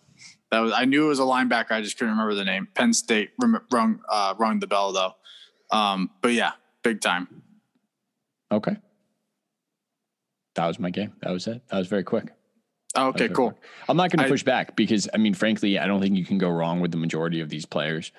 That 0.50 0.61
was. 0.61 0.72
I 0.74 0.85
knew 0.85 1.07
it 1.07 1.09
was 1.09 1.20
a 1.20 1.22
linebacker. 1.22 1.70
I 1.70 1.81
just 1.81 1.96
couldn't 1.96 2.12
remember 2.12 2.35
the 2.35 2.44
name. 2.44 2.68
Penn 2.74 2.92
State 2.92 3.31
rung 3.70 4.00
uh, 4.11 4.35
rung 4.37 4.61
the 4.61 4.66
bell 4.66 4.92
though. 4.92 5.14
Um, 5.74 6.11
but 6.20 6.33
yeah, 6.33 6.52
big 6.83 7.00
time. 7.00 7.42
Okay. 8.52 8.76
That 10.54 10.66
was 10.66 10.78
my 10.78 10.90
game. 10.90 11.12
That 11.22 11.32
was 11.32 11.46
it. 11.46 11.62
That 11.68 11.79
was 11.79 11.88
very 11.88 12.04
quick. 12.04 12.33
okay, 12.96 13.29
cool. 13.29 13.52
Quick. 13.52 13.62
I'm 13.88 13.96
not 13.96 14.10
going 14.10 14.22
to 14.24 14.31
push 14.31 14.42
back 14.42 14.77
because 14.77 15.08
I 15.14 15.16
mean, 15.16 15.35
frankly, 15.35 15.79
I 15.79 15.87
don't 15.87 16.00
think 16.00 16.16
you 16.16 16.24
can 16.24 16.38
go 16.38 16.50
wrong 16.50 16.81
with 16.81 16.90
the 16.90 16.98
majority 16.98 17.40
of 17.40 17.48
these 17.48 17.64
players. 17.64 18.12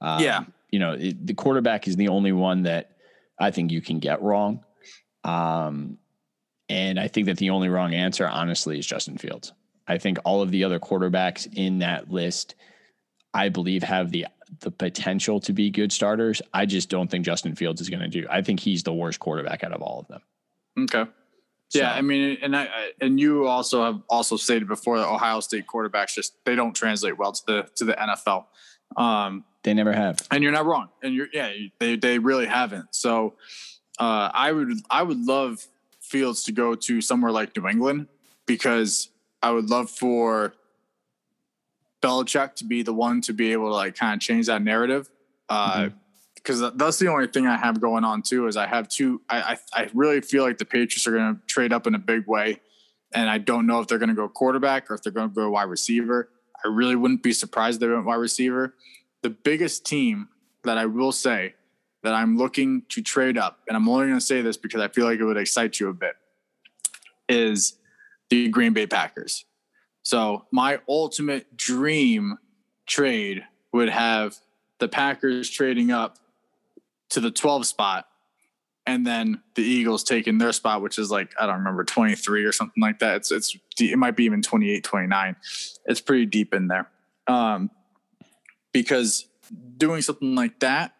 Um, 0.00 0.22
yeah 0.22 0.44
you 0.70 0.78
know, 0.78 0.92
it, 0.92 1.26
the 1.26 1.34
quarterback 1.34 1.88
is 1.88 1.96
the 1.96 2.08
only 2.08 2.32
one 2.32 2.62
that 2.62 2.92
I 3.38 3.50
think 3.50 3.70
you 3.70 3.80
can 3.80 3.98
get 3.98 4.22
wrong. 4.22 4.64
Um, 5.24 5.98
and 6.68 6.98
I 6.98 7.08
think 7.08 7.26
that 7.26 7.38
the 7.38 7.50
only 7.50 7.68
wrong 7.68 7.94
answer, 7.94 8.26
honestly, 8.26 8.78
is 8.78 8.86
Justin 8.86 9.18
Fields. 9.18 9.52
I 9.86 9.98
think 9.98 10.18
all 10.24 10.40
of 10.40 10.50
the 10.50 10.64
other 10.64 10.78
quarterbacks 10.78 11.48
in 11.52 11.80
that 11.80 12.10
list, 12.10 12.54
I 13.34 13.48
believe, 13.48 13.82
have 13.82 14.10
the 14.10 14.26
the 14.60 14.70
potential 14.70 15.38
to 15.38 15.52
be 15.52 15.70
good 15.70 15.92
starters. 15.92 16.42
I 16.52 16.66
just 16.66 16.88
don't 16.88 17.08
think 17.08 17.24
Justin 17.24 17.54
Fields 17.54 17.80
is 17.80 17.88
going 17.88 18.00
to 18.00 18.08
do. 18.08 18.26
I 18.28 18.42
think 18.42 18.58
he's 18.58 18.82
the 18.82 18.92
worst 18.92 19.20
quarterback 19.20 19.62
out 19.62 19.72
of 19.72 19.80
all 19.80 20.00
of 20.00 20.08
them. 20.08 20.22
Okay. 20.76 21.08
So, 21.70 21.78
yeah, 21.78 21.92
I 21.92 22.02
mean, 22.02 22.36
and 22.42 22.56
I 22.56 22.90
and 23.00 23.18
you 23.18 23.46
also 23.46 23.84
have 23.84 24.02
also 24.08 24.36
stated 24.36 24.66
before 24.66 24.98
that 24.98 25.06
Ohio 25.06 25.38
State 25.38 25.66
quarterbacks 25.66 26.14
just 26.14 26.34
they 26.44 26.56
don't 26.56 26.74
translate 26.74 27.16
well 27.16 27.32
to 27.32 27.42
the 27.46 27.68
to 27.76 27.84
the 27.84 27.92
NFL. 27.92 28.46
Um, 28.96 29.44
they 29.62 29.72
never 29.72 29.92
have. 29.92 30.18
And 30.32 30.42
you're 30.42 30.52
not 30.52 30.66
wrong. 30.66 30.88
And 31.02 31.14
you're 31.14 31.28
yeah, 31.32 31.52
they 31.78 31.94
they 31.94 32.18
really 32.18 32.46
haven't. 32.46 32.94
So 32.94 33.34
uh, 34.00 34.30
I 34.34 34.50
would 34.50 34.72
I 34.90 35.02
would 35.02 35.24
love 35.24 35.66
Fields 36.00 36.42
to 36.44 36.52
go 36.52 36.74
to 36.74 37.00
somewhere 37.00 37.30
like 37.30 37.56
New 37.56 37.68
England 37.68 38.08
because 38.46 39.10
I 39.40 39.52
would 39.52 39.70
love 39.70 39.90
for 39.90 40.54
Belichick 42.02 42.56
to 42.56 42.64
be 42.64 42.82
the 42.82 42.94
one 42.94 43.20
to 43.22 43.32
be 43.32 43.52
able 43.52 43.68
to 43.68 43.74
like 43.74 43.94
kind 43.94 44.14
of 44.14 44.20
change 44.20 44.46
that 44.46 44.62
narrative. 44.62 45.08
Uh, 45.48 45.82
mm-hmm. 45.82 45.96
Because 46.42 46.72
that's 46.74 46.98
the 46.98 47.08
only 47.08 47.26
thing 47.26 47.46
I 47.46 47.56
have 47.56 47.80
going 47.80 48.04
on 48.04 48.22
too 48.22 48.46
is 48.46 48.56
I 48.56 48.66
have 48.66 48.88
two. 48.88 49.20
I 49.28 49.58
I, 49.74 49.82
I 49.82 49.90
really 49.94 50.20
feel 50.20 50.44
like 50.44 50.58
the 50.58 50.64
Patriots 50.64 51.06
are 51.06 51.12
going 51.12 51.36
to 51.36 51.40
trade 51.46 51.72
up 51.72 51.86
in 51.86 51.94
a 51.94 51.98
big 51.98 52.26
way, 52.26 52.60
and 53.12 53.28
I 53.28 53.38
don't 53.38 53.66
know 53.66 53.80
if 53.80 53.88
they're 53.88 53.98
going 53.98 54.08
to 54.08 54.14
go 54.14 54.28
quarterback 54.28 54.90
or 54.90 54.94
if 54.94 55.02
they're 55.02 55.12
going 55.12 55.28
to 55.28 55.34
go 55.34 55.50
wide 55.50 55.64
receiver. 55.64 56.30
I 56.64 56.68
really 56.68 56.96
wouldn't 56.96 57.22
be 57.22 57.32
surprised 57.32 57.76
if 57.76 57.88
they 57.88 57.94
went 57.94 58.06
wide 58.06 58.16
receiver. 58.16 58.74
The 59.22 59.30
biggest 59.30 59.84
team 59.84 60.28
that 60.64 60.78
I 60.78 60.86
will 60.86 61.12
say 61.12 61.54
that 62.02 62.14
I'm 62.14 62.36
looking 62.36 62.82
to 62.90 63.02
trade 63.02 63.36
up, 63.36 63.60
and 63.68 63.76
I'm 63.76 63.88
only 63.88 64.06
going 64.06 64.18
to 64.18 64.24
say 64.24 64.40
this 64.42 64.56
because 64.56 64.80
I 64.80 64.88
feel 64.88 65.04
like 65.04 65.20
it 65.20 65.24
would 65.24 65.36
excite 65.36 65.78
you 65.80 65.88
a 65.88 65.94
bit, 65.94 66.14
is 67.28 67.76
the 68.30 68.48
Green 68.48 68.72
Bay 68.72 68.86
Packers. 68.86 69.44
So 70.02 70.46
my 70.50 70.80
ultimate 70.88 71.56
dream 71.56 72.38
trade 72.86 73.44
would 73.72 73.90
have 73.90 74.36
the 74.78 74.88
Packers 74.88 75.50
trading 75.50 75.90
up 75.90 76.16
to 77.10 77.20
the 77.20 77.30
12 77.30 77.66
spot 77.66 78.06
and 78.86 79.06
then 79.06 79.42
the 79.54 79.62
Eagles 79.62 80.02
taking 80.02 80.38
their 80.38 80.52
spot, 80.52 80.82
which 80.82 80.98
is 80.98 81.10
like, 81.10 81.32
I 81.38 81.46
don't 81.46 81.58
remember 81.58 81.84
23 81.84 82.44
or 82.44 82.52
something 82.52 82.80
like 82.80 82.98
that. 83.00 83.16
It's, 83.16 83.30
it's, 83.30 83.56
it 83.78 83.98
might 83.98 84.16
be 84.16 84.24
even 84.24 84.42
28, 84.42 84.82
29. 84.82 85.36
It's 85.86 86.00
pretty 86.00 86.26
deep 86.26 86.54
in 86.54 86.68
there. 86.68 86.88
Um, 87.26 87.70
because 88.72 89.26
doing 89.76 90.02
something 90.02 90.34
like 90.34 90.60
that, 90.60 90.94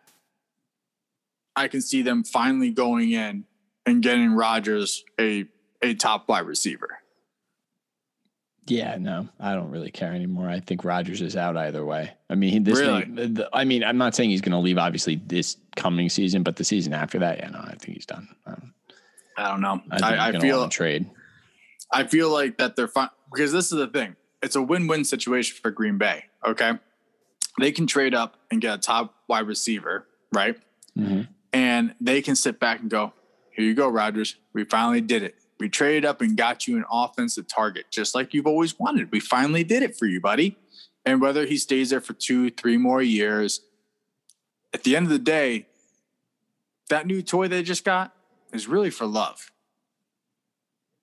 I 1.56 1.68
can 1.68 1.80
see 1.80 2.02
them 2.02 2.22
finally 2.22 2.70
going 2.70 3.10
in 3.10 3.44
and 3.86 4.02
getting 4.02 4.32
Rodgers 4.32 5.04
a, 5.20 5.46
a 5.82 5.94
top 5.94 6.28
wide 6.28 6.46
receiver. 6.46 6.99
Yeah, 8.70 8.96
no, 8.98 9.28
I 9.40 9.54
don't 9.54 9.70
really 9.70 9.90
care 9.90 10.12
anymore. 10.12 10.48
I 10.48 10.60
think 10.60 10.84
Rodgers 10.84 11.20
is 11.20 11.36
out 11.36 11.56
either 11.56 11.84
way. 11.84 12.12
I 12.30 12.36
mean, 12.36 12.62
this. 12.62 12.78
Really? 12.78 13.02
Thing, 13.02 13.34
the, 13.34 13.50
I 13.52 13.64
mean, 13.64 13.82
I'm 13.82 13.98
not 13.98 14.14
saying 14.14 14.30
he's 14.30 14.40
going 14.40 14.52
to 14.52 14.58
leave. 14.58 14.78
Obviously, 14.78 15.20
this 15.26 15.56
coming 15.74 16.08
season, 16.08 16.44
but 16.44 16.54
the 16.54 16.62
season 16.62 16.92
after 16.92 17.18
that, 17.18 17.38
yeah, 17.38 17.50
no, 17.50 17.58
I 17.58 17.74
think 17.74 17.96
he's 17.96 18.06
done. 18.06 18.28
Um, 18.46 18.72
I 19.36 19.50
don't 19.50 19.60
know. 19.60 19.82
I, 19.90 20.14
I, 20.14 20.28
I 20.28 20.38
feel 20.38 20.68
trade. 20.68 21.10
I 21.92 22.04
feel 22.04 22.30
like 22.30 22.58
that 22.58 22.76
they're 22.76 22.86
fine 22.86 23.08
because 23.32 23.50
this 23.50 23.72
is 23.72 23.78
the 23.78 23.88
thing. 23.88 24.14
It's 24.40 24.54
a 24.54 24.62
win-win 24.62 25.04
situation 25.04 25.58
for 25.60 25.72
Green 25.72 25.98
Bay. 25.98 26.26
Okay, 26.46 26.74
they 27.58 27.72
can 27.72 27.88
trade 27.88 28.14
up 28.14 28.36
and 28.52 28.60
get 28.60 28.74
a 28.74 28.78
top 28.78 29.16
wide 29.26 29.48
receiver, 29.48 30.06
right? 30.32 30.56
Mhm. 30.96 31.26
And 31.52 31.94
they 32.00 32.22
can 32.22 32.36
sit 32.36 32.60
back 32.60 32.80
and 32.80 32.88
go, 32.88 33.14
"Here 33.50 33.64
you 33.64 33.74
go, 33.74 33.88
Rodgers. 33.88 34.36
We 34.52 34.62
finally 34.62 35.00
did 35.00 35.24
it. 35.24 35.34
We 35.60 35.68
traded 35.68 36.04
up 36.04 36.20
and 36.20 36.36
got 36.36 36.66
you 36.66 36.76
an 36.76 36.84
offensive 36.90 37.46
target, 37.46 37.86
just 37.90 38.14
like 38.14 38.34
you've 38.34 38.46
always 38.46 38.78
wanted. 38.78 39.12
We 39.12 39.20
finally 39.20 39.62
did 39.62 39.82
it 39.82 39.96
for 39.96 40.06
you, 40.06 40.20
buddy." 40.20 40.56
And 41.04 41.20
whether 41.20 41.46
he 41.46 41.56
stays 41.56 41.90
there 41.90 42.00
for 42.00 42.12
two, 42.12 42.50
three 42.50 42.76
more 42.76 43.00
years, 43.00 43.60
at 44.74 44.82
the 44.84 44.96
end 44.96 45.06
of 45.06 45.10
the 45.10 45.18
day, 45.18 45.66
that 46.88 47.06
new 47.06 47.22
toy 47.22 47.48
they 47.48 47.62
just 47.62 47.84
got 47.84 48.14
is 48.52 48.66
really 48.66 48.90
for 48.90 49.06
love 49.06 49.50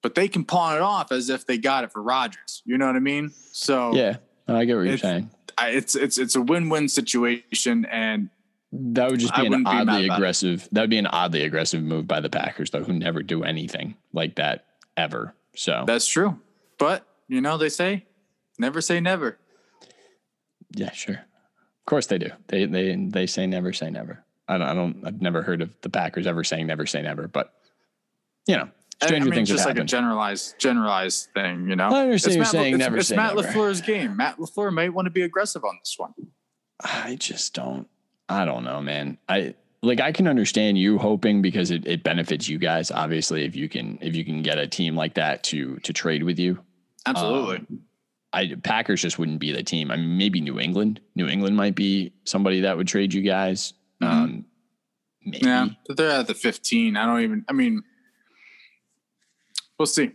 but 0.07 0.15
they 0.15 0.29
can 0.29 0.45
pawn 0.45 0.75
it 0.75 0.81
off 0.81 1.11
as 1.11 1.29
if 1.29 1.45
they 1.45 1.57
got 1.57 1.83
it 1.83 1.91
for 1.91 2.01
Rodgers. 2.01 2.61
You 2.65 2.77
know 2.77 2.87
what 2.87 2.95
I 2.95 2.99
mean? 2.99 3.33
So 3.51 3.93
Yeah, 3.93 4.17
I 4.47 4.65
get 4.65 4.77
what 4.77 4.83
you're 4.83 4.97
saying. 4.97 5.29
I, 5.57 5.71
it's 5.71 5.95
it's 5.95 6.17
it's 6.17 6.35
a 6.35 6.41
win-win 6.41 6.87
situation, 6.87 7.85
and 7.85 8.29
That 8.71 9.09
would 9.11 9.19
just 9.19 9.33
I 9.37 9.41
be 9.41 9.45
an 9.47 9.51
wouldn't 9.51 9.67
be 9.67 9.71
oddly 9.91 10.09
aggressive. 10.09 10.67
That 10.71 10.81
would 10.81 10.89
be 10.89 10.97
an 10.97 11.07
oddly 11.07 11.43
aggressive 11.43 11.81
move 11.83 12.07
by 12.07 12.19
the 12.19 12.29
Packers, 12.29 12.69
though, 12.71 12.83
who 12.83 12.93
never 12.93 13.23
do 13.23 13.43
anything 13.43 13.95
like 14.13 14.35
that 14.35 14.65
ever. 14.97 15.33
So 15.55 15.83
that's 15.87 16.07
true. 16.07 16.39
But 16.77 17.05
you 17.27 17.39
know, 17.41 17.57
they 17.57 17.69
say 17.69 18.05
never 18.59 18.81
say 18.81 18.99
never. 18.99 19.37
yeah, 20.75 20.91
sure. 20.91 21.15
Of 21.15 21.85
course 21.85 22.07
they 22.07 22.17
do. 22.17 22.29
They 22.47 22.65
they 22.65 22.95
they 22.95 23.25
say 23.25 23.47
never 23.47 23.71
say 23.73 23.89
never. 23.89 24.23
I 24.49 24.57
don't. 24.57 24.67
I 24.67 24.73
don't 24.73 25.03
I've 25.05 25.21
never 25.21 25.41
heard 25.41 25.61
of 25.61 25.75
the 25.81 25.89
Packers 25.89 26.27
ever 26.27 26.43
saying 26.43 26.67
never 26.67 26.85
say 26.85 27.01
never, 27.01 27.27
but 27.29 27.53
you 28.47 28.57
know, 28.57 28.69
I- 29.01 29.05
stranger 29.05 29.27
I 29.27 29.29
mean, 29.29 29.33
things 29.35 29.49
just 29.49 29.65
like 29.65 29.79
a 29.79 29.83
generalized 29.85 30.59
generalized 30.59 31.29
thing. 31.33 31.69
You 31.69 31.75
know, 31.77 31.87
I 31.87 32.01
understand 32.01 32.15
It's 32.15 32.35
you're 32.35 32.43
Matt, 32.43 32.51
saying 32.51 32.73
it's, 32.75 32.79
never 32.79 32.97
It's 32.97 33.07
say 33.07 33.15
Matt 33.15 33.35
never. 33.35 33.47
LaFleur's 33.47 33.81
game. 33.81 34.17
Matt 34.17 34.37
LaFleur 34.37 34.73
might 34.73 34.93
want 34.93 35.05
to 35.05 35.09
be 35.11 35.21
aggressive 35.21 35.63
on 35.63 35.77
this 35.81 35.95
one. 35.97 36.13
I 36.81 37.15
just 37.19 37.53
don't. 37.53 37.87
I 38.29 38.45
don't 38.45 38.63
know, 38.63 38.81
man. 38.81 39.17
I 39.29 39.55
like. 39.81 40.01
I 40.01 40.11
can 40.11 40.27
understand 40.27 40.77
you 40.77 40.97
hoping 40.97 41.41
because 41.41 41.71
it, 41.71 41.87
it 41.87 42.03
benefits 42.03 42.49
you 42.49 42.57
guys. 42.57 42.91
Obviously, 42.91 43.45
if 43.45 43.55
you 43.55 43.69
can 43.69 43.97
if 44.01 44.15
you 44.15 44.25
can 44.25 44.41
get 44.41 44.57
a 44.57 44.67
team 44.67 44.95
like 44.95 45.13
that 45.15 45.43
to 45.45 45.77
to 45.77 45.93
trade 45.93 46.23
with 46.23 46.39
you, 46.39 46.59
Absolutely. 47.05 47.57
Um, 47.57 47.81
I 48.33 48.55
Packers 48.63 49.01
just 49.01 49.17
wouldn't 49.17 49.39
be 49.39 49.53
the 49.53 49.63
team. 49.63 49.89
I 49.91 49.95
mean, 49.95 50.17
maybe 50.17 50.41
New 50.41 50.59
England. 50.59 50.99
New 51.15 51.27
England 51.27 51.55
might 51.55 51.75
be 51.75 52.11
somebody 52.25 52.61
that 52.61 52.75
would 52.75 52.87
trade 52.87 53.13
you 53.13 53.21
guys. 53.21 53.73
Mhm. 54.01 54.07
Um, 54.07 54.45
maybe. 55.25 55.45
yeah, 55.45 55.69
they're 55.87 56.11
at 56.11 56.27
the 56.27 56.33
15. 56.33 56.97
I 56.97 57.05
don't 57.05 57.21
even. 57.21 57.45
I 57.47 57.53
mean, 57.53 57.83
we'll 59.79 59.85
see. 59.85 60.11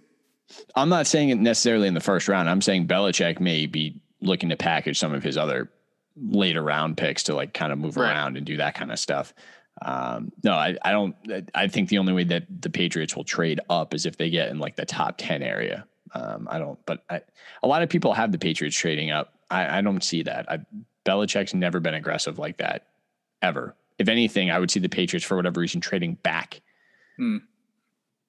I'm 0.77 0.91
not 0.91 1.07
saying 1.07 1.31
it 1.31 1.39
necessarily 1.39 1.89
in 1.89 1.95
the 1.95 2.01
first 2.01 2.29
round. 2.29 2.51
I'm 2.51 2.61
saying 2.61 2.87
Belichick 2.87 3.41
may 3.41 3.65
be 3.67 4.01
looking 4.21 4.51
to 4.51 4.57
package 4.57 4.99
some 4.99 5.15
of 5.15 5.23
his 5.23 5.39
other 5.39 5.71
later 6.17 6.63
round 6.63 6.97
picks 6.97 7.25
to 7.25 7.35
like 7.35 7.55
kind 7.55 7.73
of 7.73 7.79
move 7.79 7.97
Right. 7.97 8.11
around 8.11 8.37
and 8.37 8.47
do 8.47 8.57
that 8.59 8.75
kind 8.75 8.93
of 8.93 8.99
stuff. 8.99 9.35
Um, 9.81 10.33
no, 10.45 10.53
I, 10.53 10.77
I 10.83 10.93
don't. 10.93 11.17
I 11.55 11.67
think 11.69 11.89
the 11.89 11.99
only 11.99 12.13
way 12.13 12.25
that 12.25 12.45
the 12.63 12.71
Patriots 12.71 13.17
will 13.17 13.25
trade 13.25 13.61
up 13.71 13.95
is 13.95 14.05
if 14.07 14.17
they 14.17 14.31
get 14.31 14.51
in 14.51 14.59
like 14.59 14.77
the 14.77 14.85
top 14.85 15.17
ten 15.19 15.43
area. 15.43 15.87
Um, 16.15 16.47
I 16.51 16.59
don't, 16.59 16.79
but 16.85 17.03
I, 17.09 17.23
a 17.63 17.67
lot 17.67 17.83
of 17.83 17.89
people 17.89 18.13
have 18.13 18.33
the 18.33 18.39
Patriots 18.39 18.77
trading 18.77 19.11
up. 19.11 19.35
I, 19.51 19.79
I 19.79 19.81
don't 19.81 20.05
see 20.05 20.23
that. 20.25 20.51
I, 20.51 20.59
Belichick's 21.07 21.55
never 21.55 21.81
been 21.81 21.95
aggressive 21.95 22.39
like 22.39 22.59
that 22.59 22.87
ever. 23.41 23.75
If 23.99 24.09
anything, 24.09 24.51
I 24.51 24.59
would 24.59 24.71
see 24.71 24.79
the 24.81 24.91
Patriots 24.91 25.25
for 25.25 25.37
whatever 25.37 25.61
reason 25.61 25.81
trading 25.81 26.15
back. 26.23 26.61
Hmm. 27.17 27.39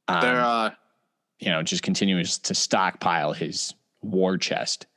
Um, 0.07 0.21
They're 0.21 0.41
uh, 0.41 0.71
you 1.39 1.49
know, 1.49 1.61
just 1.61 1.83
continues 1.83 2.37
to 2.39 2.55
stockpile 2.55 3.33
his 3.33 3.73
war 4.01 4.37
chest 4.37 4.87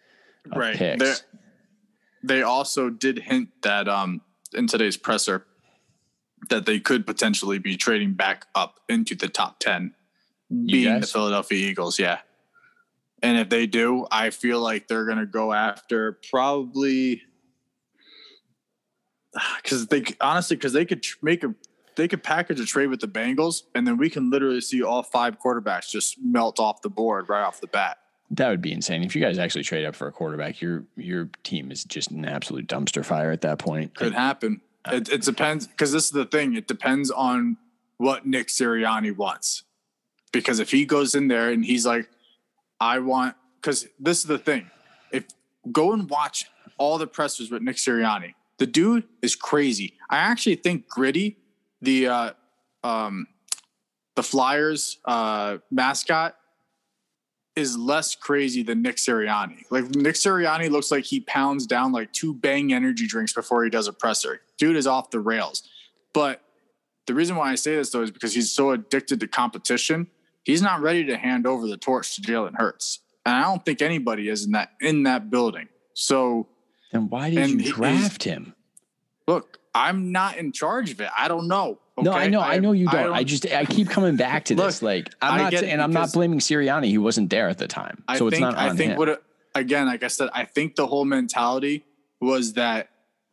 of 0.52 0.58
right. 0.58 0.76
picks. 0.76 1.02
They're, 1.02 1.40
they 2.22 2.42
also 2.42 2.90
did 2.90 3.18
hint 3.18 3.50
that 3.62 3.88
um 3.88 4.20
in 4.54 4.66
today's 4.66 4.96
presser 4.96 5.46
that 6.48 6.66
they 6.66 6.78
could 6.78 7.06
potentially 7.06 7.58
be 7.58 7.76
trading 7.76 8.12
back 8.12 8.46
up 8.54 8.80
into 8.88 9.14
the 9.14 9.28
top 9.28 9.58
10 9.58 9.94
being 10.66 11.00
the? 11.00 11.06
Philadelphia 11.06 11.68
Eagles, 11.68 11.98
yeah. 11.98 12.18
And 13.22 13.38
if 13.38 13.48
they 13.48 13.66
do, 13.66 14.06
I 14.10 14.30
feel 14.30 14.60
like 14.60 14.86
they're 14.86 15.06
going 15.06 15.18
to 15.18 15.26
go 15.26 15.52
after 15.52 16.18
probably 16.30 17.22
cuz 19.64 19.86
they 19.88 20.04
honestly 20.20 20.56
cuz 20.56 20.72
they 20.72 20.84
could 20.84 21.04
make 21.22 21.42
a 21.42 21.54
they 21.96 22.06
could 22.06 22.22
package 22.22 22.60
a 22.60 22.66
trade 22.66 22.88
with 22.88 23.00
the 23.00 23.08
Bengals 23.08 23.62
and 23.74 23.86
then 23.86 23.96
we 23.96 24.10
can 24.10 24.30
literally 24.30 24.60
see 24.60 24.82
all 24.82 25.02
five 25.02 25.38
quarterbacks 25.38 25.90
just 25.90 26.16
melt 26.22 26.60
off 26.60 26.82
the 26.82 26.90
board 26.90 27.28
right 27.28 27.42
off 27.42 27.60
the 27.60 27.66
bat. 27.66 27.98
That 28.30 28.48
would 28.48 28.62
be 28.62 28.72
insane. 28.72 29.02
If 29.02 29.14
you 29.14 29.22
guys 29.22 29.38
actually 29.38 29.64
trade 29.64 29.84
up 29.84 29.94
for 29.94 30.08
a 30.08 30.12
quarterback, 30.12 30.60
your 30.60 30.84
your 30.96 31.28
team 31.42 31.70
is 31.70 31.84
just 31.84 32.10
an 32.10 32.24
absolute 32.24 32.66
dumpster 32.66 33.04
fire 33.04 33.30
at 33.30 33.42
that 33.42 33.58
point. 33.58 33.94
Could 33.94 34.14
happen. 34.14 34.60
It, 34.88 35.08
it 35.08 35.22
depends 35.22 35.66
because 35.66 35.92
this 35.92 36.04
is 36.04 36.10
the 36.10 36.24
thing. 36.24 36.54
It 36.54 36.68
depends 36.68 37.10
on 37.10 37.56
what 37.98 38.26
Nick 38.26 38.48
Sirianni 38.48 39.16
wants. 39.16 39.64
Because 40.32 40.58
if 40.58 40.70
he 40.70 40.84
goes 40.84 41.14
in 41.14 41.28
there 41.28 41.50
and 41.50 41.64
he's 41.64 41.86
like, 41.86 42.08
I 42.80 42.98
want, 42.98 43.36
because 43.60 43.86
this 43.98 44.18
is 44.18 44.24
the 44.24 44.38
thing. 44.38 44.70
If 45.10 45.24
go 45.72 45.92
and 45.92 46.08
watch 46.10 46.46
all 46.78 46.98
the 46.98 47.06
pressers 47.06 47.50
with 47.50 47.62
Nick 47.62 47.76
Sirianni, 47.76 48.34
the 48.58 48.66
dude 48.66 49.04
is 49.22 49.34
crazy. 49.34 49.94
I 50.10 50.18
actually 50.18 50.56
think 50.56 50.88
Gritty, 50.88 51.38
the 51.80 52.08
uh, 52.08 52.30
um, 52.84 53.28
the 54.14 54.22
Flyers 54.22 54.98
uh, 55.04 55.58
mascot, 55.70 56.36
is 57.56 57.76
less 57.76 58.14
crazy 58.14 58.62
than 58.62 58.82
Nick 58.82 58.96
Sirianni. 58.96 59.64
Like 59.70 59.84
Nick 59.94 60.14
Sirianni 60.14 60.70
looks 60.70 60.90
like 60.90 61.04
he 61.04 61.20
pounds 61.20 61.66
down 61.66 61.90
like 61.90 62.12
two 62.12 62.34
bang 62.34 62.72
energy 62.72 63.06
drinks 63.06 63.32
before 63.32 63.64
he 63.64 63.70
does 63.70 63.88
a 63.88 63.92
presser. 63.92 64.42
Dude 64.58 64.76
is 64.76 64.86
off 64.86 65.10
the 65.10 65.20
rails. 65.20 65.66
But 66.12 66.42
the 67.06 67.14
reason 67.14 67.36
why 67.36 67.50
I 67.50 67.54
say 67.54 67.74
this 67.76 67.90
though 67.90 68.02
is 68.02 68.10
because 68.10 68.34
he's 68.34 68.52
so 68.52 68.70
addicted 68.70 69.20
to 69.20 69.26
competition. 69.26 70.08
He's 70.44 70.62
not 70.62 70.80
ready 70.82 71.04
to 71.06 71.16
hand 71.16 71.46
over 71.46 71.66
the 71.66 71.76
torch 71.78 72.14
to 72.16 72.20
Jalen 72.22 72.54
Hurts. 72.56 73.00
And 73.24 73.34
I 73.34 73.42
don't 73.42 73.64
think 73.64 73.82
anybody 73.82 74.28
is 74.28 74.44
in 74.44 74.52
that 74.52 74.72
in 74.80 75.04
that 75.04 75.30
building. 75.30 75.68
So 75.94 76.46
Then 76.92 77.08
why 77.08 77.30
did 77.30 77.48
you 77.50 77.72
draft 77.72 78.22
him? 78.22 78.54
look, 79.26 79.58
I'm 79.76 80.10
not 80.12 80.36
in 80.38 80.52
charge 80.52 80.90
of 80.90 81.00
it. 81.00 81.10
I 81.16 81.28
don't 81.28 81.48
know. 81.48 81.78
No, 81.98 82.12
I 82.12 82.28
know, 82.28 82.40
I, 82.40 82.58
know 82.58 82.72
you 82.72 82.86
don't. 82.86 82.94
I, 83.12 83.18
don't- 83.18 83.26
just 83.26 83.46
I 83.46 83.64
keep 83.64 83.88
coming 83.88 84.16
back 84.16 84.44
to 84.46 84.54
this. 84.54 84.82
Look, 84.82 84.86
like 84.88 85.14
I'm 85.22 85.40
not 85.40 85.54
and 85.54 85.80
I'm 85.80 85.92
not 85.92 86.12
blaming 86.12 86.40
Sirianni. 86.40 86.86
He 86.86 86.98
wasn't 86.98 87.30
there 87.30 87.48
at 87.48 87.58
the 87.58 87.68
time, 87.68 88.02
I 88.06 88.18
so 88.18 88.26
it's 88.26 88.34
think 88.36 88.42
not 88.42 88.54
on 88.56 88.70
I 88.70 88.74
think 88.74 88.92
him. 88.92 88.98
what 88.98 89.22
again, 89.54 89.86
like 89.86 90.02
I 90.02 90.08
said, 90.08 90.28
I 90.34 90.44
think 90.44 90.76
the 90.76 90.86
whole 90.86 91.04
mentality 91.04 91.84
was 92.20 92.52
that 92.54 92.90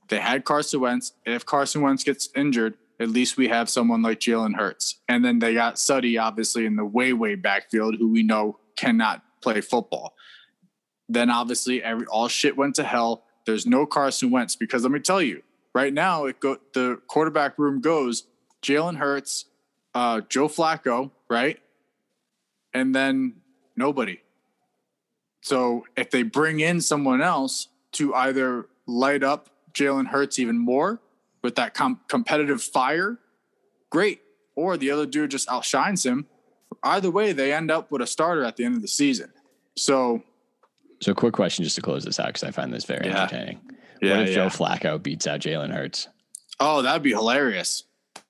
they 0.07 0.19
had 0.19 0.45
Carson 0.45 0.79
Wentz. 0.79 1.13
If 1.25 1.45
Carson 1.45 1.81
Wentz 1.81 2.03
gets 2.03 2.29
injured, 2.35 2.75
at 2.99 3.09
least 3.09 3.37
we 3.37 3.47
have 3.49 3.69
someone 3.69 4.01
like 4.01 4.19
Jalen 4.19 4.55
Hurts. 4.55 4.99
And 5.09 5.23
then 5.25 5.39
they 5.39 5.53
got 5.53 5.77
Suddy, 5.79 6.17
obviously, 6.17 6.65
in 6.65 6.75
the 6.75 6.85
way, 6.85 7.11
way 7.13 7.35
backfield, 7.35 7.95
who 7.95 8.11
we 8.11 8.23
know 8.23 8.59
cannot 8.77 9.23
play 9.41 9.61
football. 9.61 10.13
Then 11.09 11.29
obviously 11.29 11.83
every 11.83 12.05
all 12.07 12.27
shit 12.27 12.55
went 12.57 12.75
to 12.75 12.83
hell. 12.83 13.23
There's 13.45 13.65
no 13.65 13.85
Carson 13.85 14.31
Wentz 14.31 14.55
because 14.55 14.83
let 14.83 14.91
me 14.91 14.99
tell 14.99 15.21
you, 15.21 15.41
right 15.74 15.93
now 15.93 16.26
it 16.26 16.39
go 16.39 16.57
the 16.74 16.99
quarterback 17.07 17.57
room 17.57 17.82
goes 17.82 18.24
Jalen 18.61 18.97
Hurts, 18.97 19.45
uh, 19.93 20.21
Joe 20.30 20.47
Flacco, 20.47 21.11
right, 21.30 21.59
and 22.74 22.95
then 22.95 23.36
nobody. 23.76 24.19
So 25.41 25.86
if 25.97 26.09
they 26.11 26.24
bring 26.24 26.59
in 26.61 26.80
someone 26.82 27.21
else 27.21 27.67
to 27.93 28.13
either 28.15 28.67
light 28.88 29.24
up 29.24 29.49
Jalen 29.74 30.07
Hurts 30.07 30.39
even 30.39 30.57
more 30.57 31.01
with 31.41 31.55
that 31.55 31.74
com- 31.74 31.99
competitive 32.07 32.61
fire, 32.63 33.19
great. 33.89 34.21
Or 34.55 34.78
the 34.78 34.91
other 34.91 35.05
dude 35.05 35.32
just 35.32 35.49
outshines 35.49 36.05
him. 36.05 36.28
Either 36.84 37.09
way, 37.11 37.34
they 37.34 37.51
end 37.51 37.71
up 37.71 37.91
with 37.91 38.01
a 38.01 38.07
starter 38.07 38.43
at 38.43 38.55
the 38.55 38.63
end 38.63 38.76
of 38.76 38.82
the 38.82 38.88
season. 38.88 39.32
So, 39.76 40.24
So, 41.01 41.13
quick 41.13 41.34
question 41.34 41.63
just 41.63 41.76
to 41.76 41.82
close 41.82 42.05
this 42.05 42.19
out 42.19 42.28
because 42.28 42.43
I 42.43 42.51
find 42.51 42.71
this 42.71 42.86
very 42.86 43.07
Yeah. 43.07 43.24
entertaining. 43.24 43.59
Yeah, 44.03 44.17
what 44.17 44.27
if 44.27 44.29
yeah. 44.29 44.35
Joe 44.35 44.47
Flacco 44.47 45.01
beats 45.01 45.27
out 45.27 45.39
Jalen 45.39 45.73
Hurts? 45.73 46.07
Oh, 46.59 46.81
that'd 46.81 47.03
be 47.03 47.11
hilarious. 47.11 47.83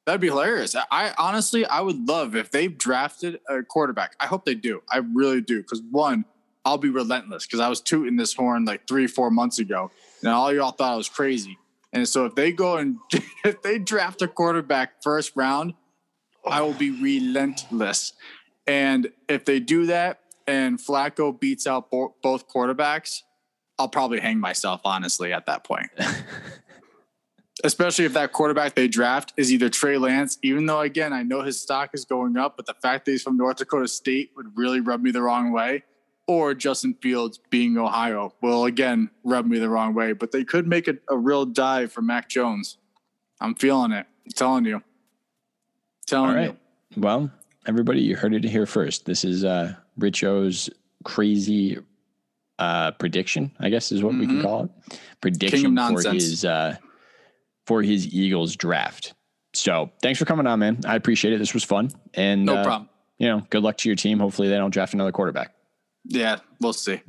That'd 0.05 0.21
be 0.21 0.27
hilarious. 0.27 0.75
I- 0.91 1.13
honestly, 1.17 1.65
I 1.65 1.81
would 1.81 2.07
love 2.07 2.35
if 2.35 2.51
they've 2.51 2.77
drafted 2.77 3.39
a 3.49 3.63
quarterback. 3.63 4.15
I 4.19 4.25
hope 4.25 4.45
they 4.45 4.55
do. 4.55 4.81
I 4.89 4.97
really 4.97 5.41
do. 5.41 5.61
Because 5.61 5.81
one, 5.91 6.25
I'll 6.65 6.77
be 6.77 6.89
relentless. 6.89 7.45
Because 7.45 7.59
I 7.59 7.69
was 7.69 7.81
tooting 7.81 8.15
this 8.17 8.33
horn 8.33 8.65
like 8.65 8.87
three, 8.87 9.07
four 9.07 9.31
months 9.31 9.59
ago, 9.59 9.91
and 10.21 10.31
all 10.31 10.53
y'all 10.53 10.71
thought 10.71 10.93
I 10.93 10.95
was 10.95 11.09
crazy. 11.09 11.57
And 11.93 12.07
so 12.07 12.25
if 12.25 12.35
they 12.35 12.51
go 12.51 12.77
and 12.77 12.97
if 13.45 13.61
they 13.61 13.79
draft 13.79 14.21
a 14.21 14.27
quarterback 14.27 15.03
first 15.03 15.33
round, 15.35 15.73
I 16.45 16.61
will 16.61 16.73
be 16.73 16.89
relentless. 16.89 18.13
And 18.67 19.11
if 19.29 19.45
they 19.45 19.59
do 19.59 19.85
that 19.87 20.19
and 20.47 20.79
Flacco 20.79 21.37
beats 21.37 21.67
out 21.67 21.89
bo- 21.91 22.15
both 22.21 22.49
quarterbacks, 22.49 23.21
I'll 23.79 23.89
probably 23.89 24.19
hang 24.19 24.39
myself 24.39 24.81
honestly 24.85 25.33
at 25.33 25.45
that 25.47 25.63
point 25.63 25.89
especially 27.63 28.05
if 28.05 28.13
that 28.13 28.31
quarterback 28.31 28.75
they 28.75 28.87
draft 28.87 29.33
is 29.37 29.51
either 29.51 29.69
Trey 29.69 29.97
Lance, 29.97 30.37
even 30.41 30.65
though 30.65 30.81
again 30.81 31.13
I 31.13 31.23
know 31.23 31.41
his 31.41 31.61
stock 31.61 31.91
is 31.93 32.05
going 32.05 32.37
up, 32.37 32.57
but 32.57 32.65
the 32.65 32.73
fact 32.73 33.05
that 33.05 33.11
he's 33.11 33.23
from 33.23 33.37
North 33.37 33.57
Dakota 33.57 33.87
State 33.87 34.31
would 34.35 34.55
really 34.55 34.79
rub 34.79 35.01
me 35.01 35.11
the 35.11 35.21
wrong 35.21 35.51
way. 35.51 35.83
Or 36.25 36.53
Justin 36.53 36.95
Fields 37.01 37.37
being 37.49 37.77
Ohio 37.77 38.33
will 38.41 38.63
again 38.63 39.09
rub 39.25 39.45
me 39.45 39.59
the 39.59 39.69
wrong 39.69 39.93
way. 39.93 40.13
But 40.13 40.31
they 40.31 40.45
could 40.45 40.67
make 40.67 40.87
a, 40.87 40.95
a 41.09 41.17
real 41.17 41.45
dive 41.45 41.91
for 41.91 42.01
Mac 42.01 42.29
Jones. 42.29 42.77
I'm 43.41 43.55
feeling 43.55 43.91
it. 43.91 44.05
I'm 44.25 44.31
telling 44.33 44.65
you. 44.65 44.81
telling 46.05 46.29
All 46.29 46.35
right. 46.35 46.57
you. 46.95 47.01
Well, 47.01 47.29
everybody, 47.67 48.01
you 48.01 48.15
heard 48.15 48.33
it 48.33 48.45
here 48.45 48.65
first. 48.65 49.05
This 49.05 49.25
is 49.25 49.43
uh, 49.43 49.73
Richo's 49.99 50.69
crazy 51.03 51.77
uh, 52.59 52.91
prediction, 52.91 53.51
I 53.59 53.69
guess 53.69 53.91
is 53.91 54.03
what 54.03 54.13
we 54.13 54.25
can 54.27 54.37
Mhm. 54.39 54.41
call 54.43 54.63
it. 54.65 54.99
Prediction 55.21 55.75
for 55.77 56.11
his 56.11 56.45
uh, 56.45 56.75
for 57.65 57.81
his 57.81 58.13
Eagles 58.13 58.55
draft. 58.55 59.13
So 59.53 59.91
thanks 60.01 60.19
for 60.19 60.25
coming 60.25 60.47
on, 60.47 60.59
man. 60.59 60.79
I 60.85 60.95
appreciate 60.95 61.33
it. 61.33 61.37
This 61.39 61.53
was 61.53 61.63
fun. 61.63 61.89
And 62.13 62.45
No 62.45 62.57
uh, 62.57 62.63
problem. 62.63 62.89
You 63.17 63.27
know, 63.27 63.41
good 63.49 63.63
luck 63.63 63.77
to 63.77 63.89
your 63.89 63.95
team. 63.95 64.19
Hopefully 64.19 64.49
they 64.49 64.57
don't 64.57 64.71
draft 64.71 64.93
another 64.93 65.11
quarterback. 65.11 65.53
Yeah, 66.05 66.37
we'll 66.59 66.73
see. 66.73 67.01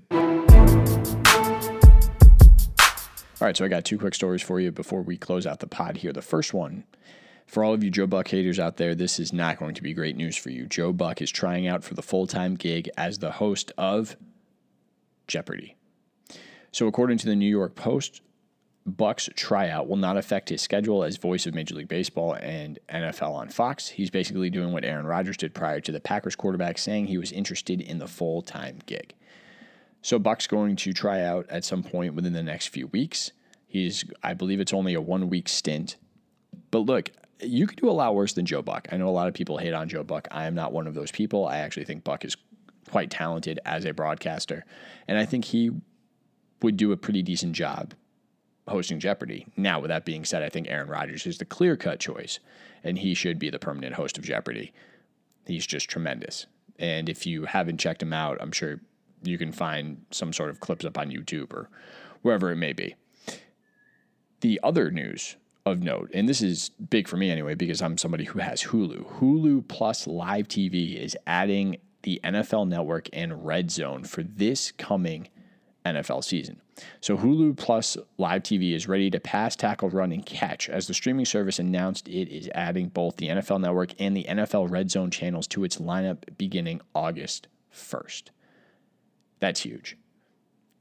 All 3.40 3.49
right, 3.49 3.57
so 3.57 3.64
I 3.64 3.68
got 3.68 3.84
two 3.84 3.99
quick 3.99 4.14
stories 4.14 4.42
for 4.42 4.61
you 4.61 4.70
before 4.70 5.03
we 5.03 5.16
close 5.18 5.47
out 5.47 5.59
the 5.61 5.66
pod 5.66 5.99
here. 5.99 6.12
The 6.12 6.22
first 6.22 6.55
one, 6.55 6.84
for 7.47 7.64
all 7.64 7.74
of 7.74 7.82
you 7.82 7.90
Joe 7.90 8.07
Buck 8.07 8.28
haters 8.28 8.59
out 8.59 8.76
there, 8.76 8.95
this 8.95 9.18
is 9.18 9.32
not 9.32 9.59
going 9.59 9.74
to 9.74 9.82
be 9.82 9.92
great 9.92 10.16
news 10.16 10.36
for 10.36 10.51
you. 10.51 10.66
Joe 10.66 10.92
Buck 10.92 11.20
is 11.20 11.30
trying 11.30 11.66
out 11.66 11.82
for 11.84 11.95
the 11.95 12.03
full 12.03 12.26
time 12.26 12.55
gig 12.55 12.88
as 12.97 13.18
the 13.18 13.32
host 13.32 13.72
of 13.76 14.16
Jeopardy. 15.27 15.77
So, 16.72 16.87
according 16.87 17.18
to 17.18 17.27
the 17.27 17.37
New 17.37 17.49
York 17.49 17.75
Post, 17.75 18.20
Buck's 18.87 19.31
tryout 19.35 19.89
will 19.89 19.97
not 19.97 20.16
affect 20.16 20.51
his 20.51 20.61
schedule 20.61 21.05
as 21.05 21.16
voice 21.16 21.47
of 21.47 21.55
Major 21.55 21.75
League 21.75 21.89
Baseball 21.89 22.35
and 22.35 22.79
NFL 22.89 23.33
on 23.33 23.49
Fox. 23.49 23.89
He's 23.89 24.11
basically 24.11 24.51
doing 24.51 24.72
what 24.72 24.85
Aaron 24.85 25.07
Rodgers 25.07 25.39
did 25.39 25.55
prior 25.55 25.81
to 25.81 25.93
the 25.93 26.01
Packers 26.01 26.37
quarterback, 26.37 26.77
saying 26.77 27.07
he 27.07 27.16
was 27.16 27.33
interested 27.33 27.81
in 27.81 27.99
the 27.99 28.07
full 28.07 28.43
time 28.43 28.81
gig. 28.87 29.14
So 30.03 30.18
Buck's 30.18 30.47
going 30.47 30.77
to 30.77 30.93
try 30.93 31.22
out 31.22 31.47
at 31.49 31.64
some 31.64 31.83
point 31.83 32.14
within 32.14 32.35
the 32.35 32.43
next 32.43 32.68
few 32.68 32.89
weeks. 32.89 33.33
He's, 33.66 34.05
I 34.22 34.35
believe 34.35 34.61
it's 34.61 34.75
only 34.75 34.93
a 34.93 35.01
one 35.01 35.31
week 35.31 35.49
stint. 35.49 35.97
But 36.70 36.81
look, 36.81 37.11
you 37.41 37.66
could 37.66 37.79
do 37.79 37.89
a 37.89 37.93
lot 37.93 38.14
worse 38.14 38.35
than 38.35 38.45
Joe 38.45 38.61
Buck. 38.61 38.87
I 38.93 38.99
know 38.99 39.09
a 39.09 39.11
lot 39.11 39.29
of 39.29 39.35
people 39.35 39.57
hate 39.57 39.72
on 39.72 39.89
Joe 39.89 40.05
Buck. 40.05 40.29
I 40.31 40.45
am 40.45 40.55
not 40.55 40.72
one 40.72 40.87
of 40.87 40.95
those 40.95 41.11
people. 41.11 41.47
I 41.47 41.59
actually 41.59 41.87
think 41.87 42.05
Buck 42.05 42.25
is 42.25 42.37
quite 42.95 43.11
talented 43.11 43.59
as 43.64 43.84
a 43.84 43.92
broadcaster. 43.92 44.64
And 45.09 45.18
I 45.18 45.26
think 45.26 45.47
he 45.47 45.72
would 46.62 46.76
do 46.76 46.92
a 46.92 46.97
pretty 46.97 47.22
decent 47.22 47.53
job 47.53 47.92
hosting 48.68 49.01
Jeopardy. 49.01 49.49
Now, 49.57 49.80
with 49.80 49.88
that 49.88 50.05
being 50.05 50.24
said, 50.24 50.45
I 50.45 50.49
think 50.49 50.68
Aaron 50.68 50.86
Rodgers 50.86 51.26
is 51.26 51.38
the 51.38 51.45
clear 51.45 51.76
cut 51.76 51.99
choice, 51.99 52.38
and 52.84 52.97
he 52.97 53.12
should 53.12 53.40
be 53.40 53.51
the 53.51 53.59
permanent 53.59 53.97
host 53.97 54.16
of 54.16 54.22
Jeopardy. 54.22 54.72
He's 55.45 55.66
just 55.66 55.90
tremendous. 55.90 56.47
And 56.78 57.09
if 57.09 57.26
you 57.26 57.47
haven't 57.47 57.78
checked 57.78 58.01
him 58.01 58.12
out, 58.12 58.38
I'm 58.40 58.53
sure 58.53 58.80
you 59.24 59.38
can 59.38 59.51
find 59.51 60.07
some 60.12 60.32
sort 60.32 60.51
of 60.51 60.61
clips 60.61 60.84
up 60.84 60.97
on 60.97 61.11
YouTube 61.11 61.53
or 61.53 61.68
wherever 62.22 62.53
it 62.53 62.57
may 62.57 62.74
be. 62.74 62.95
The 64.40 64.61
other 64.62 64.92
news 64.92 65.34
of 65.66 65.82
note, 65.82 66.12
and 66.14 66.28
this 66.28 66.40
is 66.40 66.68
big 66.90 67.09
for 67.09 67.16
me 67.16 67.28
anyway, 67.28 67.57
because 67.57 67.82
I'm 67.82 67.99
somebody 67.99 68.22
who 68.22 68.38
has 68.38 68.62
Hulu. 68.62 69.18
Hulu 69.18 69.66
Plus 69.66 70.07
Live 70.07 70.47
TV 70.47 70.97
is 70.97 71.16
adding 71.26 71.78
the 72.05 72.20
NFL 72.22 72.68
Network 72.68 73.09
and 73.12 73.44
Red 73.44 73.70
Zone 73.70 74.05
for 74.05 74.22
this 74.22 74.72
coming 74.72 75.28
NFL 75.84 76.24
season. 76.24 76.61
So 77.00 77.16
Hulu 77.16 77.57
Plus 77.57 77.96
Live 78.18 78.42
TV 78.42 78.74
is 78.74 78.88
ready 78.88 79.11
to 79.11 79.20
pass, 79.20 79.55
tackle, 79.55 79.90
run, 79.90 80.12
and 80.12 80.24
catch 80.24 80.68
as 80.68 80.86
the 80.86 80.94
streaming 80.94 81.24
service 81.24 81.59
announced 81.59 82.09
it 82.09 82.28
is 82.28 82.48
adding 82.55 82.88
both 82.88 83.16
the 83.16 83.28
NFL 83.28 83.61
Network 83.61 83.92
and 83.98 84.16
the 84.16 84.24
NFL 84.24 84.70
Red 84.70 84.90
Zone 84.90 85.11
channels 85.11 85.46
to 85.48 85.64
its 85.64 85.76
lineup 85.76 86.18
beginning 86.38 86.80
August 86.94 87.48
1st. 87.72 88.24
That's 89.40 89.61
huge. 89.61 89.98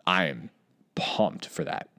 I 0.08 0.26
am 0.26 0.50
pumped 0.96 1.48
for 1.48 1.64
that. 1.64 1.90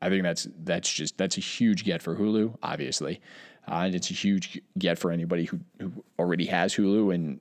I 0.00 0.08
think 0.08 0.22
that's 0.22 0.46
that's 0.62 0.92
just 0.92 1.18
that's 1.18 1.38
a 1.38 1.40
huge 1.40 1.84
get 1.84 2.02
for 2.02 2.14
Hulu, 2.14 2.56
obviously, 2.62 3.20
uh, 3.66 3.82
and 3.86 3.96
it's 3.96 4.10
a 4.10 4.14
huge 4.14 4.60
get 4.78 4.96
for 4.96 5.10
anybody 5.10 5.44
who 5.44 5.58
who 5.80 6.04
already 6.18 6.46
has 6.46 6.74
Hulu 6.74 7.12
and 7.12 7.40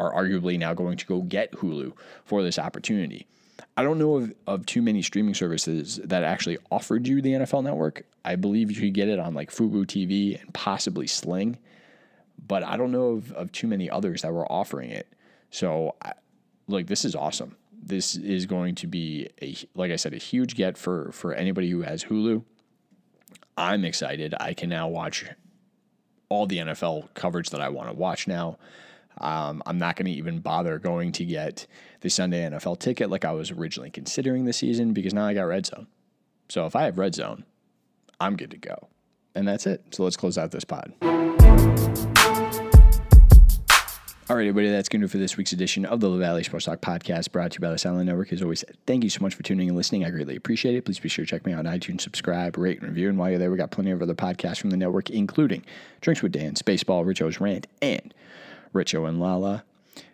are 0.00 0.12
arguably 0.12 0.58
now 0.58 0.72
going 0.72 0.96
to 0.96 1.06
go 1.06 1.20
get 1.20 1.52
Hulu 1.52 1.92
for 2.24 2.42
this 2.42 2.58
opportunity. 2.58 3.26
I 3.76 3.82
don't 3.82 3.98
know 3.98 4.16
of, 4.16 4.34
of 4.46 4.66
too 4.66 4.82
many 4.82 5.02
streaming 5.02 5.34
services 5.34 6.00
that 6.04 6.24
actually 6.24 6.58
offered 6.70 7.06
you 7.06 7.20
the 7.20 7.32
NFL 7.32 7.62
Network. 7.62 8.04
I 8.24 8.36
believe 8.36 8.70
you 8.70 8.80
could 8.80 8.94
get 8.94 9.08
it 9.08 9.18
on 9.18 9.34
like 9.34 9.50
Fubo 9.50 9.84
TV 9.84 10.40
and 10.40 10.52
possibly 10.54 11.06
Sling, 11.06 11.58
but 12.46 12.64
I 12.64 12.76
don't 12.76 12.92
know 12.92 13.10
of, 13.10 13.32
of 13.32 13.52
too 13.52 13.66
many 13.66 13.90
others 13.90 14.22
that 14.22 14.32
were 14.32 14.50
offering 14.50 14.90
it. 14.90 15.06
So, 15.50 15.96
I, 16.02 16.12
like, 16.68 16.86
this 16.86 17.04
is 17.04 17.14
awesome. 17.14 17.56
This 17.82 18.16
is 18.16 18.46
going 18.46 18.74
to 18.76 18.86
be 18.86 19.28
a 19.42 19.56
like 19.74 19.90
I 19.90 19.96
said, 19.96 20.12
a 20.12 20.18
huge 20.18 20.54
get 20.54 20.76
for 20.76 21.10
for 21.12 21.32
anybody 21.32 21.70
who 21.70 21.82
has 21.82 22.04
Hulu. 22.04 22.44
I'm 23.56 23.84
excited. 23.84 24.34
I 24.38 24.54
can 24.54 24.68
now 24.68 24.88
watch 24.88 25.24
all 26.28 26.46
the 26.46 26.58
NFL 26.58 27.12
coverage 27.14 27.50
that 27.50 27.60
I 27.60 27.68
want 27.68 27.88
to 27.90 27.94
watch 27.94 28.26
now. 28.26 28.58
Um, 29.20 29.62
I'm 29.66 29.78
not 29.78 29.96
going 29.96 30.06
to 30.06 30.12
even 30.12 30.40
bother 30.40 30.78
going 30.78 31.12
to 31.12 31.24
get 31.24 31.66
the 32.00 32.08
Sunday 32.08 32.48
NFL 32.48 32.78
ticket 32.78 33.10
like 33.10 33.24
I 33.24 33.32
was 33.32 33.50
originally 33.50 33.90
considering 33.90 34.44
this 34.46 34.56
season 34.56 34.92
because 34.92 35.12
now 35.12 35.26
I 35.26 35.34
got 35.34 35.42
Red 35.42 35.66
Zone. 35.66 35.86
So 36.48 36.66
if 36.66 36.74
I 36.74 36.84
have 36.84 36.98
Red 36.98 37.14
Zone, 37.14 37.44
I'm 38.18 38.36
good 38.36 38.50
to 38.50 38.56
go. 38.56 38.88
And 39.34 39.46
that's 39.46 39.66
it. 39.66 39.82
So 39.92 40.02
let's 40.02 40.16
close 40.16 40.36
out 40.36 40.50
this 40.50 40.64
pod. 40.64 40.92
All 44.30 44.36
right, 44.36 44.46
everybody, 44.46 44.70
that's 44.70 44.88
going 44.88 45.00
to 45.00 45.08
do 45.08 45.10
for 45.10 45.18
this 45.18 45.36
week's 45.36 45.50
edition 45.50 45.84
of 45.84 45.98
the 45.98 46.08
La 46.08 46.16
Valley 46.16 46.44
Sports 46.44 46.66
Talk 46.66 46.80
podcast 46.80 47.32
brought 47.32 47.50
to 47.50 47.56
you 47.56 47.60
by 47.60 47.70
the 47.70 47.78
Silent 47.78 48.06
Network. 48.06 48.32
As 48.32 48.42
always, 48.42 48.64
thank 48.86 49.02
you 49.02 49.10
so 49.10 49.22
much 49.22 49.34
for 49.34 49.42
tuning 49.42 49.66
and 49.66 49.76
listening. 49.76 50.04
I 50.04 50.10
greatly 50.10 50.36
appreciate 50.36 50.76
it. 50.76 50.84
Please 50.84 51.00
be 51.00 51.08
sure 51.08 51.24
to 51.24 51.28
check 51.28 51.44
me 51.44 51.52
out 51.52 51.66
on 51.66 51.78
iTunes, 51.78 52.02
subscribe, 52.02 52.56
rate, 52.56 52.78
and 52.78 52.88
review. 52.88 53.08
And 53.08 53.18
while 53.18 53.30
you're 53.30 53.40
there, 53.40 53.50
we 53.50 53.56
got 53.56 53.72
plenty 53.72 53.90
of 53.90 54.00
other 54.00 54.14
podcasts 54.14 54.58
from 54.60 54.70
the 54.70 54.76
network, 54.76 55.10
including 55.10 55.64
Drinks 56.00 56.22
with 56.22 56.30
Dan, 56.30 56.54
Spaceball, 56.54 57.04
Richo's 57.04 57.40
Rant, 57.40 57.66
and 57.82 58.14
Richo 58.74 59.08
and 59.08 59.20
Lala. 59.20 59.64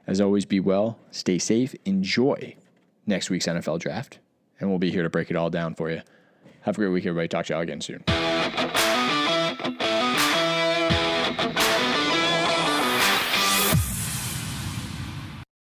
As 0.07 0.21
always, 0.21 0.45
be 0.45 0.61
well, 0.61 0.99
stay 1.11 1.39
safe, 1.39 1.75
enjoy 1.85 2.57
next 3.07 3.31
week's 3.31 3.47
NFL 3.47 3.81
draft, 3.81 4.19
and 4.61 4.71
we'll 4.71 4.79
be 4.79 4.91
here 4.91 5.03
to 5.03 5.11
break 5.11 5.31
it 5.31 5.37
all 5.37 5.51
down 5.51 5.75
for 5.75 5.91
you. 5.91 6.03
Have 6.63 6.77
a 6.77 6.79
great 6.79 6.89
week, 6.89 7.07
everybody. 7.07 7.29
Talk 7.29 7.47
to 7.47 7.55
y'all 7.55 7.63
again 7.63 7.81
soon. 7.81 8.05